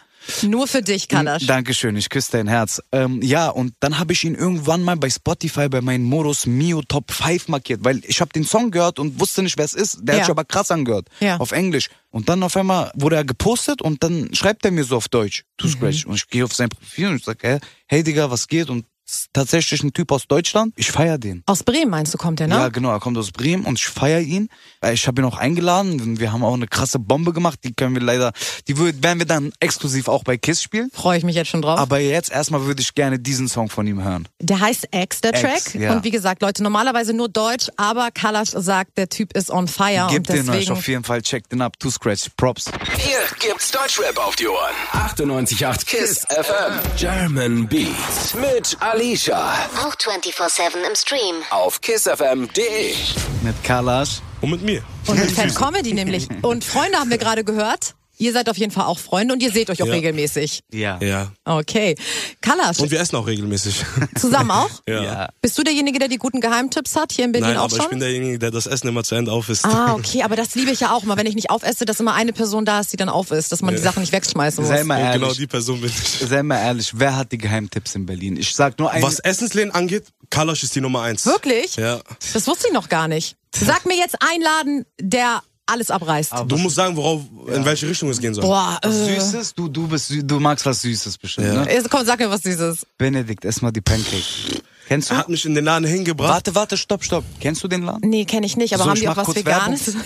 Nur 0.42 0.66
für 0.66 0.82
dich, 0.82 1.08
Kalasch. 1.08 1.46
Dankeschön, 1.46 1.96
ich 1.96 2.08
küsse 2.08 2.32
dein 2.32 2.48
Herz. 2.48 2.80
Ähm, 2.92 3.20
ja, 3.22 3.48
und 3.48 3.74
dann 3.80 3.98
habe 3.98 4.12
ich 4.12 4.24
ihn 4.24 4.34
irgendwann 4.34 4.82
mal 4.82 4.96
bei 4.96 5.08
Spotify 5.10 5.68
bei 5.68 5.80
meinen 5.80 6.04
Modus 6.04 6.46
Mio 6.46 6.82
Top 6.82 7.10
5 7.12 7.48
markiert, 7.48 7.84
weil 7.84 8.00
ich 8.04 8.20
habe 8.20 8.32
den 8.32 8.44
Song 8.44 8.70
gehört 8.70 8.98
und 8.98 9.20
wusste 9.20 9.42
nicht, 9.42 9.56
wer 9.58 9.64
es 9.64 9.74
ist. 9.74 9.98
Der 10.02 10.14
Ja. 10.16 10.20
hat 10.20 10.26
sich 10.26 10.30
aber 10.30 10.44
krass 10.44 10.70
angehört, 10.70 11.08
Ja. 11.20 11.36
auf 11.38 11.52
Englisch. 11.52 11.88
Und 12.10 12.28
dann 12.28 12.42
auf 12.42 12.56
einmal 12.56 12.90
wurde 12.94 13.16
er 13.16 13.24
gepostet 13.24 13.82
und 13.82 14.02
dann 14.02 14.34
schreibt 14.34 14.64
er 14.64 14.70
mir 14.70 14.84
so 14.84 14.96
auf 14.96 15.08
Deutsch, 15.08 15.40
Mhm. 15.42 15.44
To 15.58 15.68
Scratch. 15.68 16.06
Und 16.06 16.14
ich 16.16 16.28
gehe 16.28 16.44
auf 16.44 16.54
sein 16.54 16.68
Profil 16.70 17.08
und 17.08 17.16
ich 17.16 17.24
sage, 17.24 17.38
hey, 17.42 17.58
hey 17.86 18.02
Digga, 18.02 18.30
was 18.30 18.48
geht? 18.48 18.70
Und 18.70 18.84
ist 19.06 19.28
tatsächlich 19.32 19.82
ein 19.82 19.92
Typ 19.92 20.10
aus 20.12 20.26
Deutschland. 20.26 20.72
Ich 20.76 20.90
feier 20.90 21.18
den. 21.18 21.42
Aus 21.46 21.62
Bremen 21.62 21.90
meinst 21.90 22.12
du, 22.12 22.18
kommt 22.18 22.40
der, 22.40 22.48
ne? 22.48 22.54
Ja, 22.56 22.68
genau, 22.68 22.90
er 22.90 23.00
kommt 23.00 23.16
aus 23.18 23.30
Bremen 23.30 23.64
und 23.64 23.78
ich 23.78 23.86
feier 23.86 24.20
ihn. 24.20 24.48
Äh, 24.82 24.94
Ich 24.94 25.06
habe 25.06 25.22
ihn 25.22 25.24
auch 25.24 25.36
eingeladen 25.36 26.00
und 26.00 26.18
wir 26.20 26.32
haben 26.32 26.42
auch 26.44 26.54
eine 26.54 26.66
krasse 26.66 26.98
Bombe 26.98 27.32
gemacht. 27.32 27.60
Die 27.64 27.72
können 27.72 27.94
wir 27.94 28.02
leider, 28.02 28.32
die 28.66 28.76
werden 28.78 29.18
wir 29.18 29.26
dann 29.26 29.52
exklusiv 29.60 30.08
auch 30.08 30.24
bei 30.24 30.36
KISS 30.36 30.62
spielen. 30.62 30.90
Freue 30.92 31.18
ich 31.18 31.24
mich 31.24 31.36
jetzt 31.36 31.48
schon 31.48 31.62
drauf. 31.62 31.78
Aber 31.78 31.98
jetzt 32.00 32.30
erstmal 32.32 32.64
würde 32.66 32.82
ich 32.82 32.94
gerne 32.94 33.18
diesen 33.18 33.48
Song 33.48 33.68
von 33.70 33.86
ihm 33.86 34.02
hören. 34.02 34.26
Der 34.40 34.58
heißt 34.60 34.88
X, 34.92 35.20
der 35.20 35.30
X, 35.34 35.40
Track. 35.40 35.74
ja. 35.80 35.92
Und 35.92 36.04
wie 36.04 36.10
gesagt, 36.10 36.42
Leute, 36.42 36.62
normalerweise 36.62 37.12
nur 37.12 37.28
Deutsch, 37.28 37.68
aber 37.76 38.10
Kalasch 38.10 38.50
sagt, 38.50 38.98
der 38.98 39.08
Typ 39.08 39.32
ist 39.36 39.50
on 39.50 39.68
fire. 39.68 40.08
Gebt 40.10 40.28
den 40.28 40.48
euch 40.50 40.70
auf 40.70 40.86
jeden 40.88 41.04
Fall, 41.04 41.22
checkt 41.22 41.52
den 41.52 41.62
ab. 41.62 41.78
To 41.78 41.90
Scratch, 41.90 42.26
Props. 42.36 42.64
Hier 42.98 43.18
gibt's 43.38 43.70
Deutschrap 43.70 44.18
auf 44.18 44.34
die 44.36 44.48
Ohren. 44.48 44.74
98.8 44.92 45.86
KISS 45.86 46.26
FM. 46.28 46.80
German 46.96 47.68
Beats 47.68 48.34
mit 48.34 48.76
Alicia. 48.96 49.52
Auch 49.84 49.94
24-7 49.94 50.76
im 50.88 50.94
Stream. 50.96 51.36
Auf 51.50 51.82
kissfm.de. 51.82 52.94
Mit 53.42 53.62
Kalash. 53.62 54.22
Und 54.40 54.52
mit 54.52 54.62
mir. 54.62 54.82
Und 55.06 55.18
mit 55.18 55.30
Fan 55.32 55.54
Comedy 55.54 55.92
nämlich. 55.92 56.28
Und 56.40 56.64
Freunde 56.64 56.96
haben 56.98 57.10
wir 57.10 57.18
gerade 57.18 57.44
gehört. 57.44 57.94
Ihr 58.18 58.32
seid 58.32 58.48
auf 58.48 58.56
jeden 58.56 58.72
Fall 58.72 58.84
auch 58.86 58.98
Freunde 58.98 59.34
und 59.34 59.42
ihr 59.42 59.50
seht 59.52 59.68
euch 59.70 59.82
auch 59.82 59.86
Ja. 59.86 59.92
regelmäßig. 59.92 60.60
Ja. 60.72 60.98
Ja. 61.02 61.32
Okay. 61.44 61.94
Kalasch, 62.40 62.78
Und 62.78 62.90
wir 62.90 62.98
essen 63.00 63.16
auch 63.16 63.26
regelmäßig. 63.26 63.84
zusammen 64.18 64.50
auch? 64.50 64.70
ja. 64.88 65.02
Ja. 65.02 65.28
Bist 65.42 65.58
du 65.58 65.62
derjenige, 65.62 65.98
der 65.98 66.08
die 66.08 66.16
guten 66.16 66.40
Geheimtipps 66.40 66.96
hat 66.96 67.12
hier 67.12 67.24
in 67.26 67.32
Berlin 67.32 67.50
Nein, 67.50 67.58
auch 67.58 67.64
aber 67.64 67.76
schon? 67.76 67.84
ich 67.84 67.90
bin 67.90 68.00
derjenige, 68.00 68.38
der 68.38 68.50
das 68.50 68.66
Essen 68.66 68.88
immer 68.88 69.04
zu 69.04 69.14
Ende 69.14 69.32
aufisst. 69.32 69.64
Ah, 69.64 69.94
okay, 69.98 70.22
aber 70.22 70.36
das 70.36 70.54
liebe 70.54 70.70
ich 70.70 70.80
ja 70.80 70.92
auch 70.94 71.02
mal, 71.04 71.16
wenn 71.16 71.26
ich 71.26 71.34
nicht 71.34 71.50
aufesse, 71.50 71.84
dass 71.84 72.00
immer 72.00 72.14
eine 72.14 72.32
Person 72.32 72.64
da 72.64 72.80
ist, 72.80 72.92
die 72.92 72.96
dann 72.96 73.08
auf 73.08 73.30
ist, 73.30 73.52
dass 73.52 73.60
man 73.62 73.74
die 73.74 73.82
Sachen 73.82 74.00
nicht 74.00 74.12
wegschmeißen 74.12 74.62
muss. 74.64 74.68
Sei 74.72 74.82
mal 74.84 74.96
Und 74.98 75.04
ehrlich. 75.04 75.20
genau 75.22 75.34
die 75.34 75.46
Person 75.46 75.80
bin 75.80 75.90
ich. 75.90 76.28
Sei 76.28 76.42
mal 76.42 76.58
ehrlich, 76.58 76.92
wer 76.94 77.16
hat 77.16 77.32
die 77.32 77.38
Geheimtipps 77.38 77.94
in 77.94 78.06
Berlin? 78.06 78.36
Ich 78.36 78.54
sag 78.54 78.78
nur 78.78 78.90
ein. 78.90 79.02
Was 79.02 79.18
Essensläden 79.18 79.72
angeht, 79.74 80.04
Kalasch 80.30 80.62
ist 80.62 80.74
die 80.74 80.80
Nummer 80.80 81.02
eins. 81.02 81.26
Wirklich? 81.26 81.76
Ja. 81.76 82.00
Das 82.32 82.46
wusste 82.46 82.68
ich 82.68 82.72
noch 82.72 82.88
gar 82.88 83.08
nicht. 83.08 83.36
Sag 83.54 83.86
mir 83.86 83.96
jetzt 83.96 84.16
einen 84.20 84.42
Laden, 84.42 84.84
der 85.00 85.42
alles 85.66 85.90
abreißt. 85.90 86.32
Du 86.46 86.56
musst 86.56 86.76
sagen, 86.76 86.96
worauf, 86.96 87.22
in 87.48 87.64
welche 87.64 87.88
Richtung 87.88 88.08
es 88.10 88.20
gehen 88.20 88.34
soll. 88.34 88.44
Boah, 88.44 88.78
äh, 88.82 88.88
Süßes? 88.90 89.54
Du, 89.54 89.68
du 89.68 89.86
bist, 89.88 90.12
du 90.22 90.40
magst 90.40 90.64
was 90.64 90.80
Süßes 90.82 91.18
bestimmt, 91.18 91.48
Ja. 91.48 91.64
ne? 91.64 91.82
komm, 91.90 92.04
sag 92.06 92.18
mir 92.20 92.30
was 92.30 92.42
Süßes. 92.42 92.86
Benedikt, 92.96 93.44
ess 93.44 93.60
mal 93.62 93.72
die 93.72 93.80
Pancake. 93.80 94.62
Kennst 94.88 95.10
du? 95.10 95.16
Hat 95.16 95.28
mich 95.28 95.44
in 95.44 95.54
den 95.54 95.64
Laden 95.64 95.86
hingebracht. 95.86 96.30
Warte, 96.32 96.54
warte, 96.54 96.76
stopp, 96.76 97.02
stopp. 97.02 97.24
Kennst 97.40 97.62
du 97.64 97.68
den 97.68 97.82
Laden? 97.82 98.08
Nee, 98.08 98.24
kenne 98.24 98.46
ich 98.46 98.56
nicht, 98.56 98.72
aber 98.74 98.84
So, 98.84 98.90
haben 98.90 99.00
die 99.00 99.08
auch 99.08 99.16
was 99.16 99.34
Veganes? 99.34 99.96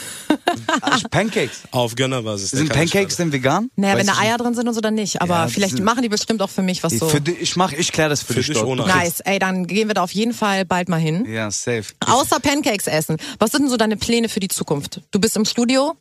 Pancakes. 1.11 1.63
Auf 1.71 1.95
Gönnerbasis. 1.97 2.51
Sind 2.51 2.73
Pancakes 2.73 3.17
denn 3.17 3.33
vegan? 3.33 3.71
Naja, 3.77 3.99
wenn 3.99 4.07
Weiß 4.07 4.17
da 4.17 4.23
ich 4.23 4.29
Eier 4.29 4.39
drin 4.39 4.55
sind 4.55 4.69
und 4.69 4.75
so, 4.75 4.81
dann 4.81 4.95
nicht. 4.95 5.21
Aber 5.21 5.35
Ja, 5.35 5.49
vielleicht 5.49 5.81
machen 5.81 6.03
die 6.03 6.09
bestimmt 6.09 6.41
auch 6.41 6.51
für 6.51 6.63
mich 6.63 6.83
was 6.83 6.95
so. 6.95 7.09
Für 7.09 7.21
dich, 7.21 7.41
ich 7.41 7.57
mach, 7.57 7.73
ich 7.73 7.93
klär 7.93 8.09
das 8.09 8.23
für, 8.23 8.33
Für 8.33 8.41
dich 8.41 8.49
dich 8.49 8.63
ohne 8.63 8.87
Nice, 8.87 9.21
ey, 9.21 9.39
dann 9.39 9.67
gehen 9.67 9.89
wir 9.89 9.95
da 9.95 10.03
auf 10.03 10.13
jeden 10.13 10.33
Fall 10.33 10.65
bald 10.65 10.89
mal 10.89 11.01
hin. 11.01 11.27
Ja, 11.29 11.51
safe. 11.51 11.85
Außer 12.07 12.41
Pancakes 12.41 12.87
essen. 12.87 13.17
Was 13.39 13.51
sind 13.51 13.63
denn 13.63 13.71
so 13.71 13.77
deine 13.77 13.97
Pläne 13.97 14.29
für 14.29 14.41
die 14.41 14.49
Zukunft? 14.49 15.03
Du 15.11 15.21
bist 15.21 15.37
im 15.37 15.45
Studio? 15.45 15.95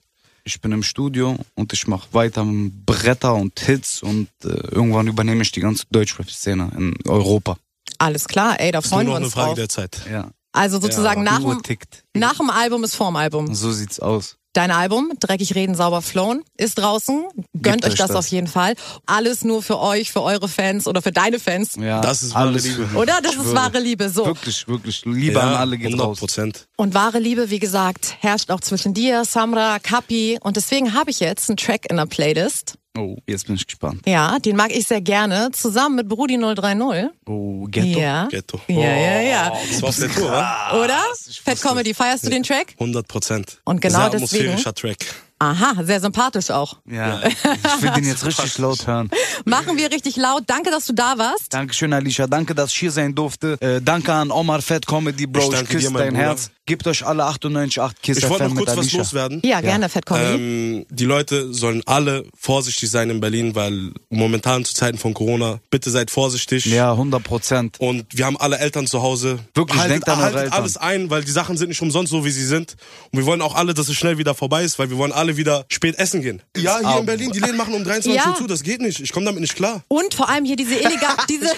Ich 0.46 0.62
bin 0.62 0.72
im 0.72 0.84
Studio 0.84 1.38
und 1.56 1.74
ich 1.74 1.86
mache 1.88 2.08
weiter 2.14 2.46
Bretter 2.86 3.36
und 3.36 3.60
Hits 3.60 4.02
und 4.02 4.30
äh, 4.44 4.48
irgendwann 4.48 5.08
übernehme 5.08 5.42
ich 5.42 5.52
die 5.52 5.60
ganze 5.60 5.84
Deutschrap-Szene 5.92 6.72
in 6.78 6.96
Europa. 7.08 7.58
Alles 8.00 8.28
klar, 8.28 8.60
ey, 8.60 8.72
da 8.72 8.80
Ist 8.80 8.86
nur 8.86 8.90
freuen 8.92 9.08
wir 9.08 9.16
eine 9.18 9.26
uns 9.26 9.34
Frage 9.34 9.48
drauf. 9.50 9.56
der 9.56 9.70
Zeit. 9.70 10.02
Ja, 10.12 10.32
Also 10.54 10.80
sozusagen 10.80 11.22
die 11.26 11.32
nach, 11.32 11.40
dem, 11.40 11.62
tickt. 11.64 12.04
nach 12.16 12.38
dem 12.38 12.50
Album 12.50 12.84
ist 12.84 12.96
vorm 12.96 13.16
Album. 13.16 13.54
So 13.54 13.72
sieht's 13.72 14.00
aus. 14.00 14.36
Dein 14.54 14.72
Album, 14.72 15.12
Dreckig 15.20 15.54
Reden, 15.54 15.76
Sauber 15.76 16.02
Flown, 16.02 16.42
ist 16.58 16.80
draußen. 16.80 17.24
Gönnt 17.62 17.86
euch 17.86 17.94
das, 17.94 18.08
das. 18.08 18.16
auf 18.16 18.28
jeden 18.30 18.48
Fall. 18.48 18.74
Alles 19.06 19.44
nur 19.44 19.62
für 19.62 19.78
euch, 19.80 20.12
für 20.12 20.24
eure 20.24 20.48
Fans 20.48 20.88
oder 20.88 21.04
für 21.04 21.12
deine 21.12 21.40
Fans. 21.40 21.76
Ja, 21.76 22.02
Das 22.02 22.24
ist 22.24 22.34
wahre 22.34 22.58
Liebe. 22.58 22.88
Oder? 22.98 23.20
Das 23.22 23.36
ist 23.36 23.54
wahre 23.54 23.80
Liebe. 23.80 24.10
So. 24.10 24.26
Wirklich, 24.26 24.68
wirklich. 24.68 25.06
Liebe 25.06 25.40
an 25.40 25.54
alle 25.54 25.78
geht 25.78 25.88
100 25.88 26.08
raus. 26.08 26.18
Prozent. 26.20 26.68
Und 26.78 26.96
wahre 26.96 27.20
Liebe, 27.20 27.52
wie 27.52 27.60
gesagt, 27.60 28.16
herrscht 28.22 28.50
auch 28.50 28.60
zwischen 28.62 28.96
dir, 28.96 29.24
Samra, 29.24 29.78
Kapi. 29.78 30.40
Und 30.42 30.56
deswegen 30.58 30.96
habe 30.96 31.12
ich 31.12 31.20
jetzt 31.20 31.48
einen 31.52 31.58
Track 31.58 31.86
in 31.88 31.98
der 31.98 32.08
Playlist. 32.08 32.74
Oh, 32.98 33.18
jetzt 33.28 33.46
bin 33.46 33.56
ich 33.56 33.66
gespannt. 33.68 34.02
Ja, 34.06 34.40
den 34.40 34.56
mag 34.56 34.72
ich 34.76 34.86
sehr 34.88 35.00
gerne. 35.02 35.50
Zusammen 35.54 35.96
mit 35.98 36.10
Brudi 36.10 36.38
030. 36.38 37.10
Oh, 37.28 37.66
Ghetto. 37.70 38.00
Ja. 38.00 38.28
Ghetto. 38.28 38.60
Oh. 38.68 38.72
Ja, 38.74 38.96
ja, 38.96 39.22
ja. 39.22 39.54
Das 39.70 39.82
war 39.82 39.90
auf 39.90 39.98
der 40.00 40.10
Tour, 40.12 40.32
wa? 40.32 40.82
Oder? 40.84 41.00
Fat 41.44 41.62
Comedy, 41.62 41.94
feierst 41.94 42.26
du 42.26 42.30
den 42.30 42.44
Track? 42.44 42.74
100 42.80 43.08
Prozent. 43.08 43.62
Und 43.64 43.80
genau 43.82 44.10
Sehr 44.10 44.20
deswegen- 44.20 44.50
atmosphärischer 44.50 44.74
Track. 44.74 45.06
Aha, 45.42 45.84
sehr 45.84 46.02
sympathisch 46.02 46.50
auch. 46.52 46.78
Ja, 46.86 47.22
ich 47.26 47.82
will 47.82 47.92
den 47.92 48.04
jetzt 48.06 48.26
richtig 48.26 48.58
laut 48.58 48.86
hören. 48.86 49.10
Machen 49.46 49.78
wir 49.78 49.90
richtig 49.90 50.18
laut. 50.18 50.44
Danke, 50.48 50.70
dass 50.70 50.86
du 50.86 50.94
da 50.94 51.18
warst. 51.18 51.54
Dankeschön, 51.54 51.94
Alicia. 51.94 52.28
Danke, 52.28 52.54
dass 52.54 52.72
ich 52.74 52.78
hier 52.78 52.92
sein 52.92 53.16
durfte. 53.16 53.58
Äh, 53.62 53.82
danke 53.82 54.12
an 54.14 54.32
Omar 54.32 54.62
Fett 54.62 54.86
Comedy, 54.86 55.28
Bro. 55.28 55.54
Ich 55.54 55.62
Ich, 55.62 55.70
küsse 55.70 55.88
dir, 55.88 55.90
mein 55.92 56.02
dein 56.04 56.14
Bruder. 56.14 56.24
Herz. 56.26 56.52
Gebt 56.66 56.86
euch 56.86 57.04
alle 57.04 57.24
98,8 57.24 57.92
Kiss 58.04 58.18
Ich 58.20 58.30
wollte 58.30 58.48
noch 58.48 58.56
kurz 58.56 58.78
was 58.78 58.92
loswerden. 58.94 59.42
Ja, 59.44 59.60
gerne, 59.60 59.90
Fat 59.90 60.06
Comedy. 60.06 60.36
Ähm, 60.36 60.86
die 60.90 61.06
Leute 61.06 61.52
sollen 61.52 61.82
alle 61.88 62.26
vorsichtig 62.38 62.92
sein 62.92 63.10
in 63.10 63.20
Berlin, 63.20 63.56
weil 63.56 63.92
momentan 64.12 64.64
zu 64.66 64.76
Zeiten 64.76 65.00
von 65.00 65.16
Corona, 65.16 65.60
bitte 65.72 65.90
seid 65.90 66.12
vorsichtig. 66.12 66.66
Ja, 66.66 66.92
100 66.92 67.24
Prozent. 67.24 67.80
Und 67.80 68.06
wir 68.16 68.26
haben 68.28 68.38
alle 68.38 68.60
Eltern 68.60 68.86
zu 68.86 69.02
Hause. 69.02 69.40
Wirklich, 69.56 69.80
haltet, 69.80 69.94
denkt 69.96 70.10
an 70.10 70.18
eure 70.20 70.26
haltet 70.26 70.42
Eltern. 70.44 70.60
alles 70.60 70.78
ein, 70.78 71.10
weil 71.10 71.24
die 71.24 71.32
Sachen 71.32 71.58
sind 71.58 71.70
nicht 71.70 71.82
umsonst 71.82 72.12
so, 72.12 72.24
wie 72.24 72.30
sie 72.32 72.46
sind. 72.46 72.76
Und 73.12 73.18
wir 73.18 73.26
wollen 73.26 73.42
auch 73.42 73.56
alle, 73.56 73.74
dass 73.74 73.88
es 73.90 73.96
schnell 73.96 74.20
wieder 74.20 74.36
vorbei 74.36 74.64
ist, 74.64 74.78
weil 74.78 74.92
wir 74.92 74.98
wollen 74.98 75.12
alle 75.12 75.29
wieder 75.38 75.66
spät 75.70 75.98
essen 75.98 76.22
gehen. 76.22 76.42
Ja, 76.58 76.80
hier 76.80 77.00
in 77.00 77.06
Berlin, 77.06 77.32
die 77.32 77.40
Läden 77.40 77.58
machen 77.58 77.74
um 77.74 77.84
23 77.84 78.14
Ja. 78.14 78.32
Uhr 78.32 78.38
zu, 78.38 78.48
das 78.48 78.64
geht 78.64 78.82
nicht. 78.82 79.00
Ich 79.00 79.12
komme 79.12 79.26
damit 79.26 79.42
nicht 79.42 79.56
klar. 79.56 79.84
Und 79.88 80.14
vor 80.14 80.30
allem 80.30 80.46
hier 80.46 80.56
diese 80.56 80.76
illegal, 80.76 81.16
diese, 81.30 81.50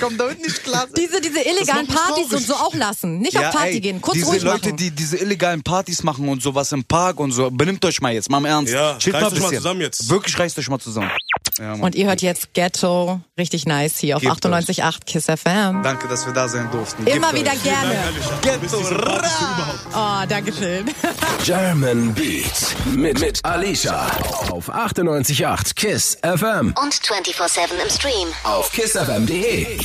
diese, 0.97 1.21
diese 1.21 1.41
illegalen 1.41 1.87
Partys 1.87 2.33
und 2.33 2.45
so 2.45 2.55
auch 2.55 2.73
lassen. 2.73 3.19
Nicht 3.19 3.37
auf 3.37 3.51
Party 3.51 3.73
ey, 3.73 3.81
gehen, 3.81 4.01
kurz 4.01 4.15
diese 4.15 4.27
ruhig 4.27 4.43
Leute, 4.43 4.69
machen. 4.69 4.77
die 4.77 4.91
diese 4.91 5.17
illegalen 5.17 5.63
Partys 5.63 6.03
machen 6.03 6.27
und 6.29 6.41
sowas 6.41 6.71
im 6.71 6.83
Park 6.83 7.19
und 7.19 7.31
so, 7.31 7.49
benimmt 7.51 7.83
euch 7.85 8.01
mal 8.01 8.13
jetzt, 8.13 8.29
mal 8.29 8.39
im 8.39 8.45
Ernst. 8.45 8.73
Ja, 8.73 8.97
Chillt 8.97 9.15
reißt 9.15 9.31
mal 9.31 9.35
ein 9.35 9.41
mal 9.41 9.53
zusammen 9.53 9.81
jetzt. 9.81 10.09
Wirklich 10.09 10.37
reißt 10.37 10.57
euch 10.59 10.69
mal 10.69 10.79
zusammen. 10.79 11.11
Ja, 11.59 11.73
und 11.73 11.95
ihr 11.95 12.07
hört 12.07 12.21
jetzt 12.21 12.53
Ghetto, 12.53 13.19
richtig 13.37 13.65
nice 13.65 13.97
hier 13.99 14.17
auf 14.17 14.21
Gebt 14.21 14.45
98.8 14.45 15.05
KISS 15.05 15.25
FM. 15.25 15.83
Danke, 15.83 16.07
dass 16.07 16.25
wir 16.25 16.33
da 16.33 16.47
sein 16.47 16.69
durften. 16.71 17.05
Immer 17.05 17.31
Gebt 17.31 17.41
wieder 17.41 17.51
euch. 17.51 17.63
gerne. 17.63 17.95
Ghetto, 18.41 18.79
überhaupt. 18.79 19.79
Oh, 19.93 20.25
danke 20.27 20.53
schön. 20.53 20.85
German 21.43 22.13
Beats 22.13 22.75
mit, 22.93 23.19
mit 23.19 23.43
Alicia. 23.43 24.07
Auf 24.49 24.69
98.8 24.73 25.75
KISS 25.75 26.17
FM. 26.21 26.73
Und 26.81 26.93
24-7 26.93 27.59
im 27.83 27.89
Stream. 27.89 28.27
Auf 28.43 28.71
kissfm.de. 28.71 29.77